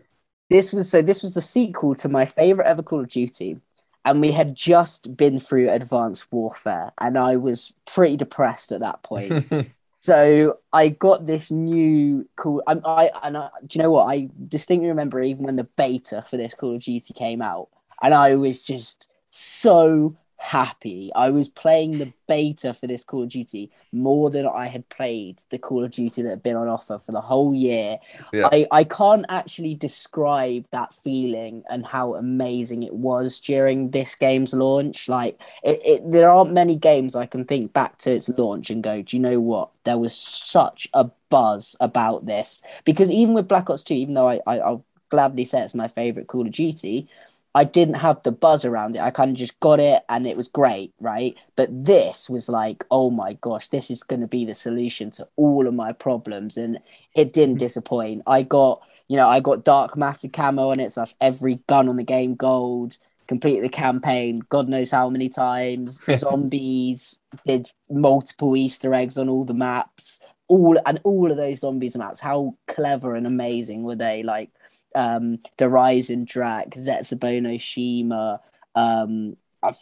This 0.49 0.73
was 0.73 0.89
so 0.89 1.01
this 1.01 1.23
was 1.23 1.33
the 1.33 1.41
sequel 1.41 1.95
to 1.95 2.09
my 2.09 2.25
favorite 2.25 2.67
ever 2.67 2.83
Call 2.83 3.01
of 3.01 3.09
Duty. 3.09 3.59
And 4.03 4.19
we 4.19 4.31
had 4.31 4.55
just 4.55 5.15
been 5.15 5.39
through 5.39 5.69
Advanced 5.69 6.25
Warfare, 6.31 6.91
and 6.99 7.19
I 7.19 7.35
was 7.35 7.71
pretty 7.85 8.17
depressed 8.17 8.71
at 8.71 8.79
that 8.79 9.03
point. 9.03 9.45
So 10.01 10.57
I 10.73 10.89
got 10.89 11.27
this 11.27 11.51
new 11.51 12.27
call. 12.35 12.63
I, 12.65 12.73
I 12.83 13.11
and 13.23 13.37
I, 13.37 13.49
do 13.67 13.77
you 13.77 13.83
know 13.83 13.91
what? 13.91 14.05
I 14.07 14.29
distinctly 14.47 14.89
remember 14.89 15.21
even 15.21 15.45
when 15.45 15.57
the 15.57 15.69
beta 15.77 16.25
for 16.27 16.37
this 16.37 16.55
Call 16.55 16.75
of 16.75 16.81
Duty 16.81 17.13
came 17.13 17.39
out, 17.41 17.69
and 18.01 18.13
I 18.13 18.35
was 18.35 18.63
just 18.63 19.11
so 19.29 20.15
happy. 20.41 21.11
I 21.15 21.29
was 21.29 21.49
playing 21.49 21.99
the 21.99 22.11
beta 22.27 22.73
for 22.73 22.87
this 22.87 23.03
Call 23.03 23.23
of 23.23 23.29
Duty 23.29 23.69
more 23.91 24.31
than 24.31 24.47
I 24.47 24.67
had 24.67 24.89
played 24.89 25.39
the 25.49 25.59
Call 25.59 25.83
of 25.83 25.91
Duty 25.91 26.23
that 26.23 26.29
had 26.29 26.43
been 26.43 26.55
on 26.55 26.67
offer 26.67 26.97
for 26.97 27.11
the 27.11 27.21
whole 27.21 27.53
year. 27.53 27.99
Yeah. 28.33 28.49
I, 28.51 28.67
I 28.71 28.83
can't 28.83 29.25
actually 29.29 29.75
describe 29.75 30.65
that 30.71 30.95
feeling 31.03 31.63
and 31.69 31.85
how 31.85 32.15
amazing 32.15 32.81
it 32.81 32.93
was 32.93 33.39
during 33.39 33.91
this 33.91 34.15
game's 34.15 34.51
launch. 34.51 35.07
Like 35.07 35.39
it, 35.63 35.79
it 35.85 36.11
there 36.11 36.31
aren't 36.31 36.53
many 36.53 36.75
games 36.75 37.15
I 37.15 37.27
can 37.27 37.45
think 37.45 37.71
back 37.71 37.99
to 37.99 38.11
its 38.11 38.27
launch 38.27 38.71
and 38.71 38.83
go, 38.83 39.03
do 39.03 39.15
you 39.15 39.21
know 39.21 39.39
what? 39.39 39.69
There 39.83 39.99
was 39.99 40.15
such 40.15 40.87
a 40.95 41.11
buzz 41.29 41.75
about 41.79 42.25
this. 42.25 42.63
Because 42.83 43.11
even 43.11 43.35
with 43.35 43.47
Black 43.47 43.69
Ops 43.69 43.83
2, 43.83 43.93
even 43.93 44.15
though 44.15 44.27
I, 44.27 44.39
I 44.47 44.57
I'll 44.57 44.85
gladly 45.09 45.45
say 45.45 45.61
it's 45.61 45.75
my 45.75 45.87
favorite 45.87 46.27
Call 46.27 46.47
of 46.47 46.51
Duty, 46.51 47.07
I 47.53 47.65
didn't 47.65 47.95
have 47.95 48.23
the 48.23 48.31
buzz 48.31 48.63
around 48.63 48.95
it. 48.95 49.01
I 49.01 49.09
kind 49.11 49.31
of 49.31 49.37
just 49.37 49.59
got 49.59 49.79
it 49.79 50.03
and 50.07 50.25
it 50.25 50.37
was 50.37 50.47
great, 50.47 50.93
right? 50.99 51.35
But 51.57 51.69
this 51.85 52.29
was 52.29 52.47
like, 52.47 52.85
oh 52.89 53.09
my 53.09 53.33
gosh, 53.33 53.67
this 53.67 53.91
is 53.91 54.03
going 54.03 54.21
to 54.21 54.27
be 54.27 54.45
the 54.45 54.53
solution 54.53 55.11
to 55.11 55.27
all 55.35 55.67
of 55.67 55.73
my 55.73 55.91
problems. 55.91 56.55
And 56.55 56.79
it 57.13 57.33
didn't 57.33 57.55
mm-hmm. 57.55 57.65
disappoint. 57.65 58.23
I 58.25 58.43
got, 58.43 58.81
you 59.09 59.17
know, 59.17 59.27
I 59.27 59.41
got 59.41 59.65
dark 59.65 59.97
matter 59.97 60.29
camo 60.29 60.69
on 60.69 60.79
it. 60.79 60.93
So 60.93 61.01
that's 61.01 61.15
every 61.19 61.55
gun 61.67 61.89
on 61.89 61.97
the 61.97 62.03
game 62.03 62.35
gold. 62.35 62.97
Completed 63.27 63.63
the 63.63 63.69
campaign, 63.69 64.41
God 64.49 64.67
knows 64.67 64.91
how 64.91 65.09
many 65.09 65.29
times. 65.29 66.01
Zombies 66.17 67.19
did 67.45 67.69
multiple 67.89 68.57
Easter 68.57 68.93
eggs 68.93 69.17
on 69.17 69.29
all 69.29 69.45
the 69.45 69.53
maps. 69.53 70.19
All 70.47 70.77
and 70.85 70.99
all 71.05 71.31
of 71.31 71.37
those 71.37 71.61
zombies 71.61 71.95
maps, 71.95 72.19
how 72.19 72.57
clever 72.67 73.15
and 73.15 73.25
amazing 73.25 73.83
were 73.83 73.95
they? 73.95 74.21
Like 74.21 74.49
um 74.95 75.39
Der 75.57 75.69
Eisendrache, 75.69 76.69
Zetsubono 76.77 77.59
Shima, 77.59 78.39
um 78.75 79.35
I 79.63 79.73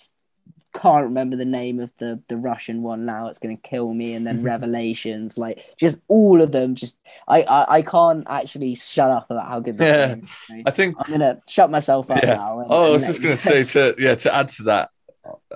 can't 0.75 1.05
remember 1.05 1.35
the 1.35 1.45
name 1.45 1.79
of 1.79 1.91
the 1.97 2.21
the 2.27 2.37
Russian 2.37 2.83
one 2.83 3.05
now. 3.05 3.27
It's 3.27 3.39
gonna 3.39 3.57
kill 3.57 3.93
me. 3.93 4.13
And 4.13 4.25
then 4.27 4.43
Revelations, 4.53 5.37
like 5.37 5.63
just 5.77 5.99
all 6.07 6.41
of 6.41 6.51
them. 6.51 6.75
Just 6.75 6.97
I 7.27 7.41
I, 7.43 7.75
I 7.77 7.81
can't 7.81 8.25
actually 8.29 8.75
shut 8.75 9.09
up 9.09 9.31
about 9.31 9.47
how 9.47 9.59
good 9.61 9.77
this 9.77 9.87
Yeah. 9.87 10.15
game 10.15 10.23
is. 10.59 10.63
I 10.67 10.71
think 10.71 10.95
I'm 10.99 11.11
gonna 11.11 11.41
shut 11.47 11.71
myself 11.71 12.11
up 12.11 12.21
Yeah. 12.21 12.35
now. 12.35 12.59
and- 12.59 12.67
Oh, 12.71 12.83
I 12.83 12.89
was 12.91 13.05
just 13.07 13.21
going 13.21 13.35
to 13.35 13.41
say 13.41 13.63
to 13.63 13.95
yeah 13.97 14.15
to 14.15 14.35
add 14.35 14.49
to 14.49 14.63
that, 14.63 14.89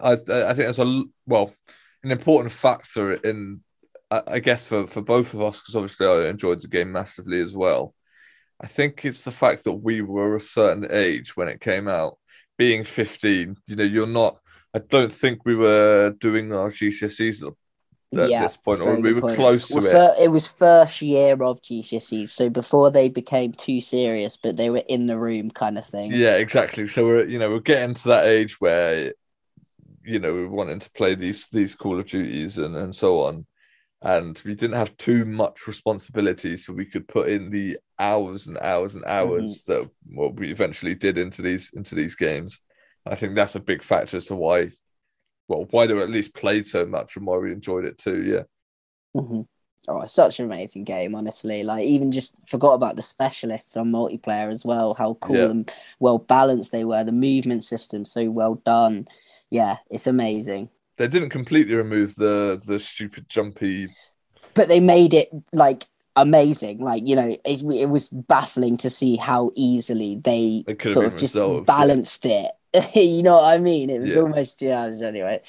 I 0.01 0.13
I 0.13 0.15
think 0.53 0.67
that's 0.67 0.79
a 0.79 1.03
well 1.27 1.53
an 2.03 2.11
important 2.11 2.51
factor 2.51 3.13
in 3.13 3.61
I, 4.09 4.21
I 4.27 4.39
guess 4.39 4.65
for 4.65 4.87
for 4.87 5.01
both 5.01 5.33
of 5.35 5.41
us 5.41 5.59
because 5.59 5.75
obviously 5.75 6.07
I 6.07 6.27
enjoyed 6.29 6.61
the 6.61 6.67
game 6.67 6.91
massively 6.91 7.39
as 7.41 7.55
well. 7.55 7.93
I 8.61 8.67
think 8.67 9.03
it's 9.05 9.21
the 9.23 9.31
fact 9.31 9.63
that 9.65 9.73
we 9.73 10.01
were 10.01 10.35
a 10.35 10.41
certain 10.41 10.87
age 10.89 11.35
when 11.35 11.47
it 11.47 11.61
came 11.61 11.87
out. 11.87 12.17
Being 12.57 12.83
15, 12.83 13.57
you 13.67 13.75
know, 13.75 13.83
you're 13.83 14.05
not. 14.07 14.39
I 14.75 14.79
don't 14.79 15.11
think 15.11 15.43
we 15.43 15.55
were 15.55 16.15
doing 16.19 16.53
our 16.53 16.69
GCSEs 16.69 17.43
at, 18.15 18.29
Yeah, 18.29 18.43
this 18.43 18.57
point, 18.57 18.79
or 18.81 18.95
we 18.99 19.11
were 19.13 19.21
point. 19.21 19.35
close 19.35 19.67
to 19.69 19.75
Well, 19.75 19.85
it. 19.87 19.91
fir- 19.91 20.15
it 20.19 20.27
was 20.27 20.47
first 20.47 21.01
year 21.01 21.33
of 21.41 21.61
GCSEs, 21.63 22.29
so 22.29 22.49
before 22.51 22.91
they 22.91 23.09
became 23.09 23.53
too 23.53 23.81
serious, 23.81 24.37
but 24.37 24.55
they 24.55 24.69
were 24.69 24.83
in 24.87 25.07
the 25.07 25.17
room 25.17 25.49
kind 25.49 25.79
of 25.79 25.85
thing. 25.85 26.11
Yeah, 26.13 26.37
exactly. 26.37 26.87
So 26.87 27.05
we're 27.05 27.25
you 27.25 27.39
know 27.39 27.49
we're 27.49 27.59
getting 27.59 27.95
to 27.95 28.07
that 28.09 28.25
age 28.27 28.61
where 28.61 29.13
you 30.05 30.19
know 30.19 30.31
we're 30.33 30.47
wanting 30.47 30.79
to 30.79 30.91
play 30.91 31.15
these 31.15 31.47
these 31.47 31.73
Call 31.75 31.99
of 31.99 32.05
Duties 32.05 32.59
and 32.59 32.75
and 32.75 32.95
so 32.95 33.21
on, 33.23 33.47
and 34.03 34.41
we 34.45 34.55
didn't 34.55 34.77
have 34.77 34.95
too 34.97 35.25
much 35.25 35.67
responsibility, 35.67 36.57
so 36.57 36.73
we 36.73 36.85
could 36.85 37.07
put 37.07 37.29
in 37.29 37.49
the 37.49 37.77
hours 37.99 38.47
and 38.47 38.57
hours 38.59 38.95
and 38.95 39.05
hours 39.05 39.63
that 39.67 39.89
what 40.07 40.35
we 40.35 40.51
eventually 40.51 40.95
did 40.95 41.17
into 41.17 41.41
these 41.41 41.71
into 41.75 41.95
these 41.95 42.15
games. 42.15 42.59
I 43.05 43.15
think 43.15 43.35
that's 43.35 43.55
a 43.55 43.59
big 43.61 43.83
factor 43.83 44.17
as 44.17 44.27
to 44.27 44.35
why 44.35 44.71
well, 45.47 45.67
why 45.71 45.87
do 45.87 45.95
we 45.95 46.01
at 46.03 46.09
least 46.09 46.33
played 46.35 46.67
so 46.67 46.85
much 46.85 47.17
and 47.17 47.25
why 47.25 47.37
we 47.37 47.51
enjoyed 47.51 47.85
it 47.85 47.97
too. 47.97 48.23
Yeah. 48.23 48.43
hmm 49.21 49.41
Oh, 49.85 50.05
such 50.05 50.39
an 50.39 50.45
amazing 50.45 50.85
game, 50.85 51.13
honestly. 51.13 51.61
Like, 51.63 51.83
even 51.83 52.13
just 52.13 52.33
forgot 52.47 52.75
about 52.75 52.95
the 52.95 53.01
specialists 53.01 53.75
on 53.75 53.91
multiplayer 53.91 54.49
as 54.49 54.63
well. 54.63 54.93
How 54.93 55.15
cool 55.15 55.35
Yeah. 55.37 55.51
and 55.51 55.69
well 55.99 56.19
balanced 56.19 56.71
they 56.71 56.85
were. 56.85 57.03
The 57.03 57.11
movement 57.11 57.65
system 57.65 58.05
so 58.05 58.31
well 58.31 58.55
done. 58.65 59.09
Yeah, 59.49 59.79
it's 59.89 60.07
amazing. 60.07 60.69
They 60.97 61.07
didn't 61.07 61.29
completely 61.31 61.75
remove 61.75 62.15
the 62.15 62.61
the 62.65 62.79
stupid 62.79 63.27
jumpy. 63.29 63.87
But 64.53 64.67
they 64.67 64.79
made 64.79 65.13
it 65.13 65.29
like 65.51 65.87
amazing. 66.15 66.79
Like, 66.79 67.07
you 67.07 67.15
know, 67.15 67.35
it, 67.43 67.63
it 67.63 67.89
was 67.89 68.09
baffling 68.09 68.77
to 68.77 68.89
see 68.89 69.15
how 69.15 69.51
easily 69.55 70.17
they 70.23 70.63
It 70.67 70.77
could 70.79 70.89
have 70.89 70.93
sort 70.93 71.05
of 71.07 71.13
just 71.13 71.35
resolved, 71.35 71.67
yeah. 71.67 71.77
balanced 71.77 72.25
it. 72.25 72.51
you 72.95 73.23
know 73.23 73.35
what 73.35 73.45
I 73.53 73.57
mean? 73.57 73.89
It 73.89 73.99
was 73.99 74.15
Yeah. 74.15 74.21
almost 74.21 74.61
yeah. 74.61 74.83
Anyway, 74.85 75.41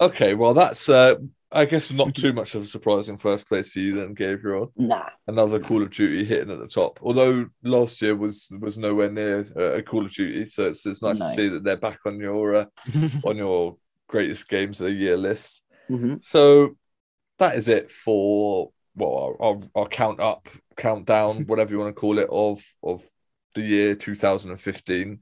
Okay, 0.00 0.34
well 0.34 0.54
that's 0.54 0.88
uh 0.88 1.16
I 1.52 1.64
guess 1.64 1.92
not 1.92 2.14
too 2.14 2.32
much 2.32 2.54
of 2.54 2.64
a 2.64 2.66
surprise 2.66 3.08
in 3.08 3.16
first 3.16 3.48
place 3.48 3.70
for 3.70 3.78
you 3.78 3.94
then, 3.94 4.14
Gabriel. 4.14 4.72
nah. 4.76 5.08
Another 5.28 5.60
Call 5.60 5.80
of 5.82 5.90
Duty 5.90 6.24
hitting 6.24 6.50
at 6.50 6.58
the 6.58 6.66
top. 6.66 6.98
Although 7.02 7.46
last 7.62 8.02
year 8.02 8.16
was 8.16 8.48
was 8.60 8.76
nowhere 8.76 9.10
near 9.10 9.46
uh, 9.56 9.74
a 9.74 9.82
Call 9.82 10.04
of 10.04 10.12
Duty, 10.12 10.46
so 10.46 10.66
it's 10.66 10.84
it's 10.86 11.02
nice 11.02 11.20
No. 11.20 11.26
to 11.26 11.32
see 11.32 11.48
that 11.48 11.62
they're 11.64 11.76
back 11.76 12.00
on 12.04 12.18
your 12.18 12.54
uh, 12.56 12.64
on 13.24 13.36
your 13.36 13.76
greatest 14.08 14.48
games 14.48 14.80
of 14.80 14.86
the 14.86 14.92
year 14.92 15.16
list. 15.16 15.62
hmm 15.88 16.14
So 16.20 16.76
that 17.38 17.56
is 17.56 17.68
it 17.68 17.90
for 17.90 18.70
well 18.94 19.36
our, 19.40 19.42
our, 19.42 19.60
our 19.74 19.86
count 19.86 20.20
up, 20.20 20.48
countdown, 20.76 21.44
whatever 21.46 21.72
you 21.72 21.78
want 21.78 21.94
to 21.94 22.00
call 22.00 22.18
it, 22.18 22.28
of 22.30 22.62
of 22.82 23.02
the 23.54 23.62
year 23.62 23.94
2015. 23.94 25.20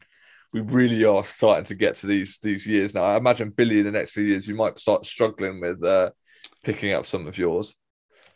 We 0.52 0.60
really 0.60 1.04
are 1.04 1.24
starting 1.24 1.64
to 1.64 1.74
get 1.74 1.96
to 1.96 2.06
these 2.06 2.38
these 2.38 2.66
years 2.66 2.94
now. 2.94 3.04
I 3.04 3.16
imagine 3.16 3.50
Billy 3.50 3.80
in 3.80 3.84
the 3.84 3.90
next 3.90 4.12
few 4.12 4.24
years 4.24 4.46
you 4.46 4.54
might 4.54 4.78
start 4.78 5.04
struggling 5.04 5.60
with 5.60 5.82
uh, 5.82 6.10
picking 6.62 6.92
up 6.92 7.06
some 7.06 7.26
of 7.26 7.36
yours. 7.36 7.76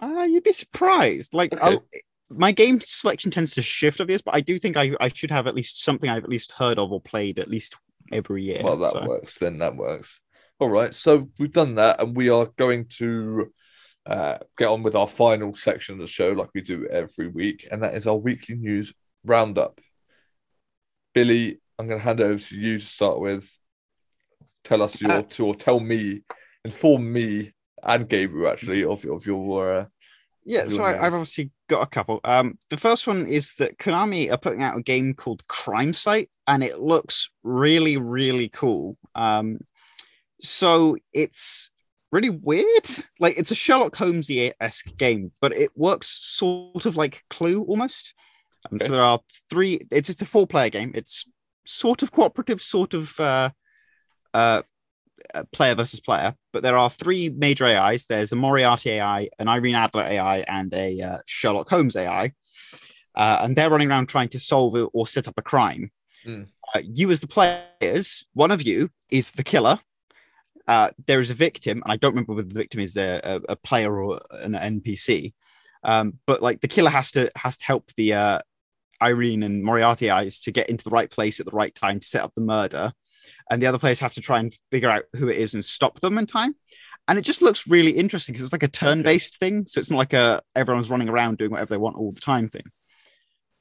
Uh, 0.01 0.26
you'd 0.28 0.44
be 0.44 0.53
surprised. 0.53 1.34
Like, 1.34 1.53
Okay. 1.53 1.78
My 2.30 2.53
game 2.53 2.78
selection 2.82 3.30
tends 3.30 3.53
to 3.53 3.62
shift 3.62 4.01
of 4.01 4.07
this, 4.07 4.20
but 4.20 4.34
I 4.34 4.42
do 4.42 4.59
think 4.59 4.76
I, 4.76 4.92
I 5.01 5.09
should 5.09 5.30
have 5.30 5.46
at 5.46 5.55
least 5.55 5.82
something 5.82 6.11
I've 6.11 6.24
at 6.24 6.28
least 6.28 6.53
heard 6.53 6.78
of 6.78 6.92
or 6.92 7.01
played 7.01 7.38
at 7.38 7.49
least 7.49 7.76
every 8.12 8.44
year. 8.44 8.61
well, 8.62 8.76
that 8.76 8.90
so. 8.90 9.07
works. 9.07 9.38
Then 9.38 9.59
that 9.59 9.76
works. 9.76 10.20
All 10.61 10.68
right. 10.68 10.94
So 10.94 11.28
we've 11.38 11.52
done 11.52 11.76
that, 11.76 12.00
and 12.00 12.16
we 12.16 12.30
are 12.30 12.46
going 12.56 12.86
to 12.98 13.52
uh, 14.06 14.38
get 14.56 14.68
on 14.68 14.82
with 14.82 14.96
our 14.96 15.06
final 15.06 15.54
section 15.54 15.94
of 15.94 16.00
the 16.00 16.06
show, 16.06 16.30
like 16.32 16.48
we 16.54 16.62
do 16.62 16.86
every 16.86 17.28
week, 17.28 17.68
and 17.70 17.82
that 17.82 17.94
is 17.94 18.06
our 18.06 18.16
weekly 18.16 18.56
news 18.56 18.92
roundup. 19.24 19.80
Billy, 21.14 21.61
I'm 21.78 21.86
going 21.86 22.00
to 22.00 22.04
hand 22.04 22.20
over 22.20 22.42
to 22.42 22.56
you 22.56 22.78
to 22.78 22.86
start 22.86 23.20
with. 23.20 23.50
Tell 24.64 24.82
us 24.82 25.00
your, 25.00 25.12
Uh, 25.12 25.22
to, 25.22 25.46
or 25.46 25.54
tell 25.54 25.78
me, 25.80 26.22
inform 26.64 27.12
me 27.12 27.52
and 27.82 28.09
Gabriel 28.09 28.50
actually 28.50 28.84
of, 28.84 29.04
of 29.04 29.24
your. 29.26 29.80
Uh, 29.80 29.86
Yeah, 30.44 30.62
Your 30.62 30.70
so 30.70 30.82
I, 30.82 31.06
I've 31.06 31.14
obviously 31.14 31.52
got 31.68 31.82
a 31.82 31.86
couple. 31.86 32.20
Um, 32.24 32.59
the 32.70 32.76
first 32.76 33.06
one 33.06 33.26
is 33.28 33.54
that 33.59 33.78
Konami 33.78 34.32
are 34.32 34.38
putting 34.38 34.62
out 34.62 34.76
a 34.76 34.82
game 34.82 35.14
called 35.14 35.46
Crimesight, 35.46 36.28
and 36.46 36.64
it 36.64 36.80
looks 36.80 37.30
really, 37.44 37.96
really 37.96 38.48
cool. 38.48 38.96
Um, 39.14 39.61
so 40.43 40.97
it's 41.12 41.70
really 42.12 42.30
weird. 42.30 42.86
Like 43.18 43.39
it's 43.39 43.51
a 43.51 43.55
Sherlock 43.55 43.97
Holmes 43.97 44.30
esque 44.61 44.97
game, 44.97 45.32
but 45.41 45.53
it 45.53 45.70
works 45.76 46.09
sort 46.09 46.86
of 46.86 46.97
like 46.97 47.22
Clue 47.30 47.62
almost. 47.62 48.14
Um, 48.70 48.76
Okay. 48.76 48.86
So 48.86 48.93
there 48.93 49.03
are 49.03 49.20
three. 49.51 49.86
It's 49.91 50.11
it's 50.11 50.22
a 50.22 50.26
four 50.26 50.47
player 50.47 50.70
game. 50.70 50.93
It's 50.95 51.26
sort 51.66 52.03
of 52.03 52.12
cooperative, 52.12 52.61
sort 52.61 52.95
of 52.95 53.18
uh, 53.20 53.51
uh, 54.34 54.62
uh, 55.34 55.45
player 55.53 55.74
versus 55.74 56.01
player, 56.01 56.34
but 56.53 56.62
there 56.62 56.76
are 56.76 56.91
three 56.91 57.28
major 57.28 57.66
AIs. 57.66 58.07
There's 58.07 58.32
a 58.32 58.36
Moriarty 58.36 58.91
AI, 58.91 59.28
an 59.39 59.49
Irene 59.49 59.74
Adler 59.74 60.03
AI, 60.03 60.39
and 60.41 60.72
a 60.74 61.01
uh, 61.01 61.18
Sherlock 61.26 61.68
Holmes 61.68 61.97
AI. 61.97 62.32
Uh, 63.14 63.41
and 63.43 63.57
they're 63.57 63.70
running 63.70 63.91
around 63.91 64.09
trying 64.09 64.28
to 64.28 64.39
solve 64.39 64.76
or 64.93 65.07
set 65.07 65.28
up 65.28 65.34
a 65.39 65.43
crime. 65.43 65.91
Mm. 66.24 66.49
Uh, 66.74 66.82
you, 66.84 67.11
as 67.11 67.20
the 67.20 67.26
players, 67.26 68.24
one 68.34 68.51
of 68.51 68.62
you 68.62 68.91
is 69.11 69.32
the 69.32 69.45
killer. 69.45 69.80
Uh, 70.68 70.90
there 71.06 71.20
is 71.20 71.30
a 71.30 71.34
victim, 71.34 71.82
and 71.82 71.92
I 71.92 71.96
don't 71.96 72.12
remember 72.12 72.34
whether 72.34 72.46
the 72.46 72.54
victim 72.54 72.80
is 72.80 72.96
a, 72.98 73.20
a, 73.24 73.52
a 73.52 73.56
player 73.56 74.02
or 74.02 74.20
an 74.30 74.52
NPC. 74.52 75.32
Um, 75.82 76.18
but 76.26 76.42
like 76.42 76.60
the 76.60 76.68
killer 76.68 76.90
has 76.90 77.10
to 77.12 77.30
has 77.36 77.56
to 77.56 77.64
help 77.64 77.90
the 77.96 78.12
uh, 78.12 78.38
Irene 79.00 79.44
and 79.44 79.64
Moriarty 79.64 80.10
eyes 80.10 80.40
to 80.40 80.52
get 80.52 80.68
into 80.68 80.84
the 80.84 80.90
right 80.90 81.10
place 81.10 81.40
at 81.40 81.46
the 81.46 81.52
right 81.52 81.74
time 81.74 82.00
to 82.00 82.06
set 82.06 82.22
up 82.22 82.34
the 82.34 82.42
murder, 82.42 82.92
and 83.50 83.62
the 83.62 83.66
other 83.66 83.78
players 83.78 84.00
have 84.00 84.12
to 84.14 84.20
try 84.20 84.38
and 84.40 84.54
figure 84.70 84.90
out 84.90 85.04
who 85.16 85.28
it 85.28 85.38
is 85.38 85.54
and 85.54 85.64
stop 85.64 86.00
them 86.00 86.18
in 86.18 86.26
time. 86.26 86.54
And 87.08 87.18
it 87.18 87.22
just 87.22 87.40
looks 87.40 87.66
really 87.66 87.92
interesting 87.92 88.34
because 88.34 88.42
it's 88.42 88.52
like 88.52 88.62
a 88.62 88.68
turn-based 88.68 89.38
thing, 89.38 89.66
so 89.66 89.80
it's 89.80 89.90
not 89.90 89.96
like 89.96 90.12
a 90.12 90.42
everyone's 90.54 90.90
running 90.90 91.08
around 91.08 91.38
doing 91.38 91.50
whatever 91.50 91.70
they 91.70 91.78
want 91.78 91.96
all 91.96 92.12
the 92.12 92.20
time 92.20 92.50
thing. 92.50 92.70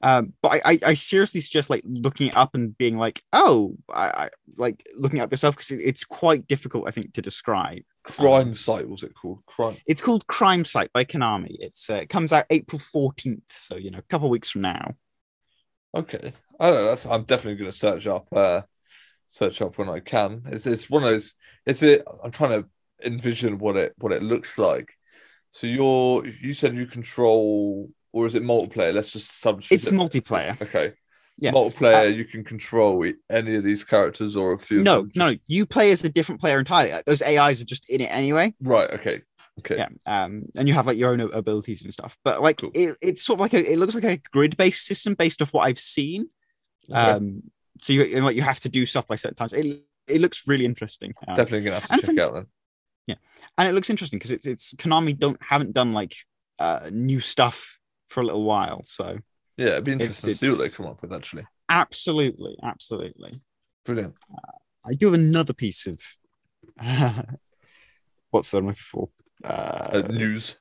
Um, 0.00 0.32
but 0.42 0.54
I, 0.54 0.60
I, 0.64 0.78
I 0.86 0.94
seriously 0.94 1.40
suggest 1.40 1.70
like 1.70 1.82
looking 1.84 2.28
it 2.28 2.36
up 2.36 2.54
and 2.54 2.76
being 2.78 2.96
like, 2.96 3.22
oh, 3.32 3.76
I, 3.92 4.06
I 4.06 4.30
like 4.56 4.86
looking 4.96 5.20
up 5.20 5.32
yourself 5.32 5.56
because 5.56 5.70
it, 5.72 5.80
it's 5.80 6.04
quite 6.04 6.46
difficult, 6.46 6.88
I 6.88 6.92
think, 6.92 7.14
to 7.14 7.22
describe. 7.22 7.82
Crimesight 8.04 8.88
was 8.88 9.02
it 9.02 9.14
called? 9.14 9.40
Crime. 9.46 9.76
It's 9.86 10.00
called 10.00 10.26
Crimesight 10.26 10.92
by 10.92 11.04
Konami. 11.04 11.56
It's 11.58 11.90
uh, 11.90 11.94
it 11.94 12.08
comes 12.08 12.32
out 12.32 12.46
April 12.50 12.78
fourteenth, 12.78 13.42
so 13.48 13.76
you 13.76 13.90
know, 13.90 13.98
a 13.98 14.02
couple 14.02 14.30
weeks 14.30 14.50
from 14.50 14.62
now. 14.62 14.94
Okay, 15.94 16.32
I 16.60 16.70
don't 16.70 16.78
know. 16.78 16.86
That's 16.86 17.06
I'm 17.06 17.24
definitely 17.24 17.56
going 17.56 17.70
to 17.70 17.76
search 17.76 18.06
up. 18.06 18.28
Uh, 18.32 18.62
search 19.28 19.60
up 19.62 19.78
when 19.78 19.88
I 19.88 20.00
can. 20.00 20.42
It's 20.46 20.66
it's 20.66 20.88
one 20.88 21.02
of 21.02 21.10
those. 21.10 21.34
It's 21.66 21.82
it. 21.82 22.04
I'm 22.22 22.30
trying 22.30 22.62
to 22.62 22.68
envision 23.04 23.58
what 23.58 23.76
it 23.76 23.94
what 23.98 24.12
it 24.12 24.22
looks 24.22 24.58
like. 24.58 24.90
So 25.50 25.66
you're 25.66 26.26
you 26.26 26.54
said 26.54 26.76
you 26.76 26.86
control, 26.86 27.90
or 28.12 28.26
is 28.26 28.34
it 28.34 28.42
multiplayer? 28.42 28.92
Let's 28.92 29.10
just 29.10 29.40
substitute. 29.40 29.80
It's 29.80 29.88
it. 29.88 29.94
multiplayer. 29.94 30.60
Okay. 30.60 30.94
Yeah. 31.38 31.52
Multiplayer. 31.52 32.14
you 32.14 32.24
can 32.24 32.42
control 32.42 33.04
any 33.30 33.54
of 33.54 33.62
these 33.62 33.84
characters 33.84 34.36
or 34.36 34.52
a 34.52 34.58
few. 34.58 34.80
No, 34.80 35.02
them, 35.02 35.12
no, 35.14 35.34
you 35.46 35.66
play 35.66 35.92
as 35.92 36.02
a 36.04 36.08
different 36.08 36.40
player 36.40 36.58
entirely. 36.58 37.00
Those 37.06 37.22
AIs 37.22 37.62
are 37.62 37.66
just 37.66 37.88
in 37.88 38.00
it 38.00 38.06
anyway. 38.06 38.54
Right. 38.60 38.90
Okay. 38.90 39.22
Okay. 39.60 39.76
Yeah, 39.76 39.88
um, 40.06 40.44
and 40.56 40.68
you 40.68 40.74
have 40.74 40.86
like 40.86 40.98
your 40.98 41.10
own 41.10 41.20
abilities 41.20 41.82
and 41.82 41.92
stuff. 41.92 42.16
But 42.24 42.40
like, 42.40 42.58
Cool. 42.58 42.70
it, 42.74 42.96
it's 43.02 43.24
sort 43.24 43.38
of 43.38 43.40
like 43.40 43.54
a, 43.54 43.72
it 43.72 43.78
looks 43.78 43.94
like 43.94 44.04
a 44.04 44.20
grid-based 44.30 44.86
system 44.86 45.14
based 45.14 45.42
off 45.42 45.52
what 45.52 45.66
I've 45.66 45.80
seen. 45.80 46.28
Okay. 46.88 46.98
Um, 46.98 47.42
so 47.80 47.92
you 47.92 48.20
like 48.20 48.36
you 48.36 48.42
have 48.42 48.60
to 48.60 48.68
do 48.68 48.86
stuff 48.86 49.06
by 49.06 49.16
certain 49.16 49.36
times. 49.36 49.52
It 49.52 49.82
it 50.06 50.20
looks 50.20 50.46
really 50.46 50.64
interesting. 50.64 51.12
Um, 51.26 51.36
definitely 51.36 51.64
gonna 51.64 51.80
have 51.80 52.00
to 52.00 52.06
check 52.06 52.18
out 52.18 52.34
then. 52.34 52.46
Yeah, 53.06 53.14
and 53.56 53.68
it 53.68 53.72
looks 53.72 53.90
interesting 53.90 54.18
because 54.18 54.30
it's 54.30 54.46
it's 54.46 54.74
Konami 54.74 55.18
don't 55.18 55.40
haven't 55.42 55.72
done 55.72 55.92
like 55.92 56.14
uh 56.58 56.90
new 56.92 57.20
stuff 57.20 57.77
for 58.08 58.20
a 58.20 58.24
little 58.24 58.44
while. 58.44 58.82
So 58.84 59.18
Yeah, 59.56 59.68
it'd 59.68 59.84
be 59.84 59.92
It's- 59.92 60.06
interesting 60.08 60.30
to 60.30 60.36
see 60.36 60.50
what 60.50 60.58
they 60.58 60.68
come 60.74 60.86
up 60.86 61.02
with. 61.02 61.12
Actually, 61.12 61.46
absolutely, 61.68 62.56
absolutely. 62.62 63.40
brilliant. 63.84 64.14
I 64.86 64.94
do 64.94 65.06
have 65.06 65.14
another 65.14 65.52
piece 65.52 65.86
of 65.86 66.00
what's 68.30 68.50
the 68.50 68.60
looking 68.60 68.74
for? 68.74 69.08
Uh, 69.44 69.90
Uh, 70.04 70.08
news. 70.10 70.56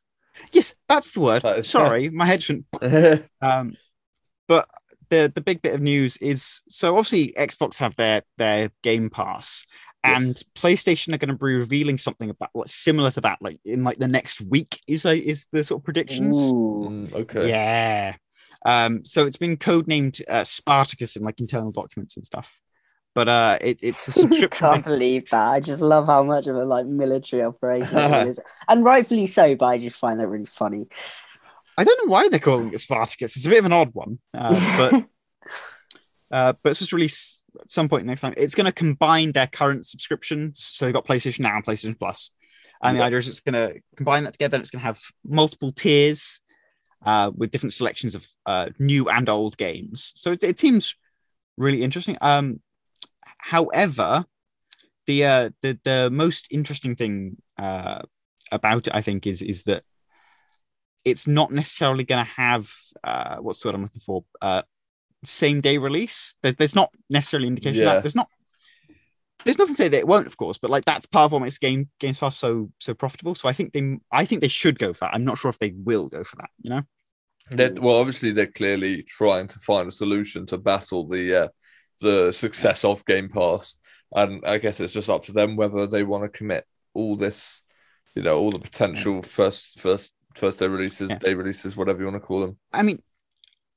yes, 0.51 0.75
that's 0.87 1.11
the 1.11 1.19
word. 1.21 1.43
That 1.43 1.57
is- 1.59 1.69
Sorry, 1.69 2.09
my 2.09 2.25
head 2.25 2.43
went 2.47 2.65
Um, 3.41 3.75
but 4.47 4.69
the 5.09 5.31
the 5.33 5.41
big 5.41 5.61
bit 5.61 5.73
of 5.73 5.81
news 5.81 6.17
is 6.17 6.61
so 6.67 6.97
obviously 6.97 7.33
Xbox 7.37 7.77
have 7.77 7.95
their 7.95 8.23
their 8.37 8.71
Game 8.83 9.09
Pass, 9.09 9.65
and 10.07 10.27
Yes. 10.27 10.43
PlayStation 10.55 11.13
are 11.13 11.17
going 11.17 11.29
to 11.29 11.35
be 11.35 11.53
revealing 11.53 11.97
something 11.97 12.29
about 12.29 12.49
what's 12.53 12.73
similar 12.73 13.11
to 13.11 13.21
that, 13.21 13.39
like 13.41 13.59
in 13.65 13.83
like 13.83 13.97
the 13.97 14.07
next 14.07 14.41
week 14.41 14.81
is 14.87 15.05
a, 15.05 15.17
is 15.17 15.47
the 15.51 15.63
sort 15.63 15.81
of 15.81 15.85
predictions. 15.85 16.37
Ooh. 16.37 16.87
Mm, 16.89 17.13
okay. 17.13 17.49
Yeah. 17.49 18.15
Um, 18.65 19.05
so 19.05 19.25
it's 19.25 19.37
been 19.37 19.57
codenamed 19.57 20.21
uh, 20.27 20.43
Spartacus 20.43 21.15
in 21.15 21.23
like 21.23 21.39
internal 21.39 21.71
documents 21.71 22.17
and 22.17 22.25
stuff. 22.25 22.57
But 23.13 23.27
uh, 23.29 23.57
it, 23.61 23.79
it's 23.81 24.07
a 24.07 24.11
subscription. 24.19 24.65
I 24.65 24.73
can't 24.73 24.85
believe 24.85 25.29
that. 25.29 25.47
I 25.47 25.59
just 25.59 25.81
love 25.81 26.05
how 26.05 26.23
much 26.23 26.47
of 26.47 26.55
a 26.55 26.65
like 26.65 26.85
military 26.85 27.43
operation 27.43 27.97
it 27.97 28.27
is, 28.27 28.39
and 28.67 28.83
rightfully 28.83 29.27
so. 29.27 29.55
But 29.55 29.65
I 29.65 29.77
just 29.79 29.95
find 29.95 30.19
that 30.19 30.27
really 30.27 30.45
funny. 30.45 30.87
I 31.77 31.83
don't 31.83 32.05
know 32.05 32.11
why 32.11 32.27
they're 32.29 32.39
calling 32.39 32.73
it 32.73 32.79
Spartacus. 32.79 33.35
It's 33.35 33.45
a 33.45 33.49
bit 33.49 33.59
of 33.59 33.65
an 33.65 33.73
odd 33.73 33.93
one, 33.93 34.19
uh, 34.33 34.77
but 34.77 34.93
uh, 36.31 36.53
but 36.61 36.69
it's 36.69 36.79
supposed 36.79 36.89
to 36.89 36.95
release 36.95 37.36
at 37.59 37.69
some 37.69 37.89
point 37.89 38.05
next 38.05 38.21
time. 38.21 38.33
It's 38.37 38.55
going 38.55 38.65
to 38.65 38.71
combine 38.71 39.31
their 39.31 39.47
current 39.47 39.85
subscriptions. 39.85 40.59
So 40.59 40.85
they've 40.85 40.93
got 40.93 41.07
PlayStation 41.07 41.41
Now 41.41 41.55
and 41.55 41.65
PlayStation 41.65 41.97
Plus. 41.97 42.31
And 42.81 42.99
the 42.99 43.03
idea 43.03 43.19
is 43.19 43.27
it's 43.27 43.39
going 43.39 43.53
to 43.53 43.81
combine 43.95 44.23
that 44.25 44.33
together 44.33 44.55
and 44.55 44.61
it's 44.61 44.69
going 44.69 44.81
to 44.81 44.85
have 44.85 45.01
multiple 45.25 45.71
tiers 45.71 46.41
uh, 47.05 47.31
with 47.35 47.51
different 47.51 47.73
selections 47.73 48.15
of 48.15 48.27
uh, 48.45 48.69
new 48.79 49.09
and 49.09 49.29
old 49.29 49.57
games. 49.57 50.13
So 50.15 50.31
it, 50.31 50.43
it 50.43 50.59
seems 50.59 50.95
really 51.57 51.81
interesting. 51.81 52.17
Um, 52.21 52.61
however, 53.39 54.25
the, 55.07 55.25
uh, 55.25 55.49
the 55.61 55.79
the 55.83 56.09
most 56.11 56.47
interesting 56.51 56.95
thing 56.95 57.37
uh, 57.57 58.01
about 58.51 58.87
it, 58.87 58.95
I 58.95 59.01
think, 59.01 59.25
is 59.25 59.41
is 59.41 59.63
that 59.63 59.83
it's 61.05 61.27
not 61.27 61.51
necessarily 61.51 62.03
going 62.03 62.23
to 62.25 62.31
have 62.31 62.69
uh, 63.03 63.37
what's 63.37 63.61
the 63.61 63.69
word 63.69 63.75
I'm 63.75 63.83
looking 63.83 64.01
for? 64.01 64.25
Uh, 64.41 64.63
same 65.27 65.61
day 65.61 65.77
release. 65.77 66.35
There's, 66.41 66.55
there's 66.55 66.75
not 66.75 66.89
necessarily 67.09 67.47
indication 67.47 67.83
Yeah. 67.83 67.93
that. 67.95 68.03
There's 68.03 68.15
not. 68.15 68.27
there's 69.45 69.57
nothing 69.57 69.75
to 69.75 69.81
say 69.83 69.87
that 69.89 69.97
it 69.99 70.07
won't, 70.07 70.27
of 70.27 70.35
course, 70.37 70.57
but 70.57 70.71
like 70.71 70.85
that's 70.85 71.05
part 71.05 71.25
of 71.25 71.31
what 71.31 71.41
makes 71.41 71.57
game 71.57 71.89
Games 71.99 72.17
Pass 72.17 72.37
so 72.37 72.69
so 72.79 72.93
profitable. 72.93 73.35
So 73.35 73.47
I 73.47 73.53
think 73.53 73.73
they 73.73 73.97
I 74.11 74.25
think 74.25 74.41
they 74.41 74.47
should 74.47 74.79
go 74.79 74.93
for 74.93 75.05
that. 75.05 75.13
I'm 75.13 75.23
not 75.25 75.37
sure 75.37 75.49
if 75.49 75.59
they 75.59 75.71
will 75.75 76.09
go 76.09 76.23
for 76.23 76.35
that. 76.37 76.49
You 76.61 76.69
know, 76.71 76.81
They're, 77.51 77.73
well, 77.73 77.97
obviously, 77.97 78.31
they're 78.31 78.47
clearly 78.47 79.03
trying 79.03 79.47
to 79.47 79.59
find 79.59 79.87
a 79.87 79.91
solution 79.91 80.45
to 80.47 80.57
battle 80.57 81.07
the 81.07 81.43
uh, 81.43 81.47
the 82.01 82.31
success 82.31 82.83
of 82.83 83.05
Game 83.05 83.29
Pass, 83.29 83.77
and 84.15 84.43
I 84.45 84.57
guess 84.57 84.79
it's 84.79 84.93
just 84.93 85.09
up 85.09 85.23
to 85.23 85.31
them 85.31 85.55
whether 85.55 85.87
they 85.87 86.03
want 86.03 86.23
to 86.23 86.29
commit 86.29 86.65
all 86.93 87.15
this, 87.15 87.61
you 88.15 88.23
know, 88.23 88.37
all 88.39 88.51
the 88.51 88.59
potential 88.59 89.21
first 89.21 89.79
first 89.79 90.11
first 90.35 90.59
day 90.59 90.67
releases, 90.67 91.09
Yeah. 91.11 91.17
day 91.19 91.33
releases, 91.35 91.77
whatever 91.77 91.99
you 91.99 92.05
want 92.05 92.21
to 92.21 92.27
call 92.27 92.41
them. 92.41 92.57
I 92.73 92.83
mean, 92.83 93.01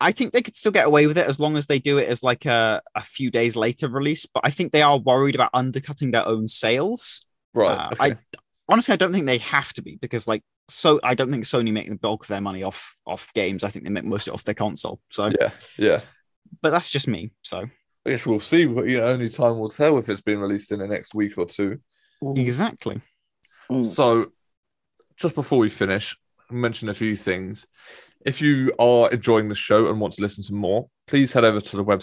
I 0.01 0.12
think 0.12 0.32
they 0.32 0.42
could 0.42 0.57
still 0.57 0.72
get 0.72 0.86
away 0.86 1.07
with 1.07 1.18
it 1.18 1.26
as 1.26 1.38
long 1.38 1.57
as 1.57 1.66
they 1.66 1.78
do 1.78 1.98
it 1.98 2.09
as 2.09 2.22
like 2.22 2.46
a 2.46 2.82
a 2.94 3.03
few 3.03 3.30
days 3.30 3.57
later 3.57 3.88
release. 3.88 4.26
But 4.26 4.44
I 4.44 4.51
think 4.51 4.72
they 4.72 4.82
are 4.82 4.98
worried 4.98 5.34
about 5.34 5.51
undercutting 5.53 6.11
their 6.11 6.26
own 6.26 6.48
sales. 6.48 7.24
Right. 7.55 7.70
Uh, 7.76 7.90
okay. 7.92 8.12
I 8.12 8.18
honestly 8.68 8.92
I 8.92 8.96
don't 8.96 9.12
think 9.12 9.26
they 9.26 9.38
have 9.38 9.72
to 9.74 9.82
be 9.82 9.96
because 10.01 10.26
like 10.26 10.42
so 10.68 11.01
I 11.03 11.14
don't 11.14 11.30
think 11.30 11.44
Sony 11.44 11.72
make 11.72 11.88
the 11.88 11.96
bulk 11.96 12.24
of 12.24 12.28
their 12.28 12.40
money 12.40 12.62
off 12.62 12.94
off 13.07 13.32
games. 13.34 13.64
I 13.64 13.68
think 13.68 13.84
they 13.84 13.90
make 13.90 14.05
most 14.05 14.28
of 14.28 14.32
it 14.32 14.34
off 14.34 14.44
their 14.44 14.55
console. 14.55 15.01
So, 15.11 15.26
Yeah. 15.38 15.51
Yeah. 15.76 16.01
but 16.62 16.70
that's 16.70 16.90
just 16.90 17.09
me. 17.09 17.32
So 17.42 17.68
I 18.07 18.11
guess 18.11 18.24
we'll 18.26 18.40
see. 18.40 18.64
But 18.66 18.88
you 18.88 19.01
know, 19.01 19.07
only 19.07 19.28
time 19.28 19.59
will 19.59 19.68
tell 19.68 19.98
if 19.98 20.09
it's 20.09 20.20
been 20.20 20.38
released 20.38 20.72
in 20.72 20.78
the 20.78 20.86
next 20.88 21.14
week 21.14 21.36
or 21.36 21.46
two. 21.46 21.78
exactly. 22.36 23.01
Mm. 23.70 23.84
So, 23.84 24.32
just 25.16 25.34
before 25.34 25.59
we 25.59 25.68
finish, 25.68 26.16
I'll 26.16 26.30
mention 26.51 26.88
a 26.88 26.94
few 26.94 27.16
things. 27.16 27.66
If 28.24 28.42
you 28.42 28.72
are 28.78 29.11
enjoying 29.11 29.48
the 29.48 29.55
show 29.55 29.88
and 29.88 30.01
want 30.01 30.14
to 30.14 30.22
listen 30.22 30.44
to 30.44 30.55
more, 30.55 30.88
please 31.07 31.32
head 31.32 31.44
over 31.44 31.61
to 31.61 31.76
the 31.76 31.84
website 31.84 31.98